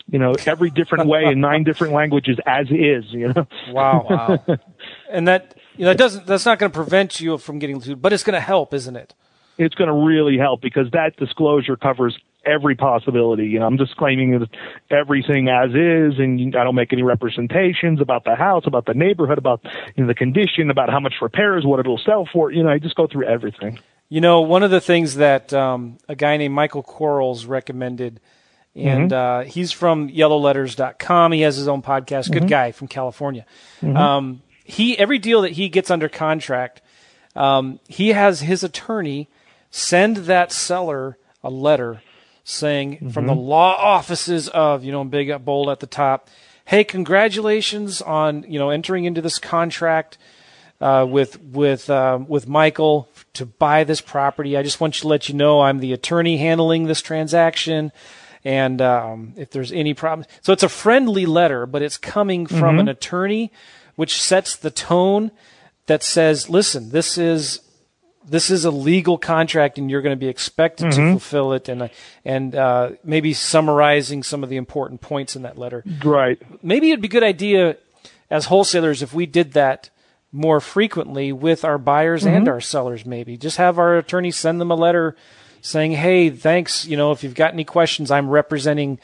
you 0.08 0.18
know, 0.18 0.34
every 0.46 0.70
different 0.70 1.08
way 1.08 1.24
in 1.24 1.40
nine 1.40 1.64
different 1.64 1.92
languages 1.92 2.38
as 2.46 2.66
is, 2.70 3.04
you 3.08 3.32
know. 3.32 3.46
Wow. 3.70 4.06
wow. 4.08 4.58
and 5.10 5.26
that, 5.26 5.56
you 5.76 5.84
know, 5.84 5.90
that 5.90 5.98
doesn't, 5.98 6.26
that's 6.26 6.46
not 6.46 6.58
going 6.58 6.70
to 6.70 6.76
prevent 6.76 7.20
you 7.20 7.38
from 7.38 7.58
getting 7.58 7.80
sued, 7.80 8.00
but 8.00 8.12
it's 8.12 8.22
going 8.22 8.34
to 8.34 8.40
help, 8.40 8.72
isn't 8.72 8.96
it? 8.96 9.14
It's 9.58 9.74
going 9.74 9.88
to 9.88 9.94
really 9.94 10.38
help 10.38 10.60
because 10.60 10.90
that 10.92 11.16
disclosure 11.16 11.76
covers 11.76 12.16
every 12.46 12.76
possibility. 12.76 13.46
You 13.46 13.58
know, 13.58 13.66
I'm 13.66 13.76
disclaiming 13.76 14.46
everything 14.90 15.48
as 15.48 15.70
is, 15.70 16.18
and 16.18 16.54
I 16.56 16.64
don't 16.64 16.74
make 16.74 16.92
any 16.92 17.02
representations 17.02 18.00
about 18.00 18.24
the 18.24 18.36
house, 18.36 18.64
about 18.66 18.86
the 18.86 18.94
neighborhood, 18.94 19.38
about 19.38 19.60
you 19.96 20.04
know, 20.04 20.06
the 20.06 20.14
condition, 20.14 20.70
about 20.70 20.88
how 20.88 21.00
much 21.00 21.14
repairs, 21.20 21.64
what 21.64 21.80
it'll 21.80 21.98
sell 21.98 22.28
for. 22.32 22.50
You 22.52 22.62
know, 22.62 22.70
I 22.70 22.78
just 22.78 22.94
go 22.94 23.06
through 23.06 23.26
everything. 23.26 23.78
You 24.08 24.20
know, 24.20 24.42
one 24.42 24.62
of 24.62 24.70
the 24.70 24.80
things 24.80 25.16
that 25.16 25.52
um, 25.52 25.98
a 26.08 26.14
guy 26.14 26.36
named 26.36 26.54
Michael 26.54 26.84
Quarles 26.84 27.44
recommended, 27.44 28.20
and 28.76 29.10
mm-hmm. 29.10 29.48
uh, 29.48 29.50
he's 29.50 29.72
from 29.72 30.08
YellowLetters.com. 30.08 31.32
He 31.32 31.40
has 31.40 31.56
his 31.56 31.66
own 31.66 31.82
podcast. 31.82 32.30
Good 32.30 32.42
mm-hmm. 32.42 32.48
guy 32.48 32.72
from 32.72 32.86
California. 32.86 33.44
Mm-hmm. 33.80 33.96
Um, 33.96 34.42
he 34.64 34.96
every 34.98 35.18
deal 35.18 35.42
that 35.42 35.52
he 35.52 35.68
gets 35.68 35.90
under 35.90 36.08
contract, 36.08 36.82
um, 37.34 37.80
he 37.88 38.10
has 38.10 38.40
his 38.40 38.62
attorney 38.62 39.28
send 39.76 40.16
that 40.16 40.50
seller 40.50 41.18
a 41.44 41.50
letter 41.50 42.00
saying 42.44 42.94
mm-hmm. 42.94 43.10
from 43.10 43.26
the 43.26 43.34
law 43.34 43.74
offices 43.76 44.48
of, 44.48 44.82
you 44.82 44.90
know, 44.90 45.04
big 45.04 45.44
bold 45.44 45.68
at 45.68 45.80
the 45.80 45.86
top, 45.86 46.30
hey, 46.64 46.82
congratulations 46.82 48.00
on, 48.00 48.44
you 48.48 48.58
know, 48.58 48.70
entering 48.70 49.04
into 49.04 49.20
this 49.20 49.38
contract 49.38 50.16
uh, 50.80 51.06
with 51.08 51.40
with 51.42 51.90
uh, 51.90 52.18
with 52.26 52.48
Michael 52.48 53.08
to 53.34 53.44
buy 53.44 53.84
this 53.84 54.00
property. 54.00 54.56
I 54.56 54.62
just 54.62 54.80
want 54.80 54.96
you 54.96 55.02
to 55.02 55.08
let 55.08 55.28
you 55.28 55.34
know 55.34 55.60
I'm 55.60 55.78
the 55.78 55.92
attorney 55.92 56.38
handling 56.38 56.84
this 56.84 57.02
transaction. 57.02 57.92
And 58.44 58.80
um, 58.80 59.34
if 59.36 59.50
there's 59.50 59.72
any 59.72 59.92
problems, 59.92 60.26
so 60.40 60.52
it's 60.52 60.62
a 60.62 60.68
friendly 60.68 61.26
letter, 61.26 61.66
but 61.66 61.82
it's 61.82 61.98
coming 61.98 62.46
from 62.46 62.76
mm-hmm. 62.76 62.80
an 62.80 62.88
attorney, 62.88 63.52
which 63.96 64.20
sets 64.22 64.54
the 64.54 64.70
tone 64.70 65.32
that 65.86 66.02
says, 66.02 66.48
"Listen, 66.48 66.90
this 66.90 67.18
is 67.18 67.60
this 68.28 68.50
is 68.50 68.64
a 68.64 68.70
legal 68.70 69.18
contract 69.18 69.78
and 69.78 69.90
you're 69.90 70.02
going 70.02 70.16
to 70.16 70.20
be 70.20 70.28
expected 70.28 70.88
mm-hmm. 70.88 71.04
to 71.04 71.10
fulfill 71.12 71.52
it 71.52 71.68
and 71.68 71.90
and 72.24 72.54
uh, 72.54 72.90
maybe 73.04 73.32
summarizing 73.32 74.22
some 74.22 74.42
of 74.42 74.50
the 74.50 74.56
important 74.56 75.00
points 75.00 75.36
in 75.36 75.42
that 75.42 75.58
letter. 75.58 75.84
Right. 76.04 76.40
Maybe 76.62 76.90
it'd 76.90 77.00
be 77.00 77.08
a 77.08 77.10
good 77.10 77.22
idea 77.22 77.76
as 78.30 78.46
wholesalers 78.46 79.02
if 79.02 79.14
we 79.14 79.26
did 79.26 79.52
that 79.52 79.90
more 80.32 80.60
frequently 80.60 81.32
with 81.32 81.64
our 81.64 81.78
buyers 81.78 82.24
mm-hmm. 82.24 82.36
and 82.36 82.48
our 82.48 82.60
sellers 82.60 83.06
maybe. 83.06 83.36
Just 83.36 83.56
have 83.56 83.78
our 83.78 83.96
attorney 83.96 84.30
send 84.30 84.60
them 84.60 84.70
a 84.70 84.74
letter 84.74 85.16
saying, 85.62 85.92
"Hey, 85.92 86.30
thanks, 86.30 86.86
you 86.86 86.96
know, 86.96 87.12
if 87.12 87.24
you've 87.24 87.34
got 87.34 87.52
any 87.52 87.64
questions, 87.64 88.10
I'm 88.10 88.28
representing 88.28 88.98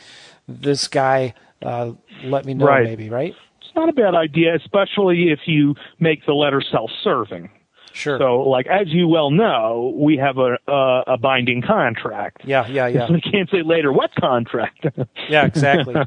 this 0.49 0.89
guy. 0.89 1.35
Uh, 1.61 1.93
let 2.25 2.45
me 2.45 2.55
know 2.55 2.67
right. 2.67 2.85
maybe, 2.85 3.09
right?" 3.09 3.35
It's 3.61 3.75
not 3.75 3.89
a 3.89 3.93
bad 3.93 4.15
idea, 4.15 4.55
especially 4.57 5.31
if 5.31 5.41
you 5.47 5.75
make 5.99 6.27
the 6.27 6.35
letter 6.35 6.61
self-serving. 6.61 7.51
Sure. 7.93 8.19
So, 8.19 8.41
like 8.41 8.67
as 8.67 8.89
you 8.89 9.09
well 9.09 9.31
know, 9.31 9.95
we 9.97 10.17
have 10.17 10.39
a 10.39 10.59
uh, 10.71 11.05
a 11.07 11.19
binding 11.19 11.63
contract. 11.63 12.43
Yeah, 12.45 12.67
yeah, 12.67 12.87
yeah. 12.87 13.07
So 13.09 13.15
we 13.15 13.21
can't 13.21 13.51
say 13.51 13.63
later 13.63 13.93
what 13.93 14.15
contract. 14.15 14.87
yeah, 15.29 15.47
exactly. 15.47 15.95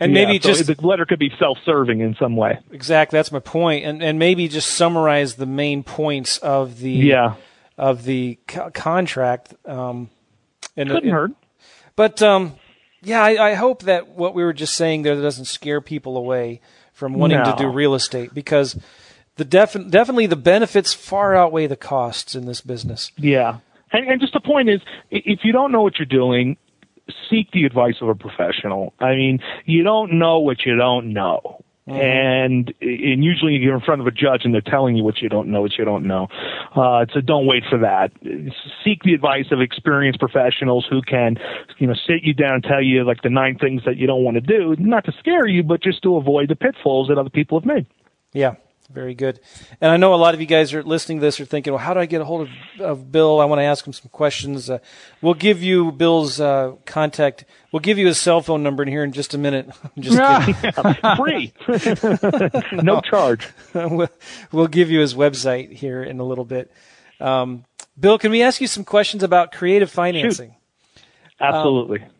And 0.00 0.12
yeah, 0.12 0.26
maybe 0.26 0.38
so 0.38 0.52
just 0.52 0.66
the 0.66 0.86
letter 0.86 1.06
could 1.06 1.18
be 1.18 1.32
self-serving 1.38 2.00
in 2.00 2.14
some 2.20 2.36
way. 2.36 2.58
Exactly, 2.72 3.16
that's 3.16 3.32
my 3.32 3.38
point. 3.38 3.86
And 3.86 4.02
and 4.02 4.18
maybe 4.18 4.46
just 4.46 4.72
summarize 4.72 5.36
the 5.36 5.46
main 5.46 5.82
points 5.82 6.36
of 6.38 6.80
the 6.80 6.90
yeah 6.90 7.36
of 7.78 8.04
the 8.04 8.38
co- 8.46 8.70
contract. 8.70 9.54
Um, 9.64 10.10
and 10.76 10.90
couldn't 10.90 11.10
hurt. 11.10 11.30
But 11.96 12.22
um, 12.22 12.56
yeah, 13.02 13.22
I, 13.22 13.50
I 13.50 13.54
hope 13.54 13.82
that 13.84 14.08
what 14.08 14.34
we 14.34 14.44
were 14.44 14.52
just 14.52 14.74
saying 14.74 15.02
there 15.02 15.20
doesn't 15.20 15.46
scare 15.46 15.80
people 15.80 16.16
away 16.16 16.60
from 16.92 17.14
wanting 17.14 17.38
no. 17.38 17.44
to 17.44 17.56
do 17.56 17.68
real 17.68 17.94
estate 17.94 18.34
because 18.34 18.78
the 19.38 19.44
def- 19.44 19.88
definitely 19.88 20.26
the 20.26 20.36
benefits 20.36 20.92
far 20.92 21.34
outweigh 21.34 21.66
the 21.66 21.76
costs 21.76 22.34
in 22.34 22.44
this 22.44 22.60
business. 22.60 23.10
Yeah. 23.16 23.58
And, 23.90 24.06
and 24.06 24.20
just 24.20 24.34
the 24.34 24.40
point 24.40 24.68
is, 24.68 24.80
if 25.10 25.40
you 25.44 25.52
don't 25.52 25.72
know 25.72 25.80
what 25.80 25.98
you're 25.98 26.06
doing, 26.06 26.56
seek 27.30 27.50
the 27.52 27.64
advice 27.64 27.96
of 28.02 28.08
a 28.08 28.14
professional. 28.14 28.92
I 29.00 29.14
mean, 29.14 29.38
you 29.64 29.82
don't 29.82 30.18
know 30.18 30.40
what 30.40 30.66
you 30.66 30.76
don't 30.76 31.12
know. 31.12 31.64
Mm-hmm. 31.88 32.00
And 32.00 32.74
and 32.82 33.24
usually 33.24 33.54
you're 33.54 33.74
in 33.74 33.80
front 33.80 34.02
of 34.02 34.06
a 34.06 34.10
judge 34.10 34.42
and 34.44 34.52
they're 34.52 34.60
telling 34.60 34.94
you 34.94 35.04
what 35.04 35.22
you 35.22 35.30
don't 35.30 35.48
know, 35.48 35.62
what 35.62 35.78
you 35.78 35.86
don't 35.86 36.06
know. 36.06 36.28
Uh, 36.76 37.06
so 37.14 37.22
don't 37.22 37.46
wait 37.46 37.62
for 37.70 37.78
that. 37.78 38.12
Seek 38.84 39.04
the 39.04 39.14
advice 39.14 39.46
of 39.52 39.62
experienced 39.62 40.20
professionals 40.20 40.86
who 40.90 41.00
can, 41.00 41.36
you 41.78 41.86
know, 41.86 41.94
sit 41.94 42.24
you 42.24 42.34
down 42.34 42.56
and 42.56 42.62
tell 42.62 42.82
you 42.82 43.04
like 43.04 43.22
the 43.22 43.30
nine 43.30 43.56
things 43.56 43.82
that 43.86 43.96
you 43.96 44.06
don't 44.06 44.22
want 44.22 44.34
to 44.34 44.42
do, 44.42 44.76
not 44.78 45.06
to 45.06 45.12
scare 45.18 45.46
you, 45.46 45.62
but 45.62 45.82
just 45.82 46.02
to 46.02 46.16
avoid 46.16 46.50
the 46.50 46.56
pitfalls 46.56 47.08
that 47.08 47.16
other 47.16 47.30
people 47.30 47.58
have 47.58 47.66
made. 47.66 47.86
Yeah, 48.34 48.56
very 48.90 49.14
good. 49.14 49.40
And 49.80 49.90
I 49.90 49.96
know 49.98 50.14
a 50.14 50.16
lot 50.16 50.34
of 50.34 50.40
you 50.40 50.46
guys 50.46 50.72
are 50.72 50.82
listening 50.82 51.18
to 51.18 51.22
this 51.22 51.40
are 51.40 51.44
thinking, 51.44 51.72
well, 51.72 51.82
how 51.82 51.92
do 51.92 52.00
I 52.00 52.06
get 52.06 52.20
a 52.20 52.24
hold 52.24 52.48
of, 52.48 52.80
of 52.80 53.12
Bill? 53.12 53.40
I 53.40 53.44
want 53.44 53.60
to 53.60 53.64
ask 53.64 53.86
him 53.86 53.92
some 53.92 54.08
questions. 54.10 54.70
Uh, 54.70 54.78
we'll 55.20 55.34
give 55.34 55.62
you 55.62 55.92
Bill's 55.92 56.40
uh, 56.40 56.72
contact. 56.86 57.44
We'll 57.70 57.80
give 57.80 57.98
you 57.98 58.06
his 58.06 58.18
cell 58.18 58.40
phone 58.40 58.62
number 58.62 58.82
in 58.82 58.88
here 58.88 59.04
in 59.04 59.12
just 59.12 59.34
a 59.34 59.38
minute. 59.38 59.68
just 59.98 60.16
yeah, 60.16 61.16
free, 61.16 61.52
no 62.72 63.00
charge. 63.02 63.46
we'll, 63.74 64.08
we'll, 64.52 64.68
give 64.68 64.90
you 64.90 65.00
his 65.00 65.14
website 65.14 65.72
here 65.72 66.02
in 66.02 66.18
a 66.18 66.24
little 66.24 66.44
bit. 66.44 66.72
Um, 67.20 67.64
Bill, 67.98 68.18
can 68.18 68.30
we 68.30 68.42
ask 68.42 68.60
you 68.60 68.66
some 68.66 68.84
questions 68.84 69.22
about 69.22 69.52
creative 69.52 69.90
financing? 69.90 70.54
Shoot. 70.96 71.04
Absolutely. 71.40 72.02
Um, 72.02 72.10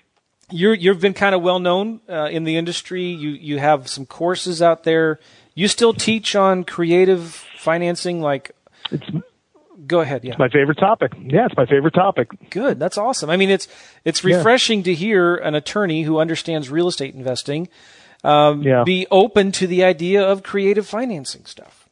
you're, 0.50 0.74
you've 0.74 1.00
been 1.00 1.14
kind 1.14 1.34
of 1.34 1.42
well 1.42 1.60
known 1.60 2.00
uh, 2.08 2.28
in 2.30 2.44
the 2.44 2.56
industry. 2.56 3.04
You 3.04 3.30
you 3.30 3.58
have 3.58 3.88
some 3.88 4.06
courses 4.06 4.62
out 4.62 4.82
there 4.84 5.20
you 5.58 5.66
still 5.66 5.92
teach 5.92 6.36
on 6.36 6.64
creative 6.64 7.34
financing, 7.58 8.20
like. 8.20 8.52
It's, 8.90 9.04
Go 9.86 10.00
ahead. 10.00 10.22
Yeah, 10.22 10.32
it's 10.32 10.38
my 10.38 10.48
favorite 10.48 10.76
topic. 10.76 11.12
Yeah, 11.18 11.46
it's 11.46 11.56
my 11.56 11.64
favorite 11.64 11.94
topic. 11.94 12.28
Good. 12.50 12.78
That's 12.78 12.98
awesome. 12.98 13.30
I 13.30 13.36
mean, 13.36 13.48
it's 13.48 13.68
it's 14.04 14.22
refreshing 14.22 14.80
yeah. 14.80 14.84
to 14.86 14.94
hear 14.94 15.36
an 15.36 15.54
attorney 15.54 16.02
who 16.02 16.18
understands 16.18 16.68
real 16.68 16.88
estate 16.88 17.14
investing 17.14 17.68
um, 18.22 18.62
yeah. 18.62 18.82
be 18.84 19.06
open 19.10 19.50
to 19.52 19.66
the 19.66 19.84
idea 19.84 20.22
of 20.22 20.42
creative 20.42 20.86
financing 20.86 21.44
stuff. 21.46 21.88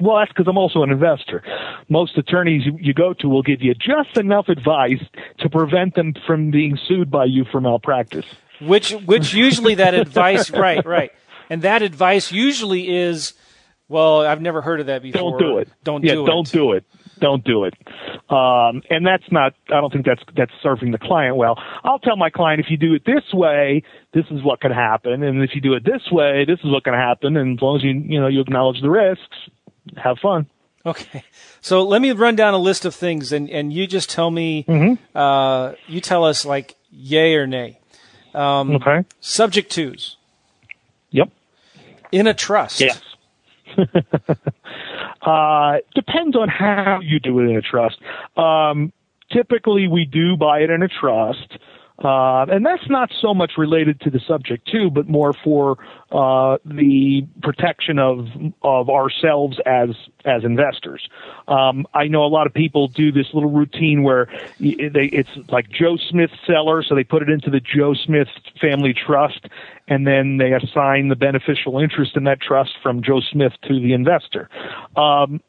Well, 0.00 0.18
that's 0.18 0.32
because 0.32 0.48
I'm 0.48 0.58
also 0.58 0.82
an 0.82 0.90
investor. 0.90 1.42
Most 1.88 2.16
attorneys 2.16 2.64
you, 2.64 2.76
you, 2.80 2.94
go 2.94 3.12
to 3.14 3.28
will 3.28 3.42
give 3.42 3.60
you 3.60 3.74
just 3.74 4.16
enough 4.16 4.48
advice 4.48 5.02
to 5.40 5.48
prevent 5.48 5.94
them 5.94 6.14
from 6.26 6.50
being 6.50 6.78
sued 6.88 7.10
by 7.10 7.26
you 7.26 7.44
for 7.52 7.60
malpractice. 7.60 8.26
Which, 8.60 8.92
which 8.92 9.32
usually 9.32 9.76
that 9.76 9.94
advice, 10.06 10.50
right, 10.50 10.84
right. 10.84 11.12
And 11.50 11.62
that 11.62 11.82
advice 11.82 12.30
usually 12.30 12.88
is, 12.88 13.34
well, 13.88 14.20
I've 14.20 14.40
never 14.40 14.62
heard 14.62 14.78
of 14.78 14.86
that 14.86 15.02
before. 15.02 15.20
Don't 15.20 15.38
do 15.38 15.58
it. 15.58 15.68
Don't 15.82 16.04
yeah, 16.04 16.14
do 16.14 16.24
don't 16.24 16.48
it. 16.48 16.52
do 16.52 16.72
it. 16.72 16.84
Don't 17.18 17.44
do 17.44 17.64
it. 17.64 17.74
Um, 18.30 18.82
and 18.88 19.04
that's 19.04 19.30
not. 19.30 19.52
I 19.68 19.80
don't 19.80 19.92
think 19.92 20.06
that's 20.06 20.22
that's 20.36 20.52
serving 20.62 20.92
the 20.92 20.98
client 20.98 21.36
well. 21.36 21.58
I'll 21.82 21.98
tell 21.98 22.16
my 22.16 22.30
client 22.30 22.60
if 22.60 22.70
you 22.70 22.76
do 22.76 22.94
it 22.94 23.04
this 23.04 23.24
way, 23.34 23.82
this 24.14 24.24
is 24.30 24.42
what 24.42 24.60
can 24.60 24.70
happen, 24.70 25.22
and 25.24 25.42
if 25.42 25.50
you 25.54 25.60
do 25.60 25.74
it 25.74 25.84
this 25.84 26.10
way, 26.10 26.44
this 26.46 26.60
is 26.60 26.70
what 26.70 26.84
can 26.84 26.94
happen. 26.94 27.36
And 27.36 27.58
as 27.58 27.62
long 27.62 27.76
as 27.76 27.82
you 27.82 27.90
you 27.90 28.20
know 28.20 28.28
you 28.28 28.40
acknowledge 28.40 28.80
the 28.80 28.88
risks, 28.88 29.36
have 29.96 30.18
fun. 30.18 30.46
Okay, 30.86 31.24
so 31.60 31.82
let 31.82 32.00
me 32.00 32.12
run 32.12 32.36
down 32.36 32.54
a 32.54 32.58
list 32.58 32.86
of 32.86 32.94
things, 32.94 33.32
and, 33.32 33.50
and 33.50 33.70
you 33.70 33.86
just 33.86 34.08
tell 34.08 34.30
me. 34.30 34.64
Mm-hmm. 34.66 35.16
Uh, 35.16 35.72
you 35.88 36.00
tell 36.00 36.24
us 36.24 36.46
like 36.46 36.74
yay 36.90 37.34
or 37.34 37.46
nay. 37.46 37.78
Um, 38.32 38.76
okay. 38.76 39.04
Subject 39.20 39.70
twos. 39.70 40.16
Yep 41.10 41.30
in 42.12 42.26
a 42.26 42.34
trust? 42.34 42.80
Yes. 42.80 43.00
uh, 45.22 45.76
depends 45.94 46.36
on 46.36 46.48
how 46.48 47.00
you 47.02 47.20
do 47.20 47.38
it 47.40 47.44
in 47.44 47.56
a 47.56 47.62
trust. 47.62 47.98
Um, 48.36 48.92
typically, 49.32 49.88
we 49.88 50.04
do 50.04 50.36
buy 50.36 50.60
it 50.60 50.70
in 50.70 50.82
a 50.82 50.88
trust. 50.88 51.58
Uh, 52.02 52.46
and 52.50 52.64
that's 52.64 52.88
not 52.88 53.10
so 53.20 53.34
much 53.34 53.52
related 53.58 54.00
to 54.00 54.10
the 54.10 54.20
subject 54.20 54.66
too, 54.66 54.90
but 54.90 55.06
more 55.06 55.34
for 55.44 55.76
uh, 56.10 56.56
the 56.64 57.26
protection 57.42 57.98
of 57.98 58.26
of 58.62 58.88
ourselves 58.88 59.58
as 59.66 59.90
as 60.24 60.42
investors. 60.42 61.06
Um, 61.46 61.86
I 61.92 62.08
know 62.08 62.24
a 62.24 62.28
lot 62.28 62.46
of 62.46 62.54
people 62.54 62.88
do 62.88 63.12
this 63.12 63.26
little 63.34 63.50
routine 63.50 64.02
where 64.02 64.26
they, 64.58 65.10
it's 65.12 65.30
like 65.50 65.68
Joe 65.70 65.96
Smith 65.96 66.30
seller, 66.46 66.82
so 66.82 66.94
they 66.94 67.04
put 67.04 67.22
it 67.22 67.28
into 67.28 67.50
the 67.50 67.60
Joe 67.60 67.92
Smith 67.94 68.28
Family 68.60 68.94
Trust, 68.94 69.46
and 69.86 70.06
then 70.06 70.38
they 70.38 70.52
assign 70.54 71.08
the 71.08 71.16
beneficial 71.16 71.78
interest 71.78 72.16
in 72.16 72.24
that 72.24 72.40
trust 72.40 72.72
from 72.82 73.02
Joe 73.02 73.20
Smith 73.20 73.52
to 73.68 73.74
the 73.74 73.92
investor. 73.92 74.48
Um, 74.96 75.40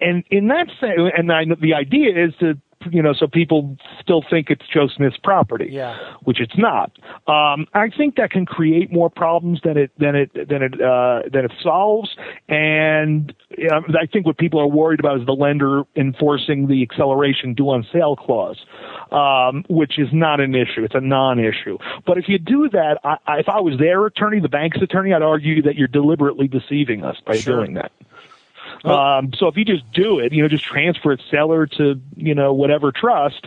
and 0.00 0.24
in 0.30 0.48
that 0.48 0.68
sense, 0.80 1.12
and 1.16 1.30
I, 1.32 1.44
the 1.60 1.74
idea 1.74 2.26
is 2.26 2.34
to 2.40 2.58
you 2.90 3.02
know, 3.02 3.12
so 3.12 3.26
people 3.26 3.76
still 4.00 4.22
think 4.28 4.50
it's 4.50 4.62
Joe 4.72 4.88
Smith's 4.88 5.16
property, 5.16 5.68
yeah. 5.70 5.96
which 6.22 6.40
it's 6.40 6.56
not. 6.56 6.92
Um, 7.26 7.66
I 7.74 7.88
think 7.96 8.16
that 8.16 8.30
can 8.30 8.46
create 8.46 8.92
more 8.92 9.10
problems 9.10 9.60
than 9.64 9.76
it 9.76 9.90
than 9.98 10.16
it 10.16 10.32
than 10.34 10.62
it 10.62 10.80
uh, 10.80 11.22
than 11.32 11.44
it 11.44 11.52
solves. 11.62 12.16
And 12.48 13.32
you 13.56 13.68
know, 13.68 13.82
I 14.00 14.06
think 14.06 14.26
what 14.26 14.38
people 14.38 14.60
are 14.60 14.66
worried 14.66 15.00
about 15.00 15.20
is 15.20 15.26
the 15.26 15.32
lender 15.32 15.84
enforcing 15.96 16.68
the 16.68 16.82
acceleration 16.82 17.54
due 17.54 17.70
on 17.70 17.86
sale 17.92 18.16
clause, 18.16 18.64
um, 19.10 19.64
which 19.68 19.98
is 19.98 20.08
not 20.12 20.40
an 20.40 20.54
issue. 20.54 20.84
It's 20.84 20.94
a 20.94 21.00
non-issue. 21.00 21.78
But 22.06 22.18
if 22.18 22.28
you 22.28 22.38
do 22.38 22.68
that, 22.70 22.98
I, 23.04 23.16
I, 23.26 23.38
if 23.38 23.48
I 23.48 23.60
was 23.60 23.78
their 23.78 24.06
attorney, 24.06 24.40
the 24.40 24.48
bank's 24.48 24.80
attorney, 24.80 25.12
I'd 25.12 25.22
argue 25.22 25.62
that 25.62 25.76
you're 25.76 25.88
deliberately 25.88 26.48
deceiving 26.48 27.04
us 27.04 27.16
by 27.26 27.36
sure. 27.36 27.56
doing 27.56 27.74
that. 27.74 27.92
Um, 28.84 29.32
so 29.34 29.46
if 29.46 29.56
you 29.56 29.64
just 29.64 29.90
do 29.92 30.18
it, 30.18 30.32
you 30.32 30.42
know, 30.42 30.48
just 30.48 30.64
transfer 30.64 31.12
it 31.12 31.22
seller 31.30 31.66
to, 31.66 32.00
you 32.16 32.34
know, 32.34 32.52
whatever 32.52 32.92
trust, 32.92 33.46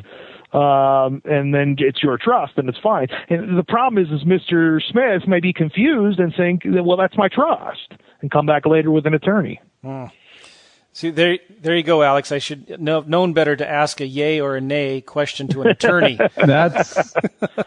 um, 0.53 1.21
and 1.25 1.53
then 1.53 1.75
it's 1.79 2.01
your 2.01 2.17
trust, 2.17 2.53
and 2.57 2.69
it's 2.69 2.77
fine. 2.79 3.07
And 3.29 3.57
the 3.57 3.63
problem 3.63 4.03
is, 4.03 4.11
is 4.11 4.25
Mr. 4.25 4.81
Smith 4.81 5.27
may 5.27 5.41
be 5.41 5.51
confused 5.51 6.19
and 6.19 6.33
think, 6.33 6.63
well, 6.65 6.97
that's 6.97 7.17
my 7.17 7.27
trust, 7.27 7.93
and 8.21 8.31
come 8.31 8.45
back 8.45 8.65
later 8.65 8.91
with 8.91 9.05
an 9.05 9.13
attorney. 9.13 9.59
Hmm. 9.83 10.05
See, 10.95 11.09
there, 11.09 11.39
there 11.61 11.75
you 11.75 11.83
go, 11.83 12.03
Alex. 12.03 12.31
I 12.31 12.37
should 12.37 12.79
know 12.79 13.01
known 13.01 13.33
better 13.33 13.53
to 13.53 13.69
ask 13.69 13.99
a 13.99 14.07
yay 14.07 14.39
or 14.39 14.55
a 14.55 14.61
nay 14.61 15.01
question 15.01 15.49
to 15.49 15.63
an 15.63 15.67
attorney. 15.67 16.17
that's 16.37 17.13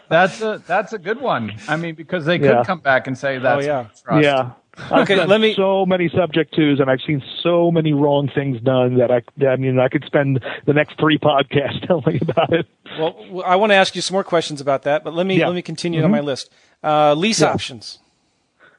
that's 0.09 0.41
a 0.41 0.63
that's 0.65 0.93
a 0.93 0.97
good 0.97 1.21
one. 1.21 1.53
I 1.67 1.75
mean, 1.75 1.93
because 1.93 2.25
they 2.25 2.39
could 2.39 2.49
yeah. 2.49 2.63
come 2.63 2.79
back 2.79 3.05
and 3.05 3.15
say 3.15 3.37
that's 3.37 3.63
oh, 3.63 3.67
yeah. 3.67 3.87
trust. 4.03 4.23
Yeah, 4.23 4.51
okay, 4.91 5.25
let 5.25 5.41
me. 5.41 5.53
So 5.55 5.85
many 5.85 6.09
subject 6.09 6.53
twos, 6.53 6.79
and 6.79 6.89
I've 6.89 7.01
seen 7.05 7.21
so 7.41 7.71
many 7.71 7.93
wrong 7.93 8.29
things 8.33 8.61
done 8.61 8.97
that 8.97 9.11
I, 9.11 9.21
I 9.45 9.55
mean, 9.55 9.79
I 9.79 9.87
could 9.87 10.03
spend 10.05 10.43
the 10.65 10.73
next 10.73 10.99
three 10.99 11.17
podcasts 11.17 11.85
telling 11.87 12.19
about 12.21 12.53
it. 12.53 12.67
Well, 12.97 13.43
I 13.45 13.55
want 13.55 13.71
to 13.71 13.75
ask 13.75 13.95
you 13.95 14.01
some 14.01 14.13
more 14.13 14.23
questions 14.23 14.61
about 14.61 14.83
that, 14.83 15.03
but 15.03 15.13
let 15.13 15.25
me 15.25 15.39
yeah. 15.39 15.47
let 15.47 15.55
me 15.55 15.61
continue 15.61 15.99
mm-hmm. 15.99 16.05
on 16.05 16.11
my 16.11 16.21
list. 16.21 16.51
Uh, 16.83 17.13
lease 17.13 17.41
yeah. 17.41 17.51
options. 17.51 17.99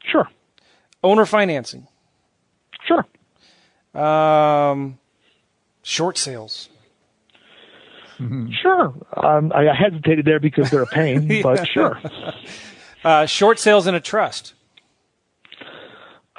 Sure. 0.03 0.29
Owner 1.03 1.27
financing. 1.27 1.87
Sure. 2.87 3.07
Um, 3.95 4.99
short 5.83 6.19
sales. 6.19 6.69
Mm-hmm. 8.19 8.51
Sure. 8.63 8.95
Um, 9.17 9.51
I 9.55 9.75
hesitated 9.75 10.27
there 10.27 10.41
because 10.41 10.71
they're 10.71 10.83
a 10.83 10.87
pain, 10.87 11.23
yeah. 11.31 11.43
but 11.43 11.67
sure. 11.67 11.99
Uh, 13.03 13.25
short 13.25 13.59
sales 13.59 13.87
in 13.87 13.95
a 13.95 14.01
trust. 14.01 14.53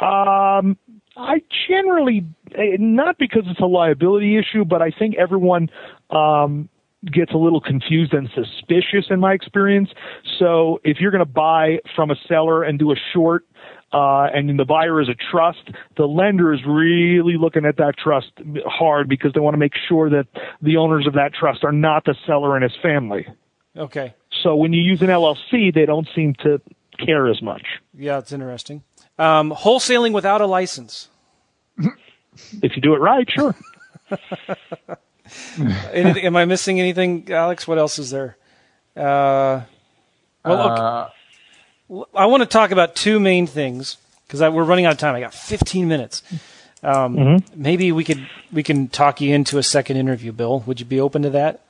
Um, 0.02 0.78
I 1.16 1.42
generally 1.68 2.26
eh, 2.56 2.78
not 2.80 3.18
because 3.18 3.44
it's 3.46 3.60
a 3.60 3.66
liability 3.66 4.38
issue, 4.38 4.66
but 4.66 4.82
I 4.82 4.92
think 4.92 5.16
everyone 5.18 5.70
um, 6.10 6.70
gets 7.06 7.32
a 7.34 7.38
little 7.38 7.62
confused 7.62 8.14
and 8.14 8.30
suspicious 8.34 9.06
in 9.10 9.20
my 9.20 9.34
experience. 9.34 9.90
So 10.40 10.80
if 10.84 10.98
you're 11.00 11.12
going 11.12 11.26
to 11.26 11.32
buy 11.32 11.80
from 11.96 12.12
a 12.12 12.16
seller 12.28 12.64
and 12.64 12.80
do 12.80 12.92
a 12.92 12.96
short, 13.14 13.46
uh, 13.94 14.28
and 14.34 14.58
the 14.58 14.66
buyer 14.66 15.02
is 15.02 15.10
a 15.10 15.16
trust, 15.32 15.70
the 15.98 16.06
lender 16.06 16.54
is 16.54 16.62
really 16.66 17.36
looking 17.38 17.66
at 17.66 17.78
that 17.78 17.98
trust 17.98 18.32
hard 18.66 19.10
because 19.10 19.34
they 19.34 19.42
want 19.42 19.54
to 19.54 19.58
make 19.58 19.74
sure 19.90 20.10
that 20.10 20.28
the 20.62 20.78
owners 20.78 21.06
of 21.06 21.14
that 21.14 21.34
trust 21.34 21.64
are 21.64 21.74
not 21.74 22.06
the 22.06 22.16
seller 22.26 22.56
and 22.56 22.64
his 22.64 22.74
family. 22.82 23.28
Okay. 23.76 24.14
So 24.44 24.56
when 24.56 24.72
you 24.72 24.82
use 24.82 25.02
an 25.02 25.10
LLC, 25.10 25.74
they 25.74 25.86
don't 25.86 26.08
seem 26.16 26.36
to 26.36 26.62
care 27.06 27.28
as 27.28 27.42
much. 27.42 27.64
Yeah, 27.94 28.20
it's 28.20 28.32
interesting. 28.32 28.84
Um, 29.22 29.52
wholesaling 29.52 30.14
without 30.14 30.42
a 30.42 30.48
license. 30.48 31.08
if 31.78 32.76
you 32.76 32.82
do 32.82 32.96
it 32.96 33.00
right, 33.00 33.30
sure. 33.30 33.56
anything, 35.94 36.26
am 36.26 36.36
I 36.36 36.46
missing 36.46 36.80
anything, 36.80 37.32
Alex? 37.32 37.68
What 37.68 37.78
else 37.78 38.00
is 38.00 38.10
there? 38.10 38.36
Uh, 38.98 39.62
well, 40.44 41.12
uh, 41.92 42.08
I 42.16 42.26
want 42.26 42.42
to 42.42 42.48
talk 42.48 42.72
about 42.72 42.96
two 42.96 43.20
main 43.20 43.46
things 43.46 43.98
because 44.26 44.42
we're 44.42 44.64
running 44.64 44.86
out 44.86 44.94
of 44.94 44.98
time. 44.98 45.14
I 45.14 45.20
got 45.20 45.36
15 45.36 45.88
minutes. 45.88 46.24
Um, 46.82 47.16
mm-hmm. 47.16 47.62
Maybe 47.62 47.92
we 47.92 48.04
could 48.04 48.28
we 48.52 48.64
can 48.64 48.88
talk 48.88 49.22
you 49.22 49.36
into 49.36 49.60
a 49.60 49.64
second 49.64 49.98
interview, 49.98 50.32
Bill. 50.32 50.62
Would 50.62 50.80
you 50.80 50.86
be 50.88 51.00
open 51.00 51.22
to 51.22 51.30
that? 51.30 51.62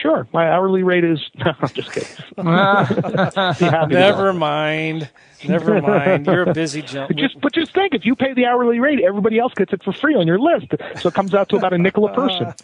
Sure. 0.00 0.26
My 0.32 0.50
hourly 0.50 0.82
rate 0.82 1.04
is. 1.04 1.20
No, 1.44 1.52
I'm 1.60 1.68
just 1.70 1.92
kidding. 1.92 2.08
Never 3.88 4.32
mind. 4.32 5.08
Never 5.46 5.82
mind. 5.82 6.26
You're 6.26 6.48
a 6.48 6.54
busy 6.54 6.82
gentleman. 6.82 7.18
Just, 7.18 7.40
but 7.40 7.52
just 7.52 7.74
think, 7.74 7.94
if 7.94 8.04
you 8.04 8.14
pay 8.14 8.32
the 8.32 8.46
hourly 8.46 8.78
rate, 8.78 9.00
everybody 9.00 9.40
else 9.40 9.52
gets 9.54 9.72
it 9.72 9.82
for 9.82 9.92
free 9.92 10.14
on 10.14 10.26
your 10.26 10.38
list. 10.38 10.68
So 11.00 11.08
it 11.08 11.14
comes 11.14 11.34
out 11.34 11.48
to 11.48 11.56
about 11.56 11.72
a 11.72 11.78
nickel 11.78 12.06
a 12.06 12.14
person. 12.14 12.54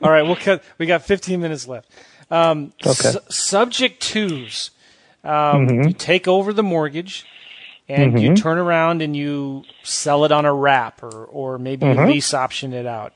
All 0.00 0.10
right, 0.10 0.22
we'll 0.22 0.36
cut. 0.36 0.62
We 0.78 0.86
got 0.86 1.02
15 1.02 1.40
minutes 1.40 1.66
left. 1.66 1.90
Um, 2.30 2.72
okay. 2.86 2.92
Su- 2.92 3.20
subject 3.28 4.00
twos. 4.00 4.70
Um, 5.24 5.66
mm-hmm. 5.66 5.88
You 5.88 5.94
take 5.94 6.28
over 6.28 6.52
the 6.52 6.62
mortgage. 6.62 7.26
and 7.88 8.14
mm-hmm. 8.14 8.18
you 8.18 8.36
turn 8.36 8.58
around 8.58 9.02
and 9.02 9.16
you 9.16 9.64
sell 9.82 10.24
it 10.24 10.30
on 10.30 10.44
a 10.44 10.54
wrap 10.54 11.02
or, 11.02 11.24
or 11.24 11.58
maybe 11.58 11.84
mm-hmm. 11.86 12.06
lease 12.06 12.32
option 12.32 12.72
it 12.72 12.86
out. 12.86 13.12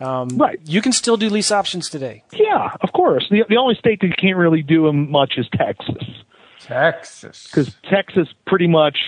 Um, 0.00 0.28
right. 0.36 0.58
You 0.64 0.82
can 0.82 0.92
still 0.92 1.16
do 1.16 1.30
lease 1.30 1.52
options 1.52 1.88
today. 1.88 2.24
Yeah, 2.32 2.70
of 2.80 2.92
course. 2.92 3.26
The, 3.30 3.44
the 3.48 3.56
only 3.56 3.74
state 3.76 4.00
that 4.00 4.08
you 4.08 4.14
can't 4.18 4.36
really 4.36 4.62
do 4.62 4.86
them 4.86 5.10
much 5.10 5.34
is 5.36 5.46
Texas. 5.56 6.04
Texas. 6.60 7.46
Because 7.46 7.74
Texas 7.88 8.28
pretty 8.46 8.66
much 8.66 8.98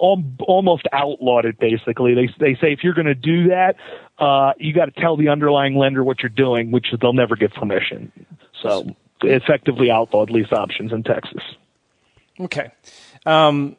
al- 0.00 0.24
almost 0.40 0.86
outlawed 0.92 1.44
it, 1.44 1.58
basically. 1.58 2.14
They, 2.14 2.28
they 2.38 2.54
say 2.54 2.72
if 2.72 2.82
you're 2.82 2.94
going 2.94 3.06
to 3.06 3.14
do 3.14 3.48
that, 3.48 3.76
uh, 4.18 4.52
you 4.58 4.72
got 4.72 4.86
to 4.86 5.00
tell 5.00 5.16
the 5.16 5.28
underlying 5.28 5.76
lender 5.76 6.02
what 6.02 6.20
you're 6.22 6.30
doing, 6.30 6.70
which 6.70 6.86
they'll 7.00 7.12
never 7.12 7.36
get 7.36 7.54
permission. 7.54 8.10
So 8.62 8.96
effectively 9.22 9.90
outlawed 9.90 10.30
lease 10.30 10.52
options 10.52 10.92
in 10.92 11.02
Texas. 11.02 11.42
Okay. 12.40 12.70
Um, 13.24 13.76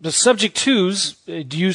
the 0.00 0.12
subject 0.12 0.56
twos, 0.56 1.16
uh, 1.28 1.42
do 1.46 1.58
you 1.58 1.72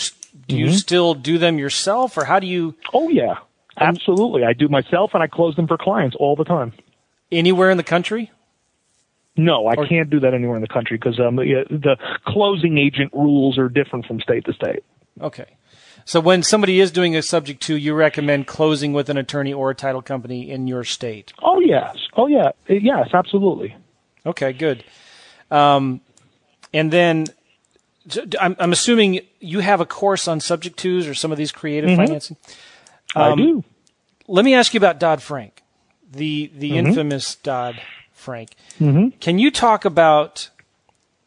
do 0.47 0.57
you 0.57 0.67
mm-hmm. 0.67 0.75
still 0.75 1.13
do 1.13 1.37
them 1.37 1.57
yourself, 1.57 2.17
or 2.17 2.25
how 2.25 2.39
do 2.39 2.47
you? 2.47 2.75
Oh 2.93 3.09
yeah, 3.09 3.39
absolutely. 3.81 4.43
I 4.43 4.53
do 4.53 4.67
myself, 4.67 5.11
and 5.13 5.23
I 5.23 5.27
close 5.27 5.55
them 5.55 5.67
for 5.67 5.77
clients 5.77 6.15
all 6.19 6.35
the 6.35 6.43
time. 6.43 6.73
Anywhere 7.31 7.69
in 7.69 7.77
the 7.77 7.83
country? 7.83 8.31
No, 9.37 9.67
I 9.67 9.75
or, 9.75 9.87
can't 9.87 10.09
do 10.09 10.19
that 10.19 10.33
anywhere 10.33 10.57
in 10.57 10.61
the 10.61 10.67
country 10.67 10.97
because 10.97 11.19
um, 11.19 11.37
the 11.37 11.97
closing 12.25 12.77
agent 12.77 13.13
rules 13.13 13.57
are 13.57 13.69
different 13.69 14.05
from 14.05 14.19
state 14.19 14.45
to 14.45 14.53
state. 14.53 14.83
Okay. 15.21 15.45
So 16.05 16.19
when 16.19 16.43
somebody 16.43 16.79
is 16.79 16.91
doing 16.91 17.15
a 17.15 17.21
subject 17.21 17.61
to, 17.63 17.75
you 17.75 17.93
recommend 17.93 18.47
closing 18.47 18.91
with 18.91 19.09
an 19.09 19.17
attorney 19.17 19.53
or 19.53 19.69
a 19.69 19.75
title 19.75 20.01
company 20.01 20.49
in 20.49 20.67
your 20.67 20.83
state. 20.83 21.31
Oh 21.41 21.59
yes, 21.59 21.95
oh 22.17 22.27
yeah, 22.27 22.51
yes, 22.67 23.09
absolutely. 23.13 23.75
Okay, 24.25 24.51
good. 24.51 24.83
Um, 25.49 26.01
and 26.73 26.91
then 26.91 27.27
I'm, 28.39 28.55
I'm, 28.59 28.71
assuming 28.71 29.21
you 29.39 29.59
have 29.59 29.81
a 29.81 29.85
course 29.85 30.27
on 30.27 30.39
subject 30.39 30.77
twos 30.77 31.07
or 31.07 31.13
some 31.13 31.31
of 31.31 31.37
these 31.37 31.51
creative 31.51 31.89
mm-hmm. 31.89 32.05
financing. 32.05 32.37
Um, 33.15 33.33
I 33.33 33.35
do. 33.35 33.63
Let 34.31 34.45
me 34.45 34.55
ask 34.55 34.73
you 34.73 34.77
about 34.77 34.97
Dodd 34.97 35.21
Frank, 35.21 35.61
the 36.09 36.49
the 36.55 36.71
mm-hmm. 36.71 36.87
infamous 36.87 37.35
Dodd 37.35 37.81
Frank. 38.13 38.51
Mm-hmm. 38.79 39.17
Can 39.19 39.39
you 39.39 39.51
talk 39.51 39.83
about 39.83 40.49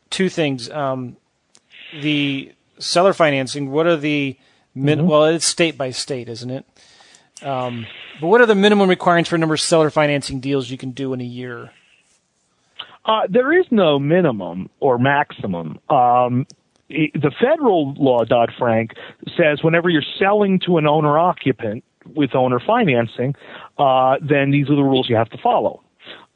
two 0.09 0.31
things? 0.31 0.71
Um, 0.71 1.19
the 2.01 2.53
seller 2.79 3.13
financing. 3.13 3.71
What 3.71 3.87
are 3.87 3.99
the 3.99 4.39
min- 4.75 5.01
mm-hmm. 5.01 5.09
well? 5.09 5.25
It's 5.27 5.45
state 5.45 5.77
by 5.77 5.91
state, 5.91 6.31
isn't 6.31 6.51
it? 6.51 6.65
Um, 7.43 7.87
but 8.23 8.29
what 8.29 8.41
are 8.41 8.47
the 8.47 8.55
minimum 8.55 8.89
requirements 8.89 9.29
for 9.29 9.37
a 9.37 9.39
number 9.39 9.55
of 9.55 9.61
seller 9.61 9.91
financing 9.91 10.41
deals 10.41 10.71
you 10.71 10.79
can 10.79 10.93
do 10.93 11.13
in 11.13 11.21
a 11.21 11.25
year? 11.25 11.73
Uh, 13.05 13.27
there 13.29 13.53
is 13.53 13.67
no 13.71 13.99
minimum 13.99 14.71
or 14.81 14.97
maximum. 14.97 15.79
Um, 15.91 16.47
the 16.89 17.33
federal 17.39 17.93
law, 17.95 18.25
Dodd 18.25 18.51
Frank, 18.59 18.93
says 19.37 19.63
whenever 19.63 19.91
you're 19.91 20.03
selling 20.19 20.59
to 20.61 20.79
an 20.79 20.87
owner 20.87 21.19
occupant 21.19 21.85
with 22.15 22.35
owner 22.35 22.61
financing, 22.61 23.35
uh, 23.79 24.17
then 24.21 24.51
these 24.51 24.69
are 24.71 24.77
the 24.77 24.83
rules 24.83 25.09
you 25.09 25.17
have 25.17 25.31
to 25.31 25.39
follow. 25.39 25.83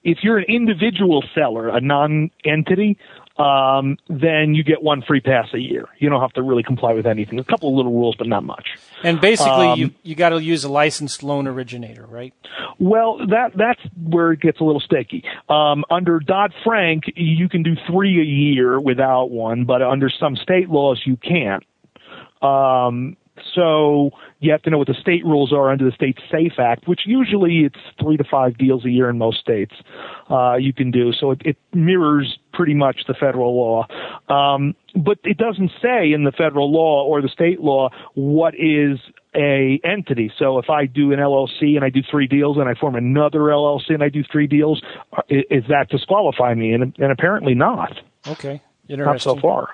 If 0.04 0.18
you're 0.22 0.38
an 0.38 0.44
individual 0.48 1.24
seller, 1.34 1.68
a 1.68 1.80
non 1.80 2.30
entity, 2.44 2.98
um, 3.38 3.98
then 4.08 4.54
you 4.54 4.64
get 4.64 4.82
one 4.82 5.02
free 5.02 5.20
pass 5.20 5.46
a 5.54 5.58
year. 5.58 5.88
You 5.98 6.08
don't 6.08 6.20
have 6.20 6.32
to 6.32 6.42
really 6.42 6.64
comply 6.64 6.92
with 6.92 7.06
anything. 7.06 7.38
A 7.38 7.44
couple 7.44 7.68
of 7.68 7.74
little 7.76 7.92
rules, 7.92 8.16
but 8.16 8.26
not 8.26 8.42
much. 8.42 8.66
And 9.04 9.20
basically, 9.20 9.66
um, 9.66 9.78
you 9.78 9.90
you 10.02 10.14
got 10.16 10.30
to 10.30 10.42
use 10.42 10.64
a 10.64 10.68
licensed 10.68 11.22
loan 11.22 11.46
originator, 11.46 12.04
right? 12.06 12.34
Well, 12.80 13.18
that 13.28 13.52
that's 13.56 13.80
where 13.96 14.32
it 14.32 14.40
gets 14.40 14.60
a 14.60 14.64
little 14.64 14.80
sticky. 14.80 15.24
Um, 15.48 15.84
under 15.88 16.18
Dodd 16.18 16.52
Frank, 16.64 17.04
you 17.14 17.48
can 17.48 17.62
do 17.62 17.76
three 17.86 18.20
a 18.20 18.24
year 18.24 18.80
without 18.80 19.30
one, 19.30 19.64
but 19.64 19.82
under 19.82 20.10
some 20.10 20.34
state 20.34 20.68
laws, 20.68 21.02
you 21.04 21.16
can't. 21.16 21.64
Um, 22.42 23.16
so 23.54 24.10
you 24.40 24.52
have 24.52 24.62
to 24.62 24.70
know 24.70 24.78
what 24.78 24.86
the 24.86 24.94
state 24.94 25.24
rules 25.24 25.52
are 25.52 25.70
under 25.70 25.84
the 25.84 25.92
State 25.92 26.18
Safe 26.30 26.58
Act, 26.58 26.86
which 26.86 27.00
usually 27.06 27.64
it's 27.64 27.78
three 28.00 28.16
to 28.16 28.24
five 28.24 28.56
deals 28.56 28.84
a 28.84 28.90
year 28.90 29.10
in 29.10 29.18
most 29.18 29.40
states 29.40 29.74
uh, 30.30 30.54
you 30.56 30.72
can 30.72 30.90
do. 30.90 31.12
So 31.12 31.32
it, 31.32 31.42
it 31.44 31.56
mirrors 31.72 32.38
pretty 32.52 32.74
much 32.74 33.02
the 33.08 33.14
federal 33.14 33.56
law. 33.56 33.86
Um, 34.28 34.74
but 34.94 35.18
it 35.24 35.38
doesn't 35.38 35.70
say 35.82 36.12
in 36.12 36.24
the 36.24 36.32
federal 36.32 36.70
law 36.70 37.04
or 37.04 37.20
the 37.20 37.28
state 37.28 37.60
law 37.60 37.90
what 38.14 38.54
is 38.54 38.98
a 39.34 39.80
entity. 39.84 40.32
So 40.38 40.58
if 40.58 40.70
I 40.70 40.86
do 40.86 41.12
an 41.12 41.18
LLC 41.18 41.76
and 41.76 41.84
I 41.84 41.90
do 41.90 42.00
three 42.08 42.26
deals 42.26 42.56
and 42.58 42.68
I 42.68 42.74
form 42.74 42.94
another 42.94 43.40
LLC 43.40 43.90
and 43.90 44.02
I 44.02 44.08
do 44.08 44.22
three 44.30 44.46
deals, 44.46 44.82
uh, 45.16 45.22
is 45.28 45.64
that 45.68 45.88
disqualify 45.90 46.54
me? 46.54 46.72
And, 46.72 46.94
and 46.98 47.12
apparently 47.12 47.54
not. 47.54 47.92
Okay. 48.26 48.62
Interesting. 48.88 49.12
Not 49.12 49.20
so 49.20 49.36
far. 49.36 49.70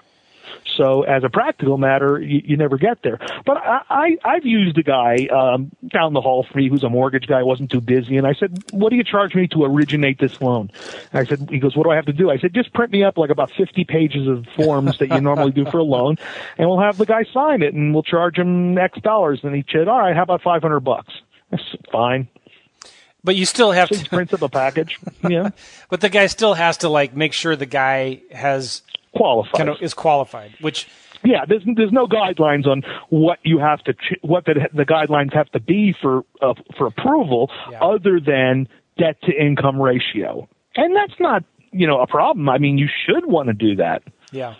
So 0.76 1.02
as 1.02 1.24
a 1.24 1.28
practical 1.28 1.78
matter, 1.78 2.20
you, 2.20 2.42
you 2.44 2.56
never 2.56 2.76
get 2.76 3.02
there. 3.02 3.18
But 3.44 3.58
I, 3.58 3.80
I 3.90 4.16
I've 4.24 4.44
used 4.44 4.76
a 4.78 4.82
guy 4.82 5.26
um, 5.26 5.70
down 5.88 6.12
the 6.12 6.20
hall 6.20 6.46
for 6.50 6.58
me 6.58 6.68
who's 6.68 6.82
a 6.82 6.88
mortgage 6.88 7.26
guy, 7.26 7.42
wasn't 7.42 7.70
too 7.70 7.80
busy, 7.80 8.16
and 8.16 8.26
I 8.26 8.34
said, 8.34 8.62
"What 8.72 8.90
do 8.90 8.96
you 8.96 9.04
charge 9.04 9.34
me 9.34 9.46
to 9.48 9.64
originate 9.64 10.18
this 10.18 10.40
loan?" 10.40 10.70
And 11.12 11.20
I 11.20 11.24
said, 11.28 11.48
"He 11.50 11.58
goes, 11.58 11.76
what 11.76 11.84
do 11.84 11.90
I 11.90 11.96
have 11.96 12.06
to 12.06 12.12
do?" 12.12 12.30
I 12.30 12.38
said, 12.38 12.54
"Just 12.54 12.72
print 12.72 12.92
me 12.92 13.04
up 13.04 13.18
like 13.18 13.30
about 13.30 13.50
50 13.56 13.84
pages 13.84 14.26
of 14.26 14.46
forms 14.56 14.98
that 14.98 15.10
you 15.10 15.20
normally 15.20 15.52
do 15.52 15.64
for 15.66 15.78
a 15.78 15.84
loan, 15.84 16.16
and 16.58 16.68
we'll 16.68 16.80
have 16.80 16.98
the 16.98 17.06
guy 17.06 17.24
sign 17.32 17.62
it, 17.62 17.74
and 17.74 17.94
we'll 17.94 18.02
charge 18.02 18.36
him 18.36 18.76
X 18.78 18.98
dollars." 19.00 19.40
And 19.42 19.54
he 19.54 19.64
said, 19.70 19.88
"All 19.88 19.98
right, 19.98 20.16
how 20.16 20.22
about 20.22 20.42
500 20.42 20.80
bucks?" 20.80 21.12
I 21.52 21.58
said, 21.58 21.80
"Fine." 21.92 22.28
But 23.22 23.36
you 23.36 23.46
still 23.46 23.72
have 23.72 23.88
to 23.88 24.08
print 24.10 24.34
up 24.34 24.42
a 24.42 24.50
package. 24.50 24.98
Yeah. 25.26 25.50
but 25.88 26.02
the 26.02 26.10
guy 26.10 26.26
still 26.26 26.52
has 26.52 26.78
to 26.78 26.90
like 26.90 27.16
make 27.16 27.32
sure 27.32 27.56
the 27.56 27.64
guy 27.64 28.20
has 28.30 28.82
qualified. 29.16 29.54
Kind 29.54 29.68
of 29.68 29.82
is 29.82 29.94
qualified, 29.94 30.52
which 30.60 30.88
yeah, 31.24 31.44
there's 31.46 31.62
there's 31.76 31.92
no 31.92 32.06
guidelines 32.06 32.66
on 32.66 32.82
what 33.08 33.38
you 33.42 33.58
have 33.58 33.82
to 33.84 33.94
what 34.22 34.44
the 34.44 34.68
the 34.72 34.84
guidelines 34.84 35.32
have 35.34 35.50
to 35.52 35.60
be 35.60 35.94
for 36.00 36.24
uh, 36.42 36.54
for 36.76 36.86
approval 36.86 37.50
yeah. 37.70 37.82
other 37.82 38.20
than 38.20 38.68
debt 38.98 39.16
to 39.22 39.32
income 39.32 39.80
ratio. 39.80 40.48
And 40.76 40.94
that's 40.94 41.18
not, 41.20 41.44
you 41.72 41.86
know, 41.86 42.00
a 42.00 42.06
problem. 42.06 42.48
I 42.48 42.58
mean, 42.58 42.78
you 42.78 42.88
should 43.06 43.26
want 43.26 43.48
to 43.48 43.54
do 43.54 43.76
that. 43.76 44.02
Yeah. 44.32 44.54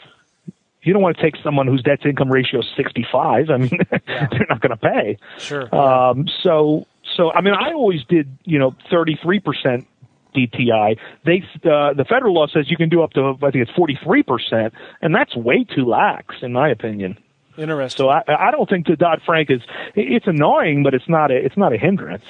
You 0.82 0.92
don't 0.92 1.02
want 1.02 1.16
to 1.16 1.22
take 1.22 1.34
someone 1.42 1.66
whose 1.66 1.82
debt 1.82 2.02
to 2.02 2.08
income 2.08 2.30
ratio 2.30 2.60
is 2.60 2.66
65. 2.76 3.50
I 3.50 3.56
mean, 3.56 3.70
yeah. 4.06 4.26
they're 4.30 4.46
not 4.48 4.60
going 4.60 4.70
to 4.70 4.76
pay. 4.76 5.18
Sure. 5.38 5.74
Um, 5.74 6.28
so 6.42 6.86
so 7.16 7.32
I 7.32 7.40
mean, 7.40 7.54
I 7.54 7.72
always 7.72 8.04
did, 8.04 8.38
you 8.44 8.58
know, 8.58 8.74
33% 8.90 9.86
DTI. 10.34 10.98
They 11.24 11.42
uh, 11.68 11.94
the 11.94 12.04
federal 12.08 12.34
law 12.34 12.46
says 12.46 12.70
you 12.70 12.76
can 12.76 12.88
do 12.88 13.02
up 13.02 13.12
to 13.12 13.34
I 13.42 13.50
think 13.50 13.66
it's 13.68 13.76
43 13.76 14.22
percent, 14.22 14.74
and 15.00 15.14
that's 15.14 15.34
way 15.36 15.64
too 15.64 15.84
lax 15.84 16.36
in 16.42 16.52
my 16.52 16.68
opinion. 16.68 17.18
Interesting. 17.56 18.04
So 18.04 18.08
I, 18.08 18.22
I 18.26 18.50
don't 18.50 18.68
think 18.68 18.86
the 18.86 18.96
Dodd 18.96 19.20
Frank 19.24 19.50
is 19.50 19.60
it's 19.94 20.26
annoying, 20.26 20.82
but 20.82 20.94
it's 20.94 21.08
not 21.08 21.30
a 21.30 21.36
it's 21.36 21.56
not 21.56 21.72
a 21.72 21.78
hindrance. 21.78 22.24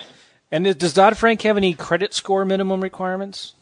And 0.50 0.78
does 0.78 0.92
Dodd 0.92 1.16
Frank 1.16 1.42
have 1.42 1.56
any 1.56 1.74
credit 1.74 2.14
score 2.14 2.44
minimum 2.44 2.80
requirements? 2.80 3.54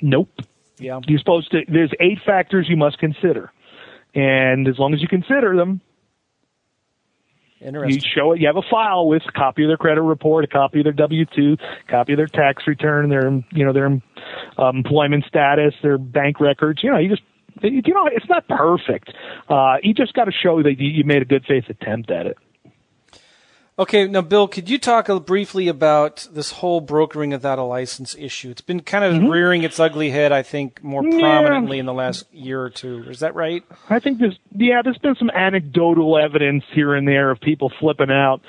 Nope. 0.00 0.30
Yeah. 0.78 1.00
You're 1.06 1.18
supposed 1.18 1.50
to. 1.50 1.62
There's 1.68 1.92
eight 2.00 2.18
factors 2.24 2.66
you 2.68 2.76
must 2.76 2.98
consider, 2.98 3.52
and 4.14 4.68
as 4.68 4.78
long 4.78 4.94
as 4.94 5.02
you 5.02 5.08
consider 5.08 5.56
them, 5.56 5.80
Interesting. 7.60 8.00
You 8.00 8.08
show 8.14 8.32
it. 8.32 8.40
You 8.40 8.46
have 8.46 8.56
a 8.56 8.68
file 8.70 9.08
with 9.08 9.22
a 9.28 9.32
copy 9.32 9.64
of 9.64 9.68
their 9.68 9.76
credit 9.76 10.02
report, 10.02 10.44
a 10.44 10.48
copy 10.48 10.80
of 10.80 10.84
their 10.84 10.92
W 10.92 11.24
two, 11.24 11.56
copy 11.88 12.12
of 12.12 12.16
their 12.16 12.26
tax 12.26 12.64
return, 12.66 13.08
their 13.08 13.30
you 13.50 13.64
know 13.64 13.72
their 13.72 13.86
um, 13.86 14.02
employment 14.58 15.24
status, 15.26 15.74
their 15.82 15.98
bank 15.98 16.40
records. 16.40 16.82
You 16.82 16.90
know, 16.90 16.98
you 16.98 17.08
just 17.08 17.22
you 17.62 17.82
know 17.94 18.08
it's 18.12 18.28
not 18.28 18.46
perfect. 18.48 19.12
Uh, 19.48 19.76
you 19.82 19.92
just 19.92 20.14
got 20.14 20.26
to 20.26 20.32
show 20.32 20.62
that 20.62 20.76
you 20.78 21.04
made 21.04 21.22
a 21.22 21.24
good 21.24 21.44
faith 21.46 21.64
attempt 21.68 22.10
at 22.10 22.26
it. 22.26 22.38
Okay, 23.78 24.08
now 24.08 24.22
Bill, 24.22 24.48
could 24.48 24.68
you 24.68 24.76
talk 24.76 25.06
briefly 25.24 25.68
about 25.68 26.26
this 26.32 26.50
whole 26.50 26.80
brokering 26.80 27.30
without 27.30 27.60
a 27.60 27.62
license 27.62 28.16
issue? 28.18 28.50
It's 28.50 28.60
been 28.60 28.80
kind 28.80 29.04
of 29.04 29.14
mm-hmm. 29.14 29.28
rearing 29.28 29.62
its 29.62 29.78
ugly 29.78 30.10
head, 30.10 30.32
I 30.32 30.42
think, 30.42 30.82
more 30.82 31.04
yeah. 31.04 31.20
prominently 31.20 31.78
in 31.78 31.86
the 31.86 31.94
last 31.94 32.26
year 32.34 32.60
or 32.60 32.70
two. 32.70 33.04
Is 33.08 33.20
that 33.20 33.36
right? 33.36 33.62
I 33.88 34.00
think 34.00 34.18
there's 34.18 34.36
yeah, 34.52 34.82
there's 34.82 34.98
been 34.98 35.14
some 35.14 35.30
anecdotal 35.30 36.18
evidence 36.18 36.64
here 36.72 36.96
and 36.96 37.06
there 37.06 37.30
of 37.30 37.40
people 37.40 37.70
flipping 37.78 38.10
out 38.10 38.40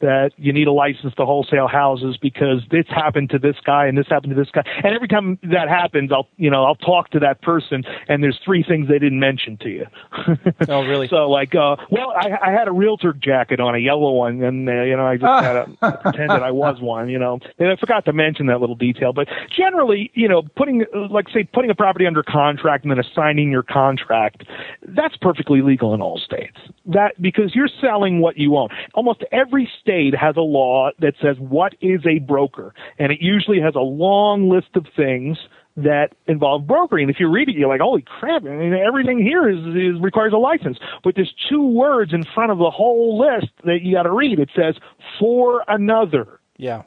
that 0.00 0.30
you 0.36 0.52
need 0.52 0.68
a 0.68 0.72
license 0.72 1.14
to 1.16 1.24
wholesale 1.24 1.66
houses 1.66 2.16
because 2.20 2.62
this 2.70 2.86
happened 2.88 3.30
to 3.30 3.38
this 3.38 3.56
guy 3.64 3.86
and 3.86 3.98
this 3.98 4.06
happened 4.08 4.30
to 4.30 4.40
this 4.40 4.50
guy. 4.50 4.62
And 4.84 4.94
every 4.94 5.08
time 5.08 5.38
that 5.42 5.68
happens, 5.68 6.12
I'll 6.12 6.28
you 6.36 6.50
know 6.50 6.64
I'll 6.64 6.76
talk 6.76 7.10
to 7.10 7.20
that 7.20 7.42
person, 7.42 7.84
and 8.08 8.22
there's 8.22 8.38
three 8.44 8.62
things 8.62 8.88
they 8.88 8.98
didn't 8.98 9.20
mention 9.20 9.56
to 9.58 9.68
you. 9.68 9.86
oh, 10.68 10.86
really? 10.86 11.08
so 11.10 11.28
like, 11.28 11.54
uh, 11.54 11.76
well, 11.90 12.12
I, 12.16 12.48
I 12.48 12.52
had 12.52 12.68
a 12.68 12.72
realtor 12.72 13.12
jacket 13.12 13.60
on, 13.60 13.74
a 13.74 13.78
yellow 13.78 14.12
one, 14.12 14.42
and 14.42 14.68
uh, 14.68 14.82
you 14.82 14.96
know 14.96 15.06
I 15.06 15.16
just 15.16 15.44
had 15.44 15.64
to 15.64 15.98
pretend 16.02 16.30
that 16.30 16.42
I 16.42 16.50
was 16.50 16.80
one, 16.80 17.08
you 17.08 17.18
know. 17.18 17.40
And 17.58 17.68
I 17.68 17.76
forgot 17.76 18.04
to 18.04 18.12
mention 18.12 18.46
that 18.46 18.60
little 18.60 18.76
detail. 18.76 19.12
But 19.12 19.28
generally, 19.54 20.10
you 20.14 20.28
know, 20.28 20.42
putting 20.56 20.84
like 21.10 21.28
say 21.30 21.44
putting 21.44 21.70
a 21.70 21.74
property 21.74 22.06
under 22.06 22.22
contract 22.22 22.84
and 22.84 22.90
then 22.90 22.98
assigning 22.98 23.50
your 23.50 23.64
contract, 23.64 24.44
that's 24.82 25.16
perfectly 25.16 25.60
legal 25.60 25.92
in 25.92 26.00
all 26.00 26.18
states. 26.18 26.56
That 26.86 27.20
because 27.20 27.54
you're 27.54 27.68
selling 27.80 28.20
what 28.20 28.38
you 28.38 28.56
own. 28.56 28.68
Almost 28.94 29.24
every 29.32 29.68
state 29.80 29.87
state 29.88 30.14
has 30.14 30.36
a 30.36 30.42
law 30.42 30.90
that 30.98 31.14
says 31.22 31.36
what 31.38 31.74
is 31.80 32.00
a 32.06 32.18
broker, 32.18 32.74
and 32.98 33.10
it 33.10 33.18
usually 33.20 33.60
has 33.60 33.74
a 33.74 33.80
long 33.80 34.50
list 34.50 34.68
of 34.74 34.86
things 34.94 35.38
that 35.76 36.08
involve 36.26 36.66
brokering. 36.66 37.08
If 37.08 37.20
you 37.20 37.30
read 37.30 37.48
it, 37.48 37.54
you're 37.54 37.68
like, 37.68 37.80
holy 37.80 38.02
crap! 38.02 38.44
I 38.44 38.48
mean, 38.48 38.74
everything 38.74 39.18
here 39.18 39.48
is, 39.48 39.58
is 39.58 40.02
requires 40.02 40.32
a 40.32 40.36
license. 40.36 40.78
But 41.02 41.14
there's 41.14 41.32
two 41.48 41.66
words 41.66 42.12
in 42.12 42.24
front 42.34 42.52
of 42.52 42.58
the 42.58 42.70
whole 42.70 43.18
list 43.18 43.52
that 43.64 43.78
you 43.82 43.94
got 43.94 44.02
to 44.02 44.12
read. 44.12 44.38
It 44.38 44.50
says 44.54 44.74
for 45.18 45.64
another. 45.68 46.40
Yeah. 46.56 46.82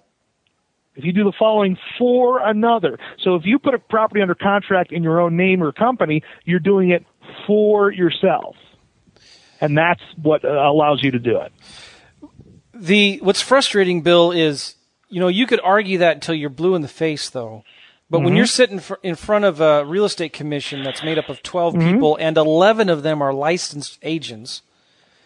If 0.96 1.06
you 1.06 1.14
do 1.14 1.24
the 1.24 1.34
following 1.40 1.78
for 1.98 2.46
another. 2.46 3.00
So 3.24 3.36
if 3.36 3.46
you 3.46 3.60
put 3.60 3.74
a 3.74 3.80
property 3.80 4.22
under 4.22 4.36
contract 4.36 4.92
in 4.92 5.04
your 5.04 5.22
own 5.22 5.38
name 5.38 5.64
or 5.64 5.72
company, 5.72 6.22
you're 6.44 6.60
doing 6.60 6.90
it 6.90 7.06
for 7.48 7.92
yourself. 7.92 8.58
And 9.62 9.78
that's 9.78 10.02
what 10.22 10.44
uh, 10.44 10.50
allows 10.50 11.02
you 11.02 11.12
to 11.12 11.20
do 11.20 11.38
it. 11.38 11.54
The 12.82 13.20
what's 13.22 13.42
frustrating, 13.42 14.02
Bill, 14.02 14.32
is 14.32 14.76
you 15.08 15.20
know 15.20 15.28
you 15.28 15.46
could 15.46 15.62
argue 15.64 16.00
that 16.00 16.16
until 16.16 16.34
you're 16.34 16.50
blue 16.50 16.74
in 16.76 16.82
the 16.82 16.88
face, 16.88 17.30
though. 17.30 17.64
But 18.10 18.18
mm-hmm. 18.18 18.26
when 18.26 18.36
you're 18.36 18.46
sitting 18.48 18.82
in 19.04 19.16
front 19.16 19.46
of 19.46 19.62
a 19.62 19.86
real 19.86 20.04
estate 20.04 20.34
commission 20.34 20.84
that's 20.84 21.04
made 21.04 21.18
up 21.18 21.30
of 21.30 21.42
12 21.44 21.76
mm-hmm. 21.76 21.94
people 21.94 22.18
and 22.18 22.36
11 22.36 22.90
of 22.90 23.04
them 23.04 23.22
are 23.22 23.34
licensed 23.34 24.00
agents, 24.02 24.64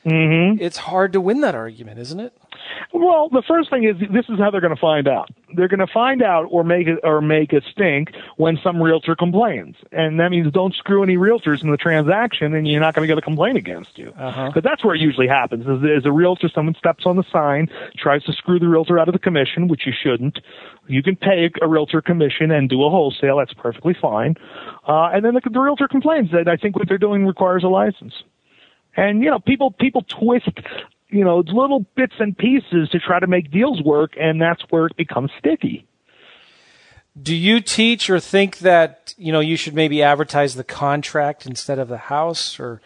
mm-hmm. 0.06 0.62
it's 0.62 0.78
hard 0.78 1.14
to 1.14 1.22
win 1.22 1.42
that 1.42 1.56
argument, 1.56 2.00
isn't 2.00 2.20
it? 2.20 2.34
Well, 2.94 3.30
the 3.30 3.44
first 3.48 3.70
thing 3.70 3.84
is 3.84 3.96
this 4.12 4.26
is 4.30 4.40
how 4.40 4.52
they're 4.52 4.62
going 4.62 4.76
to 4.76 4.80
find 4.80 5.08
out. 5.08 5.30
They're 5.56 5.68
going 5.68 5.86
to 5.86 5.92
find 5.92 6.22
out 6.22 6.44
or 6.50 6.64
make 6.64 6.88
it 6.88 7.00
or 7.04 7.22
make 7.22 7.54
a 7.54 7.62
stink 7.72 8.12
when 8.38 8.58
some 8.64 8.82
realtor 8.82 9.16
complains, 9.16 9.76
and 9.92 10.20
that 10.20 10.30
means 10.30 10.52
don't 10.52 10.74
screw 10.74 11.04
any 11.04 11.18
realtors 11.18 11.64
in 11.64 11.72
the 11.72 11.78
transaction, 11.78 12.54
and 12.54 12.68
you're 12.68 12.82
not 12.82 12.94
going 12.94 13.08
to 13.08 13.12
get 13.12 13.18
a 13.18 13.22
complaint 13.22 13.58
against 13.58 13.98
you. 13.98 14.06
Because 14.06 14.36
uh-huh. 14.36 14.62
that's 14.62 14.84
where 14.84 14.96
it 14.96 15.02
usually 15.02 15.28
happens. 15.28 15.66
Is, 15.68 15.84
is 15.84 16.06
a 16.06 16.12
realtor, 16.12 16.50
someone 16.54 16.76
steps 16.76 17.06
on 17.06 17.16
the 17.16 17.24
sign, 17.32 17.68
tries 17.98 18.24
to 18.24 18.34
screw 18.34 18.60
the 18.60 18.68
realtor 18.68 19.00
out 19.00 19.08
of 19.08 19.14
the 19.14 19.20
commission, 19.20 19.68
which 19.68 19.86
you 19.86 19.94
shouldn't. 19.94 20.40
You 20.88 21.02
can 21.02 21.16
pay 21.16 21.50
a 21.62 21.68
realtor 21.68 22.02
commission 22.02 22.52
and 22.52 22.70
do 22.70 22.84
a 22.84 22.90
wholesale. 22.90 23.38
That's 23.38 23.54
perfectly 23.54 23.96
fine. 24.00 24.36
Uh, 24.88 25.10
and 25.14 25.26
then 25.26 25.34
the, 25.34 25.42
the 25.50 25.60
realtor 25.60 25.88
complains 25.88 26.32
that 26.32 26.48
I 26.48 26.58
think 26.58 26.76
what 26.76 26.88
they're 26.88 26.98
doing 26.98 27.26
requires 27.26 27.64
a 27.64 27.68
license. 27.68 28.14
And 28.96 29.22
you 29.22 29.30
know, 29.30 29.40
people 29.40 29.72
people 29.72 30.04
twist 30.04 30.50
you 31.10 31.24
know, 31.24 31.38
little 31.38 31.86
bits 31.96 32.16
and 32.20 32.38
pieces 32.38 32.90
to 32.90 33.00
try 33.00 33.20
to 33.20 33.28
make 33.28 33.52
deals 33.52 33.82
work, 33.82 34.14
and 34.20 34.42
that's 34.42 34.62
where 34.70 34.88
it 34.88 34.98
becomes 34.98 35.32
sticky. 35.40 35.88
Do 37.20 37.34
you 37.34 37.62
teach 37.62 38.10
or 38.10 38.20
think 38.20 38.60
that 38.60 39.14
you 39.18 39.32
know 39.32 39.40
you 39.40 39.56
should 39.56 39.74
maybe 39.74 40.04
advertise 40.04 40.56
the 40.56 40.64
contract 40.64 41.46
instead 41.46 41.80
of 41.80 41.88
the 41.88 41.98
house, 41.98 42.60
or 42.60 42.82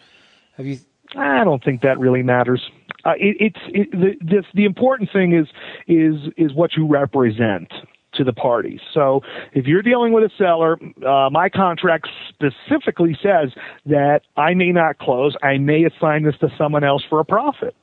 have 0.56 0.66
you? 0.66 0.78
I 1.16 1.42
don't 1.42 1.64
think 1.64 1.82
that 1.82 1.98
really 1.98 2.22
matters. 2.22 2.62
Uh, 3.04 3.14
it, 3.16 3.36
it's 3.40 3.60
it, 3.68 3.90
the, 3.90 4.14
this, 4.20 4.44
the 4.54 4.64
important 4.64 5.10
thing 5.12 5.34
is 5.34 5.48
is 5.88 6.32
is 6.36 6.54
what 6.54 6.76
you 6.76 6.86
represent 6.86 7.72
to 8.20 8.24
the 8.24 8.32
parties. 8.34 8.80
So 8.92 9.22
if 9.54 9.66
you're 9.66 9.82
dealing 9.82 10.12
with 10.12 10.24
a 10.24 10.30
seller, 10.36 10.78
uh, 11.06 11.30
my 11.30 11.48
contract 11.48 12.06
specifically 12.28 13.16
says 13.22 13.50
that 13.86 14.20
I 14.36 14.52
may 14.52 14.72
not 14.72 14.98
close. 14.98 15.34
I 15.42 15.56
may 15.56 15.84
assign 15.84 16.24
this 16.24 16.36
to 16.40 16.48
someone 16.58 16.84
else 16.84 17.02
for 17.08 17.18
a 17.18 17.24
profit. 17.24 17.74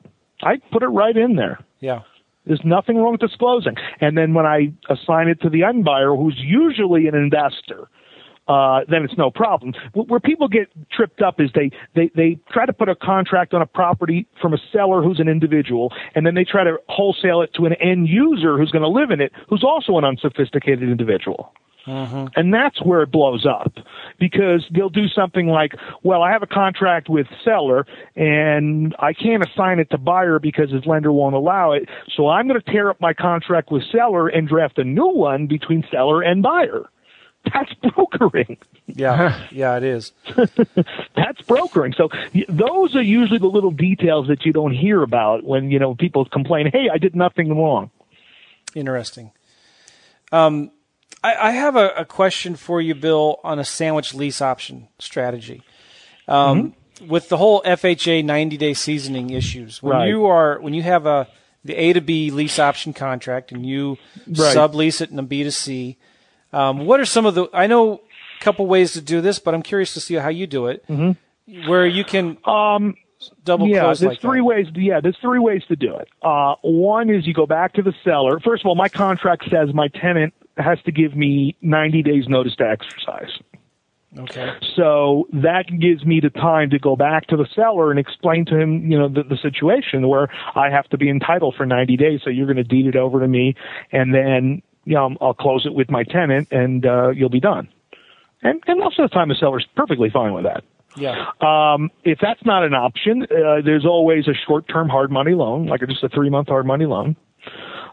I 0.42 0.58
put 0.70 0.84
it 0.84 0.86
right 0.86 1.16
in 1.16 1.34
there. 1.34 1.58
Yeah. 1.80 2.02
There's 2.46 2.62
nothing 2.64 2.96
wrong 2.96 3.12
with 3.12 3.20
disclosing. 3.20 3.74
And 4.00 4.16
then 4.16 4.32
when 4.32 4.46
I 4.46 4.72
assign 4.88 5.26
it 5.26 5.40
to 5.42 5.50
the 5.50 5.64
end 5.64 5.84
buyer, 5.84 6.14
who's 6.14 6.38
usually 6.38 7.08
an 7.08 7.16
investor, 7.16 7.88
uh, 8.48 8.80
then 8.88 9.04
it's 9.04 9.16
no 9.18 9.30
problem. 9.30 9.74
Where 9.92 10.20
people 10.20 10.48
get 10.48 10.68
tripped 10.90 11.20
up 11.20 11.40
is 11.40 11.50
they, 11.54 11.70
they, 11.94 12.10
they 12.14 12.38
try 12.50 12.66
to 12.66 12.72
put 12.72 12.88
a 12.88 12.96
contract 12.96 13.52
on 13.54 13.62
a 13.62 13.66
property 13.66 14.26
from 14.40 14.54
a 14.54 14.58
seller 14.72 15.02
who's 15.02 15.20
an 15.20 15.28
individual, 15.28 15.92
and 16.14 16.26
then 16.26 16.34
they 16.34 16.44
try 16.44 16.64
to 16.64 16.78
wholesale 16.88 17.42
it 17.42 17.52
to 17.54 17.66
an 17.66 17.74
end 17.74 18.08
user 18.08 18.56
who's 18.56 18.70
going 18.70 18.82
to 18.82 18.88
live 18.88 19.10
in 19.10 19.20
it, 19.20 19.32
who's 19.48 19.62
also 19.62 19.98
an 19.98 20.04
unsophisticated 20.04 20.88
individual. 20.88 21.52
Mm-hmm. 21.86 22.26
And 22.36 22.52
that's 22.52 22.82
where 22.82 23.02
it 23.02 23.10
blows 23.10 23.46
up 23.46 23.72
because 24.18 24.66
they'll 24.74 24.90
do 24.90 25.08
something 25.08 25.46
like, 25.46 25.72
well, 26.02 26.22
I 26.22 26.32
have 26.32 26.42
a 26.42 26.46
contract 26.46 27.08
with 27.08 27.26
seller 27.42 27.86
and 28.14 28.94
I 28.98 29.14
can't 29.14 29.42
assign 29.42 29.78
it 29.78 29.88
to 29.90 29.98
buyer 29.98 30.38
because 30.38 30.70
his 30.70 30.84
lender 30.84 31.12
won't 31.12 31.34
allow 31.34 31.72
it. 31.72 31.88
So 32.14 32.28
I'm 32.28 32.46
going 32.46 32.60
to 32.60 32.72
tear 32.72 32.90
up 32.90 33.00
my 33.00 33.14
contract 33.14 33.70
with 33.70 33.84
seller 33.90 34.28
and 34.28 34.46
draft 34.46 34.78
a 34.78 34.84
new 34.84 35.08
one 35.08 35.46
between 35.46 35.82
seller 35.90 36.20
and 36.20 36.42
buyer. 36.42 36.90
That's 37.52 37.72
brokering. 37.74 38.58
Yeah, 38.86 39.46
yeah, 39.50 39.76
it 39.76 39.84
is. 39.84 40.12
That's 41.16 41.40
brokering. 41.46 41.94
So 41.94 42.08
those 42.48 42.96
are 42.96 43.02
usually 43.02 43.38
the 43.38 43.46
little 43.46 43.70
details 43.70 44.28
that 44.28 44.44
you 44.44 44.52
don't 44.52 44.72
hear 44.72 45.02
about 45.02 45.44
when 45.44 45.70
you 45.70 45.78
know 45.78 45.94
people 45.94 46.24
complain, 46.24 46.70
"Hey, 46.70 46.88
I 46.92 46.98
did 46.98 47.14
nothing 47.14 47.56
wrong." 47.56 47.90
Interesting. 48.74 49.32
Um, 50.32 50.70
I, 51.22 51.48
I 51.48 51.50
have 51.52 51.76
a, 51.76 51.88
a, 51.90 52.04
question 52.04 52.54
for 52.54 52.80
you, 52.80 52.94
Bill, 52.94 53.40
on 53.42 53.58
a 53.58 53.64
sandwich 53.64 54.14
lease 54.14 54.42
option 54.42 54.88
strategy. 54.98 55.62
Um, 56.26 56.74
mm-hmm. 57.00 57.08
With 57.08 57.28
the 57.28 57.36
whole 57.36 57.62
FHA 57.62 58.24
90 58.24 58.56
day 58.56 58.74
seasoning 58.74 59.30
issues, 59.30 59.82
when 59.82 59.96
right. 59.96 60.08
you 60.08 60.26
are 60.26 60.60
when 60.60 60.74
you 60.74 60.82
have 60.82 61.06
a 61.06 61.28
the 61.64 61.76
A 61.76 61.92
to 61.92 62.00
B 62.00 62.30
lease 62.30 62.58
option 62.58 62.92
contract 62.92 63.52
and 63.52 63.64
you 63.64 63.98
right. 64.26 64.56
sublease 64.56 65.00
it 65.00 65.10
in 65.10 65.18
a 65.18 65.22
B 65.22 65.44
to 65.44 65.52
C, 65.52 65.96
um, 66.52 66.86
what 66.86 67.00
are 67.00 67.04
some 67.04 67.26
of 67.26 67.34
the? 67.34 67.48
I 67.52 67.66
know 67.66 67.94
a 68.40 68.44
couple 68.44 68.66
ways 68.66 68.92
to 68.92 69.00
do 69.00 69.20
this, 69.20 69.38
but 69.38 69.54
I'm 69.54 69.62
curious 69.62 69.94
to 69.94 70.00
see 70.00 70.14
how 70.14 70.28
you 70.28 70.46
do 70.46 70.66
it. 70.66 70.86
Mm-hmm. 70.88 71.68
Where 71.68 71.86
you 71.86 72.04
can 72.04 72.36
um, 72.44 72.94
double 73.44 73.68
yeah, 73.68 73.80
close. 73.80 74.00
there's 74.00 74.10
like 74.10 74.20
three 74.20 74.40
that. 74.40 74.44
ways. 74.44 74.66
Yeah, 74.74 75.00
there's 75.00 75.18
three 75.20 75.38
ways 75.38 75.62
to 75.68 75.76
do 75.76 75.96
it. 75.96 76.08
Uh, 76.22 76.54
one 76.62 77.10
is 77.10 77.26
you 77.26 77.34
go 77.34 77.46
back 77.46 77.74
to 77.74 77.82
the 77.82 77.94
seller. 78.04 78.38
First 78.40 78.62
of 78.62 78.66
all, 78.66 78.74
my 78.74 78.88
contract 78.88 79.44
says 79.50 79.72
my 79.74 79.88
tenant 79.88 80.34
has 80.56 80.78
to 80.82 80.92
give 80.92 81.16
me 81.16 81.56
90 81.62 82.02
days 82.02 82.28
notice 82.28 82.54
to 82.56 82.68
exercise. 82.68 83.30
Okay. 84.18 84.52
So 84.74 85.28
that 85.32 85.64
gives 85.78 86.04
me 86.04 86.20
the 86.20 86.30
time 86.30 86.70
to 86.70 86.78
go 86.78 86.96
back 86.96 87.26
to 87.28 87.36
the 87.36 87.46
seller 87.54 87.90
and 87.90 88.00
explain 88.00 88.46
to 88.46 88.58
him, 88.58 88.90
you 88.90 88.98
know, 88.98 89.08
the, 89.08 89.22
the 89.22 89.36
situation 89.36 90.08
where 90.08 90.28
I 90.54 90.70
have 90.70 90.88
to 90.88 90.98
be 90.98 91.10
entitled 91.10 91.54
for 91.56 91.66
90 91.66 91.96
days. 91.96 92.20
So 92.24 92.30
you're 92.30 92.46
going 92.46 92.56
to 92.56 92.64
deed 92.64 92.86
it 92.86 92.96
over 92.96 93.20
to 93.20 93.28
me, 93.28 93.54
and 93.92 94.14
then 94.14 94.62
you 94.88 94.94
know 94.94 95.16
I'll 95.20 95.34
close 95.34 95.66
it 95.66 95.74
with 95.74 95.90
my 95.90 96.02
tenant, 96.02 96.48
and 96.50 96.84
uh, 96.86 97.10
you'll 97.10 97.28
be 97.28 97.40
done. 97.40 97.68
And 98.42 98.62
and 98.66 98.80
most 98.80 98.98
of 98.98 99.08
the 99.08 99.14
time 99.14 99.28
the 99.28 99.34
seller's 99.34 99.66
perfectly 99.76 100.10
fine 100.10 100.32
with 100.32 100.44
that. 100.44 100.64
Yeah. 100.96 101.32
Um, 101.40 101.90
if 102.02 102.18
that's 102.20 102.44
not 102.44 102.64
an 102.64 102.74
option, 102.74 103.24
uh, 103.24 103.60
there's 103.64 103.84
always 103.84 104.26
a 104.26 104.34
short-term 104.46 104.88
hard 104.88 105.12
money 105.12 105.32
loan, 105.32 105.66
like 105.66 105.80
just 105.86 106.02
a 106.02 106.08
three-month 106.08 106.48
hard 106.48 106.66
money 106.66 106.86
loan. 106.86 107.14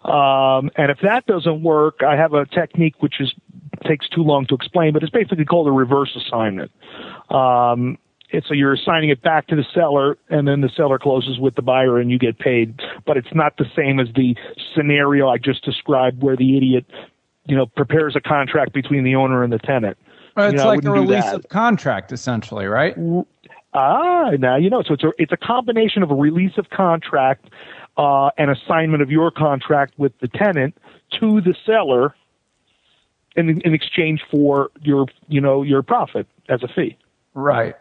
Um, 0.04 0.72
and 0.76 0.90
if 0.90 1.00
that 1.04 1.26
doesn't 1.28 1.62
work, 1.62 2.02
I 2.08 2.16
have 2.16 2.34
a 2.34 2.46
technique 2.46 2.96
which 3.02 3.20
is 3.20 3.34
takes 3.86 4.08
too 4.10 4.22
long 4.22 4.46
to 4.48 4.56
explain, 4.56 4.94
but 4.94 5.04
it's 5.04 5.12
basically 5.12 5.46
called 5.46 5.68
a 5.68 5.72
reverse 5.72 6.16
assignment. 6.16 6.72
Um, 7.30 7.98
and 8.32 8.44
so 8.48 8.54
you're 8.54 8.74
assigning 8.74 9.10
it 9.10 9.22
back 9.22 9.48
to 9.48 9.56
the 9.56 9.66
seller, 9.74 10.18
and 10.30 10.48
then 10.48 10.62
the 10.62 10.70
seller 10.76 11.00
closes 11.00 11.40
with 11.40 11.56
the 11.56 11.62
buyer, 11.62 12.00
and 12.00 12.12
you 12.12 12.20
get 12.20 12.40
paid. 12.40 12.80
But 13.06 13.18
it's 13.18 13.34
not 13.34 13.58
the 13.58 13.66
same 13.76 14.00
as 14.00 14.08
the 14.16 14.36
scenario 14.76 15.28
I 15.30 15.38
just 15.38 15.64
described, 15.64 16.22
where 16.22 16.36
the 16.36 16.58
idiot, 16.58 16.86
you 17.46 17.56
know, 17.56 17.66
prepares 17.66 18.16
a 18.16 18.22
contract 18.22 18.74
between 18.74 19.04
the 19.04 19.16
owner 19.16 19.44
and 19.44 19.54
the 19.54 19.60
tenant. 19.60 19.98
Well, 20.36 20.48
it's 20.48 20.54
you 20.54 20.60
know, 20.60 20.68
like 20.68 20.84
a 20.84 20.92
release 20.92 21.32
of 21.32 21.48
contract, 21.50 22.12
essentially, 22.12 22.66
right? 22.66 22.96
Ah, 23.74 24.32
now 24.40 24.56
you 24.56 24.70
know. 24.70 24.84
So 24.84 24.94
it's 24.94 25.04
a 25.04 25.12
it's 25.18 25.32
a 25.32 25.38
combination 25.38 26.04
of 26.04 26.12
a 26.12 26.16
release 26.16 26.58
of 26.58 26.70
contract 26.70 27.50
uh, 27.98 28.30
an 28.38 28.50
assignment 28.50 29.02
of 29.02 29.10
your 29.10 29.32
contract 29.32 29.94
with 29.98 30.18
the 30.20 30.28
tenant 30.28 30.78
to 31.20 31.42
the 31.42 31.56
seller 31.66 32.14
in, 33.36 33.62
in 33.62 33.74
exchange 33.74 34.22
for 34.30 34.70
your, 34.82 35.08
you 35.28 35.42
know, 35.42 35.64
your 35.64 35.82
profit 35.82 36.28
as 36.50 36.64
a 36.64 36.68
fee. 36.68 36.98
Right. 37.34 37.76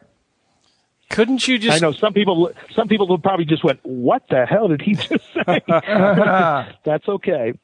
Couldn't 1.11 1.47
you 1.47 1.59
just? 1.59 1.77
I 1.77 1.87
know 1.87 1.93
some 1.93 2.13
people. 2.13 2.51
Some 2.75 2.89
people 2.89 3.07
will 3.07 3.19
probably 3.19 3.45
just 3.45 3.63
went, 3.63 3.81
"What 3.83 4.25
the 4.29 4.47
hell 4.47 4.69
did 4.69 4.83
he 4.83 4.95
just 4.95 5.25
say?" 5.33 5.63
That's 5.69 7.09
okay. 7.09 7.55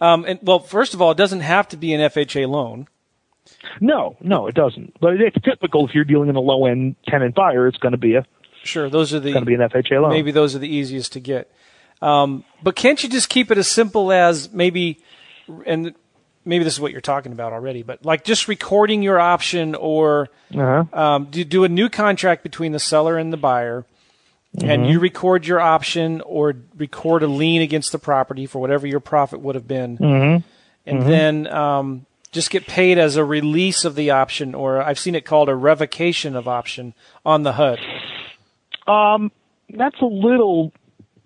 Um, 0.00 0.24
and 0.24 0.38
well, 0.42 0.60
first 0.60 0.94
of 0.94 1.02
all, 1.02 1.10
it 1.10 1.16
doesn't 1.16 1.40
have 1.40 1.68
to 1.68 1.76
be 1.76 1.94
an 1.94 2.00
FHA 2.00 2.48
loan. 2.48 2.88
No, 3.80 4.16
no, 4.20 4.46
it 4.46 4.54
doesn't. 4.54 4.96
But 5.00 5.20
it's 5.20 5.36
typical 5.42 5.86
if 5.86 5.94
you're 5.94 6.04
dealing 6.04 6.28
in 6.28 6.36
a 6.36 6.40
low 6.40 6.66
end 6.66 6.96
tenant 7.06 7.34
buyer, 7.34 7.66
it's 7.66 7.78
going 7.78 7.92
to 7.92 7.98
be 7.98 8.14
a 8.14 8.26
Sure, 8.62 8.88
those 8.88 9.12
are 9.12 9.20
the 9.20 9.30
going 9.30 9.44
to 9.44 9.46
be 9.46 9.54
an 9.54 9.60
FHA 9.60 10.00
loan. 10.00 10.10
Maybe 10.10 10.30
those 10.30 10.54
are 10.54 10.58
the 10.58 10.68
easiest 10.68 11.12
to 11.12 11.20
get. 11.20 11.50
Um, 12.00 12.44
but 12.62 12.74
can't 12.74 13.02
you 13.02 13.08
just 13.08 13.28
keep 13.28 13.50
it 13.50 13.58
as 13.58 13.68
simple 13.68 14.10
as 14.10 14.52
maybe, 14.52 15.00
and 15.66 15.94
maybe 16.44 16.64
this 16.64 16.74
is 16.74 16.80
what 16.80 16.92
you're 16.92 17.00
talking 17.00 17.32
about 17.32 17.52
already, 17.52 17.82
but 17.82 18.04
like 18.04 18.24
just 18.24 18.48
recording 18.48 19.02
your 19.02 19.18
option 19.18 19.74
or 19.74 20.28
uh-huh. 20.54 20.84
um, 20.92 21.24
do, 21.26 21.44
do 21.44 21.64
a 21.64 21.68
new 21.68 21.88
contract 21.88 22.42
between 22.42 22.72
the 22.72 22.78
seller 22.78 23.16
and 23.16 23.32
the 23.32 23.36
buyer, 23.36 23.84
mm-hmm. 24.56 24.68
and 24.68 24.88
you 24.88 25.00
record 25.00 25.46
your 25.46 25.60
option 25.60 26.20
or 26.22 26.54
record 26.76 27.22
a 27.22 27.26
lien 27.26 27.62
against 27.62 27.92
the 27.92 27.98
property 27.98 28.46
for 28.46 28.60
whatever 28.60 28.86
your 28.86 29.00
profit 29.00 29.40
would 29.40 29.54
have 29.54 29.68
been, 29.68 29.98
mm-hmm. 29.98 30.46
and 30.86 30.98
mm-hmm. 31.00 31.08
then 31.08 31.46
um, 31.48 32.06
just 32.32 32.50
get 32.50 32.66
paid 32.66 32.98
as 32.98 33.16
a 33.16 33.24
release 33.24 33.84
of 33.84 33.94
the 33.94 34.10
option, 34.10 34.54
or 34.54 34.82
I've 34.82 34.98
seen 34.98 35.14
it 35.14 35.24
called 35.24 35.48
a 35.48 35.54
revocation 35.54 36.36
of 36.36 36.48
option 36.48 36.94
on 37.24 37.42
the 37.42 37.52
HUD. 37.52 37.78
Um, 38.86 39.32
that's 39.70 40.00
a 40.00 40.06
little 40.06 40.72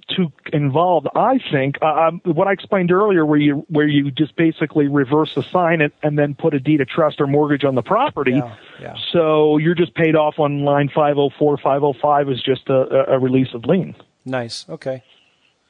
too 0.08 0.32
involved. 0.52 1.08
I 1.14 1.38
think 1.50 1.76
uh, 1.82 2.08
um, 2.08 2.20
what 2.24 2.48
I 2.48 2.52
explained 2.52 2.90
earlier, 2.90 3.24
where 3.24 3.38
you 3.38 3.66
where 3.68 3.86
you 3.86 4.10
just 4.10 4.36
basically 4.36 4.88
reverse 4.88 5.36
assign 5.36 5.80
it 5.80 5.92
and 6.02 6.18
then 6.18 6.34
put 6.34 6.54
a 6.54 6.60
deed 6.60 6.80
of 6.80 6.88
trust 6.88 7.20
or 7.20 7.26
mortgage 7.26 7.64
on 7.64 7.74
the 7.74 7.82
property. 7.82 8.32
Yeah, 8.32 8.56
yeah. 8.80 8.94
So 9.12 9.58
you're 9.58 9.74
just 9.74 9.94
paid 9.94 10.16
off 10.16 10.38
on 10.38 10.64
line 10.64 10.88
504, 10.88 11.58
505 11.58 12.30
is 12.30 12.42
just 12.42 12.68
a, 12.68 13.12
a 13.12 13.18
release 13.18 13.54
of 13.54 13.64
lien. 13.64 13.94
Nice. 14.24 14.66
Okay. 14.68 15.02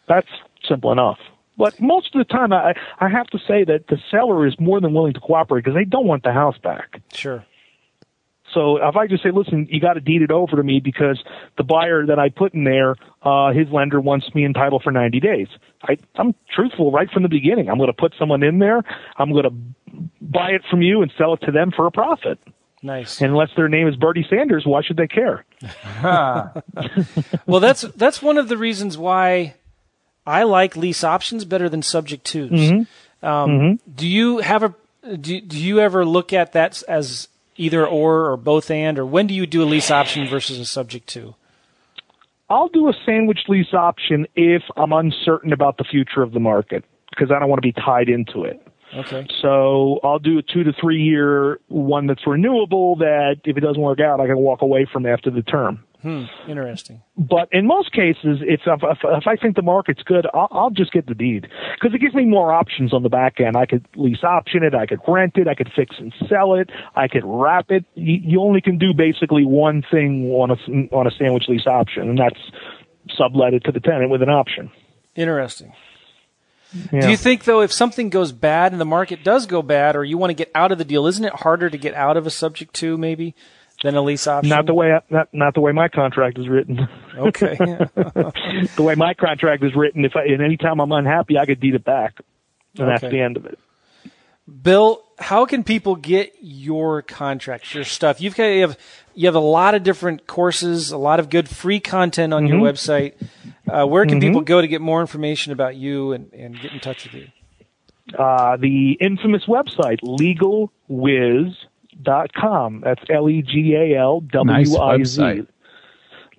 That's 0.09 0.29
simple 0.67 0.93
enough. 0.93 1.19
But 1.57 1.81
most 1.81 2.15
of 2.15 2.21
the 2.21 2.33
time, 2.33 2.53
I 2.53 2.75
I 3.01 3.09
have 3.09 3.27
to 3.29 3.39
say 3.39 3.65
that 3.65 3.89
the 3.89 3.99
seller 4.11 4.47
is 4.47 4.59
more 4.61 4.81
than 4.81 4.95
willing 4.95 5.15
to 5.15 5.21
cooperate 5.21 5.65
because 5.65 5.77
they 5.77 5.85
don't 5.85 6.07
want 6.07 6.23
the 6.23 6.33
house 6.33 6.57
back. 6.59 7.01
Sure. 7.13 7.45
So 8.59 8.77
if 8.79 8.97
I 8.97 9.07
just 9.07 9.23
say, 9.23 9.31
listen, 9.33 9.69
you 9.71 9.81
got 9.81 9.93
to 9.93 10.01
deed 10.01 10.21
it 10.21 10.33
over 10.33 10.57
to 10.57 10.65
me 10.65 10.81
because 10.81 11.23
the 11.57 11.63
buyer 11.63 12.05
that 12.07 12.19
I 12.19 12.29
put 12.29 12.55
in 12.55 12.65
there, 12.65 12.97
uh, 13.23 13.53
his 13.53 13.69
lender 13.71 14.01
wants 14.01 14.35
me 14.35 14.45
entitled 14.45 14.83
for 14.83 14.91
90 14.91 15.21
days. 15.21 15.47
I, 15.85 15.97
I'm 16.17 16.35
truthful 16.57 16.91
right 16.91 17.09
from 17.09 17.23
the 17.23 17.29
beginning. 17.29 17.69
I'm 17.69 17.77
going 17.77 17.87
to 17.87 17.97
put 17.97 18.15
someone 18.19 18.43
in 18.43 18.59
there. 18.59 18.83
I'm 19.17 19.31
going 19.31 19.45
to 19.45 19.55
buy 20.21 20.51
it 20.51 20.63
from 20.69 20.83
you 20.83 21.03
and 21.03 21.13
sell 21.17 21.35
it 21.35 21.43
to 21.43 21.53
them 21.53 21.71
for 21.71 21.87
a 21.87 21.93
profit. 21.93 22.41
Nice. 22.83 23.21
Unless 23.21 23.51
their 23.57 23.69
name 23.69 23.87
is 23.87 23.95
Bernie 23.95 24.27
Sanders, 24.29 24.65
why 24.67 24.83
should 24.83 24.97
they 24.97 25.07
care? 25.07 25.45
well, 27.47 27.61
that's 27.61 27.83
that's 27.83 28.21
one 28.21 28.39
of 28.39 28.49
the 28.49 28.57
reasons 28.57 28.99
why 28.99 29.55
I 30.27 30.43
like 30.43 30.77
lease 30.77 31.05
options 31.05 31.45
better 31.45 31.69
than 31.69 31.83
subject 31.83 32.25
twos. 32.25 32.51
Mm-hmm. 32.51 33.25
Um, 33.25 33.51
mm-hmm. 33.51 33.93
Do 33.93 34.09
you 34.09 34.39
have 34.39 34.65
a 34.65 34.75
do, 35.17 35.41
do 35.41 35.57
you 35.57 35.79
ever 35.79 36.05
look 36.05 36.33
at 36.33 36.55
that 36.55 36.83
as 36.89 37.29
either 37.59 37.87
or 37.87 38.31
or 38.31 38.37
both 38.37 38.71
and 38.71 38.99
or 38.99 39.05
when 39.05 39.27
do 39.27 39.35
you 39.35 39.47
do 39.47 39.63
a 39.63 39.67
lease 39.67 39.91
option 39.91 40.27
versus 40.27 40.59
a 40.59 40.65
subject 40.65 41.07
to? 41.09 41.35
I'll 42.51 42.69
do 42.69 42.89
a 42.89 42.93
sandwich 43.05 43.41
lease 43.49 43.75
option 43.75 44.27
if 44.35 44.63
I'm 44.77 44.93
uncertain 44.93 45.53
about 45.53 45.77
the 45.77 45.85
future 45.85 46.23
of 46.23 46.33
the 46.33 46.41
market 46.41 46.85
because 47.11 47.31
I 47.31 47.39
don't 47.39 47.49
want 47.49 47.59
to 47.59 47.67
be 47.67 47.73
tied 47.73 48.09
into 48.09 48.45
it. 48.45 48.67
Okay. 48.95 49.27
So 49.43 50.01
I'll 50.03 50.19
do 50.19 50.39
a 50.39 50.43
two 50.43 50.65
to 50.65 50.73
three 50.81 51.03
year 51.03 51.61
one 51.69 52.07
that's 52.07 52.27
renewable 52.27 52.97
that 52.97 53.41
if 53.45 53.57
it 53.57 53.61
doesn't 53.61 53.83
work 53.83 54.01
out, 54.01 54.21
I 54.21 54.27
can 54.27 54.39
walk 54.39 54.63
away 54.63 54.87
from 54.91 55.05
after 55.05 55.31
the 55.31 55.43
term. 55.43 55.85
Hmm. 56.03 56.25
Interesting. 56.47 57.03
But 57.17 57.49
in 57.51 57.67
most 57.67 57.93
cases, 57.93 58.39
if 58.41 58.61
if, 58.67 58.99
if 59.03 59.27
I 59.27 59.35
think 59.35 59.57
the 59.57 59.63
market's 59.63 60.03
good, 60.03 60.27
I'll, 60.33 60.49
I'll 60.53 60.71
just 60.71 60.93
get 60.93 61.07
the 61.07 61.15
deed 61.15 61.49
because 61.75 61.93
it 61.93 61.99
gives 62.01 62.15
me 62.15 62.25
more 62.25 62.53
options 62.53 62.95
on 62.95 63.03
the 63.03 63.09
back 63.09 63.41
end. 63.41 63.57
I 63.57 63.67
could 63.67 63.85
lease 63.97 64.23
option 64.23 64.63
it, 64.63 64.75
I 64.75 64.87
could 64.87 65.01
rent 65.09 65.37
it, 65.37 65.49
I 65.49 65.55
could 65.55 65.71
fix 65.75 65.97
and 65.99 66.15
sell 66.29 66.55
it, 66.55 66.71
I 66.95 67.09
could 67.09 67.25
wrap 67.25 67.71
it. 67.71 67.85
You, 67.95 68.21
you 68.23 68.41
only 68.41 68.61
can 68.61 68.79
do 68.79 68.95
basically 68.95 69.45
one 69.45 69.83
thing 69.91 70.31
on 70.31 70.53
a 70.53 70.95
on 70.95 71.09
a 71.09 71.11
sandwich 71.11 71.45
lease 71.49 71.67
option, 71.67 72.09
and 72.09 72.19
that's 72.19 72.41
sublet 73.17 73.55
it 73.55 73.65
to 73.65 73.73
the 73.73 73.81
tenant 73.81 74.11
with 74.11 74.23
an 74.23 74.31
option. 74.31 74.71
Interesting. 75.17 75.73
Yeah. 76.93 77.01
Do 77.01 77.11
you 77.11 77.17
think 77.17 77.45
though, 77.45 77.63
if 77.63 77.73
something 77.73 78.11
goes 78.11 78.31
bad 78.31 78.73
and 78.73 78.81
the 78.81 78.85
market 78.85 79.25
does 79.25 79.47
go 79.47 79.63
bad, 79.63 79.97
or 79.97 80.05
you 80.05 80.19
want 80.19 80.31
to 80.31 80.35
get 80.35 80.51
out 80.55 80.71
of 80.71 80.79
the 80.79 80.85
deal, 80.85 81.07
isn't 81.07 81.25
it 81.25 81.33
harder 81.33 81.71
to 81.71 81.79
get 81.79 81.95
out 81.95 82.17
of 82.17 82.27
a 82.27 82.31
subject 82.31 82.75
to 82.75 82.97
maybe? 82.97 83.35
Than 83.83 83.95
a 83.95 84.03
lease 84.03 84.27
option? 84.27 84.49
Not 84.49 84.67
the 84.67 84.75
way 84.75 84.99
not 85.11 85.29
not 85.33 85.55
the 85.55 85.61
way 85.61 85.73
my 85.73 85.89
contract 85.89 86.39
is 86.39 86.49
written. 86.49 86.89
Okay. 87.17 87.57
the 87.57 88.75
way 88.79 88.95
my 88.95 89.15
contract 89.15 89.65
is 89.65 89.75
written, 89.75 90.05
if 90.05 90.15
I, 90.15 90.25
and 90.25 90.43
any 90.43 90.57
time 90.57 90.81
I'm 90.81 90.93
unhappy, 90.93 91.39
I 91.39 91.47
could 91.47 91.61
deed 91.61 91.75
it 91.75 91.85
back, 91.85 92.15
and 92.77 92.89
okay. 92.89 92.91
that's 92.91 93.13
the 93.13 93.21
end 93.21 93.37
of 93.37 93.47
it. 93.47 93.59
Bill, 94.63 95.05
how 95.19 95.45
can 95.45 95.63
people 95.63 95.95
get 95.97 96.33
your 96.41 97.03
contracts, 97.03 97.75
your 97.75 97.85
stuff? 97.85 98.21
You've 98.21 98.35
got 98.35 98.47
you 98.47 98.63
have 98.63 98.79
you 99.15 99.27
have 99.27 99.35
a 99.35 99.41
lot 99.41 99.75
of 99.75 99.83
different 99.83 100.27
courses, 100.27 100.91
a 100.91 100.97
lot 100.97 101.21
of 101.21 101.29
good 101.29 101.49
free 101.49 101.81
content 101.81 102.33
on 102.33 102.45
mm-hmm. 102.45 102.55
your 102.55 102.73
website. 102.73 103.15
Uh, 103.69 103.87
where 103.87 104.07
can 104.07 104.21
mm-hmm. 104.21 104.29
people 104.29 104.41
go 104.41 104.61
to 104.61 104.69
get 104.69 104.81
more 104.81 105.01
information 105.01 105.53
about 105.53 105.77
you 105.77 106.13
and, 106.13 106.33
and 106.33 106.59
get 106.61 106.73
in 106.73 106.81
touch 106.81 107.05
with 107.05 107.15
you? 107.15 107.29
Uh, 108.19 108.57
the 108.57 108.93
infamous 109.01 109.45
website, 109.47 110.01
LegalWiz 110.01 111.55
dot 112.03 112.33
com. 112.35 112.83
That's 112.85 113.03
L 113.11 113.29
E 113.29 113.43
G 113.43 113.75
A 113.75 113.99
L 113.99 114.21
W 114.21 114.79
I 114.79 115.03
Z. 115.03 115.47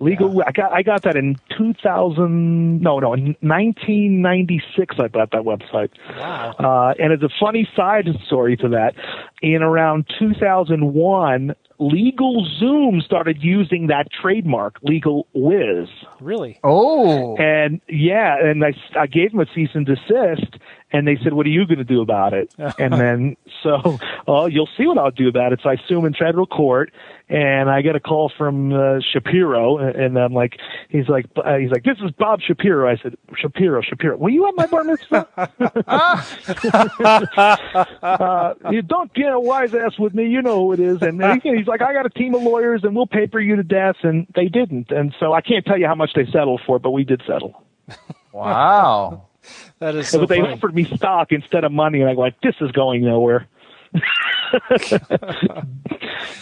Legal. 0.02 0.34
Yeah. 0.34 0.44
I 0.46 0.52
got 0.52 0.72
I 0.72 0.82
got 0.82 1.02
that 1.02 1.16
in 1.16 1.36
2000. 1.58 2.80
No, 2.80 2.98
no, 2.98 3.12
in 3.12 3.36
1996. 3.40 4.96
I 4.98 5.08
bought 5.08 5.30
that 5.32 5.42
website. 5.42 5.90
Wow. 6.18 6.54
Uh, 6.58 6.94
and 6.98 7.12
as 7.12 7.22
a 7.22 7.28
funny 7.38 7.68
side 7.76 8.08
story 8.26 8.56
to 8.56 8.68
that, 8.70 8.94
in 9.42 9.62
around 9.62 10.10
2001, 10.18 11.54
Legal 11.80 12.46
Zoom 12.58 13.00
started 13.00 13.38
using 13.40 13.86
that 13.86 14.08
trademark, 14.12 14.78
Legal 14.82 15.26
Wiz. 15.32 15.88
Really? 16.20 16.60
Oh. 16.62 17.36
And 17.36 17.80
yeah, 17.88 18.36
and 18.38 18.62
I, 18.62 18.74
I 18.98 19.06
gave 19.06 19.32
them 19.32 19.40
a 19.40 19.46
cease 19.54 19.70
and 19.72 19.86
desist, 19.86 20.58
and 20.92 21.08
they 21.08 21.16
said, 21.22 21.32
"What 21.32 21.46
are 21.46 21.50
you 21.50 21.66
going 21.66 21.78
to 21.78 21.84
do 21.84 22.02
about 22.02 22.34
it?" 22.34 22.54
and 22.78 22.92
then 22.92 23.36
so, 23.62 23.98
oh, 24.28 24.46
you'll 24.46 24.68
see 24.76 24.86
what 24.86 24.98
I'll 24.98 25.10
do 25.10 25.28
about 25.28 25.54
it. 25.54 25.60
So 25.62 25.70
I 25.70 25.76
sue 25.88 25.98
him 25.98 26.04
in 26.04 26.12
federal 26.12 26.46
court, 26.46 26.92
and 27.30 27.70
I 27.70 27.80
get 27.80 27.96
a 27.96 28.00
call 28.00 28.30
from 28.36 28.72
uh, 28.72 28.98
Shapiro, 29.12 29.78
and 29.78 30.18
I'm 30.18 30.34
like, 30.34 30.58
he's 30.88 31.08
like, 31.08 31.26
uh, 31.36 31.56
he's 31.56 31.70
like, 31.70 31.84
this 31.84 31.96
is 32.04 32.10
Bob 32.10 32.40
Shapiro. 32.40 32.90
I 32.90 32.96
said, 32.96 33.16
Shapiro, 33.36 33.80
Shapiro, 33.82 34.18
will 34.18 34.30
you 34.30 34.44
have 34.44 34.56
my 34.56 34.66
bar 34.66 34.84
mitzvah? 34.84 35.28
uh, 38.02 38.54
you 38.70 38.82
don't 38.82 39.14
get 39.14 39.32
a 39.32 39.40
wise 39.40 39.74
ass 39.74 39.98
with 39.98 40.12
me. 40.12 40.28
You 40.28 40.42
know 40.42 40.58
who 40.58 40.72
it 40.72 40.80
is. 40.80 41.00
And 41.02 41.22
he's 41.42 41.68
like, 41.70 41.80
I 41.80 41.94
got 41.94 42.04
a 42.04 42.10
team 42.10 42.34
of 42.34 42.42
lawyers, 42.42 42.84
and 42.84 42.94
we'll 42.94 43.06
paper 43.06 43.40
you 43.40 43.56
to 43.56 43.62
death. 43.62 43.96
And 44.02 44.26
they 44.34 44.48
didn't. 44.48 44.90
And 44.90 45.14
so 45.18 45.32
I 45.32 45.40
can't 45.40 45.64
tell 45.64 45.78
you 45.78 45.86
how 45.86 45.94
much 45.94 46.10
they 46.14 46.26
settled 46.26 46.60
for, 46.66 46.78
but 46.78 46.90
we 46.90 47.04
did 47.04 47.22
settle. 47.26 47.64
Wow. 48.32 49.26
that 49.80 49.96
is 49.96 50.08
so 50.08 50.20
But 50.20 50.28
they 50.28 50.40
funny. 50.40 50.52
offered 50.52 50.72
me 50.72 50.84
stock 50.84 51.32
instead 51.32 51.64
of 51.64 51.72
money, 51.72 52.00
and 52.00 52.08
I 52.08 52.14
go, 52.14 52.20
like, 52.20 52.40
this 52.42 52.54
is 52.60 52.70
going 52.70 53.02
nowhere. 53.02 53.48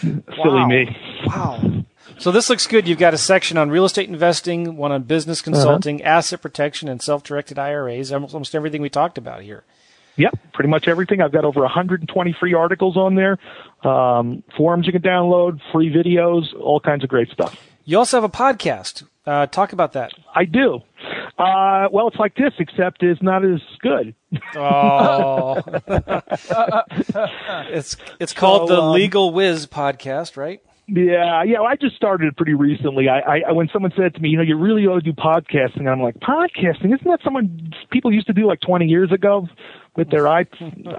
Silly 0.01 0.21
wow. 0.37 0.67
me. 0.67 0.97
Wow. 1.25 1.83
So 2.19 2.31
this 2.31 2.49
looks 2.49 2.67
good. 2.67 2.87
You've 2.87 2.99
got 2.99 3.13
a 3.13 3.17
section 3.17 3.57
on 3.57 3.69
real 3.69 3.85
estate 3.85 4.09
investing, 4.09 4.77
one 4.77 4.91
on 4.91 5.03
business 5.03 5.41
consulting, 5.41 6.01
uh-huh. 6.01 6.17
asset 6.17 6.41
protection, 6.41 6.89
and 6.89 7.01
self-directed 7.01 7.57
IRAs. 7.57 8.11
Almost 8.11 8.53
everything 8.53 8.81
we 8.81 8.89
talked 8.89 9.17
about 9.17 9.41
here. 9.41 9.63
Yep, 10.19 10.37
pretty 10.53 10.69
much 10.69 10.89
everything. 10.89 11.21
I've 11.21 11.31
got 11.31 11.45
over 11.45 11.61
120 11.61 12.35
free 12.37 12.53
articles 12.53 12.97
on 12.97 13.15
there, 13.15 13.37
um, 13.89 14.43
forums 14.57 14.85
you 14.85 14.91
can 14.91 15.01
download, 15.01 15.61
free 15.71 15.89
videos, 15.89 16.53
all 16.59 16.81
kinds 16.81 17.05
of 17.05 17.09
great 17.09 17.29
stuff. 17.29 17.57
You 17.85 17.97
also 17.97 18.17
have 18.17 18.25
a 18.25 18.29
podcast. 18.29 19.05
Uh, 19.25 19.45
talk 19.47 19.71
about 19.71 19.93
that. 19.93 20.11
I 20.35 20.43
do. 20.43 20.81
Uh, 21.37 21.87
well, 21.91 22.09
it's 22.09 22.17
like 22.17 22.35
this, 22.35 22.51
except 22.59 23.01
it's 23.01 23.21
not 23.21 23.45
as 23.45 23.61
good. 23.79 24.13
Oh, 24.55 25.55
it's 27.71 27.95
it's 28.19 28.33
called 28.33 28.67
so, 28.67 28.75
the 28.75 28.81
um, 28.81 28.91
Legal 28.91 29.31
Wiz 29.31 29.67
podcast, 29.67 30.35
right? 30.35 30.61
Yeah, 30.91 31.43
yeah. 31.43 31.59
Well, 31.59 31.67
I 31.67 31.75
just 31.75 31.95
started 31.95 32.35
pretty 32.35 32.53
recently. 32.53 33.07
I, 33.09 33.41
I 33.47 33.51
when 33.51 33.69
someone 33.71 33.91
said 33.95 34.15
to 34.15 34.21
me, 34.21 34.29
you 34.29 34.37
know, 34.37 34.43
you 34.43 34.57
really 34.57 34.85
ought 34.87 34.95
to 34.95 35.01
do 35.01 35.13
podcasting, 35.13 35.87
I'm 35.87 36.01
like, 36.01 36.15
podcasting? 36.15 36.93
Isn't 36.93 37.05
that 37.05 37.19
someone 37.23 37.71
people 37.91 38.11
used 38.13 38.27
to 38.27 38.33
do 38.33 38.47
like 38.47 38.61
20 38.61 38.85
years 38.85 39.11
ago 39.11 39.47
with 39.95 40.09
their 40.09 40.27
i 40.27 40.45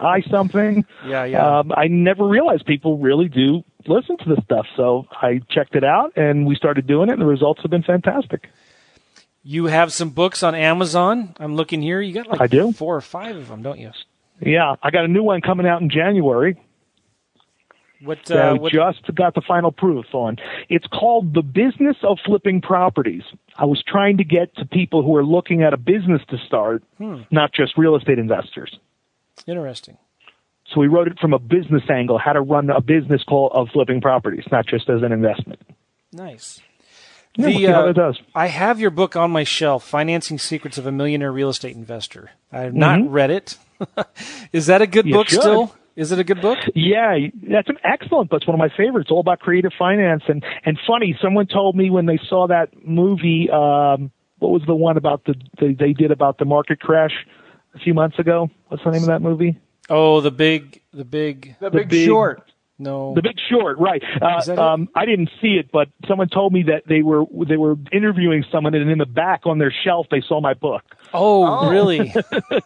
i 0.01 0.23
something? 0.31 0.85
Yeah, 1.07 1.25
yeah. 1.25 1.59
Um, 1.59 1.73
I 1.77 1.89
never 1.89 2.27
realized 2.27 2.67
people 2.67 2.99
really 2.99 3.29
do 3.29 3.63
listen 3.87 4.17
to 4.19 4.35
this 4.35 4.45
stuff, 4.45 4.67
so 4.77 5.07
I 5.11 5.41
checked 5.51 5.75
it 5.75 5.85
out 5.85 6.17
and 6.17 6.47
we 6.47 6.55
started 6.55 6.87
doing 6.87 7.09
it, 7.09 7.13
and 7.13 7.23
the 7.23 7.27
results 7.27 7.63
have 7.63 7.71
been 7.71 7.83
fantastic. 7.83 8.49
You 9.43 9.67
have 9.67 9.93
some 9.93 10.11
books 10.11 10.43
on 10.43 10.55
Amazon. 10.55 11.35
I'm 11.39 11.57
looking 11.57 11.81
here. 11.81 12.01
You 12.01 12.13
got 12.13 12.29
like 12.29 12.41
I 12.41 12.47
do. 12.47 12.73
four 12.73 12.95
or 12.95 13.01
five 13.01 13.37
of 13.37 13.49
them, 13.49 13.63
don't 13.63 13.79
you? 13.79 13.91
Yeah, 14.41 14.77
I 14.83 14.91
got 14.91 15.05
a 15.05 15.09
new 15.09 15.23
one 15.23 15.41
coming 15.41 15.67
out 15.67 15.81
in 15.81 15.91
January. 15.91 16.59
What, 18.03 18.31
uh, 18.31 18.55
what 18.55 18.73
just 18.73 19.15
got 19.15 19.35
the 19.35 19.43
final 19.47 19.73
proof 19.73 20.07
on. 20.15 20.37
It's 20.71 20.87
called 20.87 21.35
The 21.35 21.43
Business 21.43 21.97
of 22.03 22.19
Flipping 22.25 22.63
Properties. 22.63 23.25
I 23.57 23.67
was 23.67 23.83
trying 23.87 24.17
to 24.19 24.25
get 24.25 24.55
to 24.57 24.65
people 24.65 25.03
who 25.03 25.15
are 25.17 25.25
looking 25.25 25.63
at 25.63 25.75
a 25.75 25.77
business 25.77 26.23
to 26.31 26.39
start, 26.47 26.83
hmm. 26.97 27.23
not 27.31 27.53
just 27.53 27.77
real 27.77 27.97
estate 27.97 28.19
investors. 28.19 28.79
Interesting. 29.47 29.99
So 30.73 30.81
we 30.81 30.87
wrote 30.87 31.09
it 31.09 31.19
from 31.19 31.35
a 31.35 31.39
business 31.39 31.83
angle, 31.91 32.19
how 32.19 32.33
to 32.33 32.41
run 32.41 32.71
a 32.71 32.81
business 32.81 33.23
called 33.25 33.53
of 33.53 33.69
flipping 33.71 34.01
properties, 34.01 34.45
not 34.51 34.67
just 34.67 34.89
as 34.89 35.03
an 35.03 35.13
investment. 35.13 35.61
Nice. 36.13 36.61
Yeah, 37.37 37.47
the, 37.49 37.57
we'll 37.57 37.89
uh, 37.89 37.93
does. 37.93 38.21
I 38.35 38.47
have 38.47 38.81
your 38.81 38.91
book 38.91 39.15
on 39.15 39.31
my 39.31 39.45
shelf, 39.45 39.85
Financing 39.85 40.39
Secrets 40.39 40.79
of 40.79 40.87
a 40.87 40.93
Millionaire 40.93 41.33
Real 41.33 41.49
Estate 41.49 41.77
Investor. 41.77 42.31
I 42.51 42.61
have 42.61 42.75
not 42.75 42.99
mm-hmm. 42.99 43.13
read 43.13 43.31
it. 43.31 43.59
Is 44.53 44.67
that 44.67 44.83
a 44.83 44.87
good 44.87 45.07
you 45.07 45.15
book 45.15 45.29
should. 45.29 45.41
still? 45.41 45.75
Is 46.01 46.13
it 46.13 46.19
a 46.19 46.25
good 46.25 46.41
book? 46.41 46.59
Yeah, 46.75 47.15
that's 47.47 47.69
an 47.69 47.77
excellent 47.85 48.31
book. 48.31 48.39
It's 48.39 48.47
one 48.47 48.55
of 48.55 48.59
my 48.59 48.75
favorites. 48.75 49.09
It's 49.09 49.11
all 49.11 49.21
about 49.21 49.41
creative 49.41 49.73
finance 49.79 50.23
and 50.29 50.43
and 50.65 50.79
funny. 50.87 51.15
Someone 51.21 51.47
told 51.47 51.77
me 51.77 51.91
when 51.91 52.07
they 52.07 52.19
saw 52.27 52.47
that 52.47 52.71
movie, 52.83 53.51
um, 53.53 54.11
what 54.39 54.51
was 54.51 54.63
the 54.67 54.75
one 54.75 54.97
about 54.97 55.27
the, 55.27 55.35
the 55.59 55.77
they 55.79 55.93
did 55.93 56.11
about 56.11 56.39
the 56.39 56.47
market 56.47 56.81
crash 56.81 57.13
a 57.75 57.79
few 57.79 57.93
months 57.93 58.19
ago? 58.19 58.49
What's 58.69 58.83
the 58.83 58.93
name 58.93 59.03
of 59.03 59.09
that 59.09 59.21
movie? 59.21 59.61
Oh, 59.91 60.23
the 60.23 60.31
big, 60.31 60.81
the 60.91 61.05
big, 61.05 61.57
the, 61.61 61.69
the 61.69 61.81
big, 61.81 61.91
big, 61.91 62.07
short. 62.07 62.51
No. 62.81 63.13
The 63.15 63.21
Big 63.21 63.37
Short, 63.51 63.79
right? 63.79 64.03
Uh, 64.23 64.55
um, 64.59 64.89
I 64.95 65.05
didn't 65.05 65.29
see 65.43 65.59
it, 65.61 65.71
but 65.71 65.89
someone 66.09 66.31
told 66.31 66.55
me 66.55 66.63
that 66.63 66.85
they 66.89 67.03
were 67.03 67.25
they 67.47 67.59
were 67.59 67.77
interviewing 67.93 68.43
someone, 68.51 68.75
and 68.75 68.91
in 68.91 68.97
the 68.97 69.05
back 69.05 69.43
on 69.45 69.59
their 69.59 69.73
shelf 69.85 70.07
they 70.11 70.23
saw 70.27 70.41
my 70.41 70.55
book. 70.55 70.83
Oh, 71.13 71.45
oh. 71.45 71.71
really? 71.71 72.11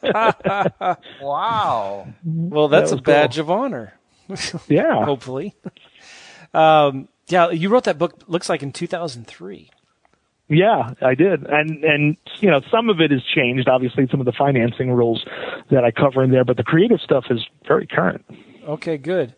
wow. 1.21 2.07
Well, 2.25 2.69
that's 2.69 2.93
that 2.93 3.01
a 3.01 3.03
badge 3.03 3.35
cool. 3.35 3.43
of 3.43 3.51
honor. 3.51 3.99
yeah. 4.69 5.05
Hopefully. 5.05 5.57
Um, 6.55 7.09
yeah, 7.27 7.51
you 7.51 7.69
wrote 7.69 7.85
that 7.85 7.99
book. 7.99 8.23
Looks 8.29 8.49
like 8.49 8.63
in 8.63 8.71
2003. 8.71 9.71
Yeah, 10.47 10.93
I 11.03 11.17
did, 11.17 11.43
and 11.43 11.83
and 11.83 12.17
you 12.39 12.51
know 12.51 12.61
some 12.71 12.89
of 12.89 13.01
it 13.01 13.11
has 13.11 13.23
changed. 13.35 13.69
Obviously, 13.69 14.07
some 14.13 14.21
of 14.21 14.27
the 14.27 14.33
financing 14.33 14.93
rules 14.93 15.25
that 15.73 15.83
I 15.83 15.91
cover 15.91 16.23
in 16.23 16.31
there, 16.31 16.45
but 16.45 16.57
the 16.57 16.63
creative 16.63 17.01
stuff 17.01 17.25
is 17.31 17.41
very 17.67 17.89
current. 17.89 18.25
Okay, 18.69 18.97
good. 18.97 19.35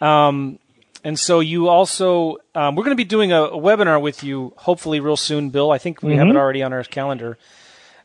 Um, 0.00 0.58
and 1.02 1.18
so 1.18 1.40
you 1.40 1.68
also, 1.68 2.36
um, 2.54 2.76
we're 2.76 2.84
going 2.84 2.96
to 2.96 3.02
be 3.02 3.04
doing 3.04 3.32
a, 3.32 3.44
a, 3.44 3.58
webinar 3.58 4.00
with 4.00 4.22
you 4.22 4.52
hopefully 4.56 5.00
real 5.00 5.16
soon, 5.16 5.50
Bill. 5.50 5.70
I 5.70 5.78
think 5.78 6.02
we 6.02 6.10
mm-hmm. 6.10 6.18
have 6.18 6.26
it 6.26 6.30
mm-hmm. 6.30 6.38
already 6.38 6.62
on 6.62 6.72
our 6.72 6.84
calendar. 6.84 7.38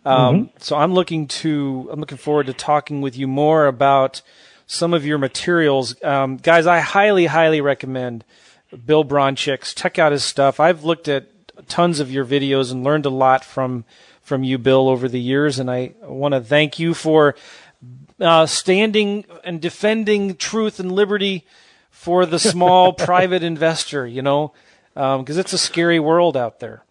Um, 0.05 0.35
mm-hmm. 0.35 0.57
So 0.59 0.77
I'm 0.77 0.93
looking 0.93 1.27
to, 1.27 1.89
I'm 1.91 1.99
looking 1.99 2.17
forward 2.17 2.47
to 2.47 2.53
talking 2.53 3.01
with 3.01 3.17
you 3.17 3.27
more 3.27 3.67
about 3.67 4.21
some 4.67 4.93
of 4.93 5.05
your 5.05 5.17
materials, 5.17 6.01
um, 6.03 6.37
guys. 6.37 6.67
I 6.67 6.79
highly, 6.79 7.25
highly 7.25 7.61
recommend 7.61 8.23
Bill 8.85 9.03
Bronchick's. 9.03 9.73
Check 9.73 9.99
out 9.99 10.11
his 10.11 10.23
stuff. 10.23 10.59
I've 10.59 10.83
looked 10.83 11.07
at 11.07 11.27
tons 11.67 11.99
of 11.99 12.11
your 12.11 12.25
videos 12.25 12.71
and 12.71 12.83
learned 12.83 13.05
a 13.05 13.09
lot 13.09 13.43
from 13.43 13.85
from 14.21 14.43
you, 14.43 14.57
Bill, 14.57 14.89
over 14.89 15.07
the 15.07 15.21
years, 15.21 15.59
and 15.59 15.69
I 15.69 15.93
want 16.01 16.33
to 16.33 16.41
thank 16.41 16.79
you 16.79 16.95
for 16.95 17.35
uh, 18.19 18.47
standing 18.47 19.23
and 19.43 19.61
defending 19.61 20.35
truth 20.35 20.79
and 20.79 20.91
liberty 20.91 21.45
for 21.95 22.25
the 22.25 22.37
small 22.37 22.93
private 23.09 23.41
investor, 23.41 24.05
you 24.05 24.21
know, 24.21 24.53
because 24.93 25.37
um, 25.37 25.39
it's 25.39 25.53
a 25.53 25.57
scary 25.57 25.99
world 25.99 26.35
out 26.35 26.59
there. 26.59 26.83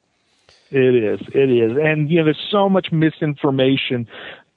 It 0.71 0.95
is. 0.97 1.21
It 1.33 1.51
is. 1.51 1.77
And, 1.81 2.11
you 2.11 2.19
know, 2.19 2.25
there's 2.25 2.49
so 2.51 2.69
much 2.69 2.91
misinformation 2.91 4.09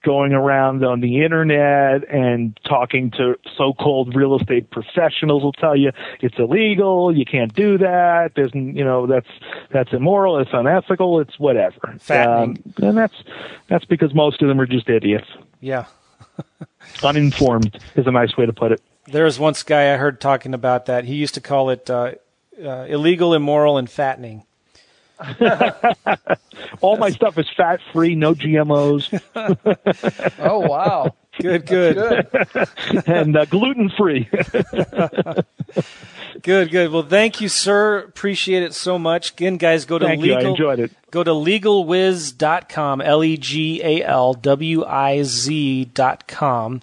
going 0.04 0.32
around 0.32 0.86
on 0.86 1.02
the 1.02 1.24
internet 1.24 2.10
and 2.10 2.58
talking 2.66 3.12
to 3.12 3.36
so-called 3.58 4.16
real 4.16 4.38
estate 4.38 4.72
professionals 4.72 5.43
will 5.43 5.52
tell 5.52 5.76
you 5.76 5.91
it's 6.22 6.39
illegal, 6.39 7.16
you 7.16 7.26
can't 7.26 7.54
do 7.54 7.78
that, 7.78 8.32
there's, 8.36 8.54
you 8.56 8.86
know, 8.86 9.06
that's, 9.06 9.28
that's 9.72 9.91
immoral, 9.91 10.39
it's 10.39 10.52
unethical, 10.54 11.20
it's 11.20 11.38
whatever. 11.38 11.98
Um, 12.10 12.56
and 12.82 12.98
that's, 12.98 13.16
that's 13.68 13.86
because 13.86 14.14
most 14.14 14.41
of 14.41 14.48
them 14.48 14.62
are 14.62 14.66
just 14.66 14.89
idiots. 14.89 15.28
Yeah. 15.60 15.86
Uninformed 17.04 17.78
is 17.95 18.08
a 18.08 18.12
nice 18.12 18.38
way 18.38 18.45
to 18.45 18.54
put 18.54 18.72
it. 18.72 18.82
There 19.08 19.24
was 19.24 19.39
once 19.39 19.64
guy 19.64 19.93
I 19.93 19.97
heard 19.97 20.20
talking 20.20 20.53
about 20.53 20.88
that. 20.88 21.05
He 21.05 21.16
used 21.16 21.36
to 21.36 21.41
call 21.41 21.70
it 21.70 21.89
uh, 21.89 22.14
uh, 22.62 22.86
illegal, 22.89 23.34
immoral, 23.34 23.78
and 23.78 23.89
fattening. 23.89 24.43
All 26.82 26.97
my 26.97 27.10
stuff 27.10 27.38
is 27.38 27.49
fat 27.55 27.80
free, 27.93 28.16
no 28.16 28.36
GMOs. 28.36 29.10
oh 30.39 30.60
wow! 30.60 31.16
Good, 31.39 31.66
good, 31.66 31.95
good. 31.95 33.08
and 33.08 33.36
uh, 33.36 33.45
gluten 33.45 33.89
free. 33.97 34.30
good, 36.43 36.70
good. 36.70 36.91
Well, 36.91 37.03
thank 37.03 37.41
you, 37.41 37.47
sir. 37.47 37.99
Appreciate 37.99 38.62
it 38.62 38.74
so 38.74 38.99
much. 38.99 39.32
Again, 39.32 39.58
guys, 39.58 39.86
go 39.86 39.97
to 39.97 40.05
thank 40.05 40.22
legal. 40.22 40.41
You. 40.41 40.47
I 40.47 40.49
enjoyed 40.49 40.80
it. 40.80 40.91
Go 41.10 41.24
to 41.24 41.32
legalwiz.com, 41.32 43.01
L 43.01 43.24
E 43.24 43.38
G 43.38 43.82
A 43.84 44.03
L 44.03 44.34
W 44.34 44.84
I 44.86 45.24
Z.com 45.24 46.82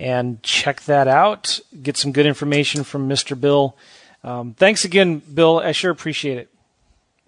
and 0.00 0.42
check 0.42 0.82
that 0.84 1.06
out. 1.06 1.60
Get 1.82 1.96
some 1.96 2.10
good 2.10 2.24
information 2.26 2.84
from 2.84 3.08
Mr. 3.08 3.38
Bill. 3.38 3.76
Um, 4.24 4.54
thanks 4.54 4.84
again, 4.84 5.18
Bill. 5.18 5.60
I 5.60 5.72
sure 5.72 5.90
appreciate 5.90 6.38
it. 6.38 6.48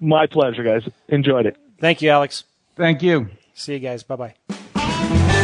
My 0.01 0.27
pleasure, 0.27 0.64
guys. 0.64 0.83
Enjoyed 1.09 1.47
it. 1.47 1.57
Thank 1.79 2.01
you, 2.03 2.09
Alex. 2.09 2.45
Thank 2.75 3.03
you. 3.03 3.29
See 3.55 3.75
you 3.75 3.79
guys. 3.79 4.03
Bye 4.03 4.35
bye. 4.75 5.41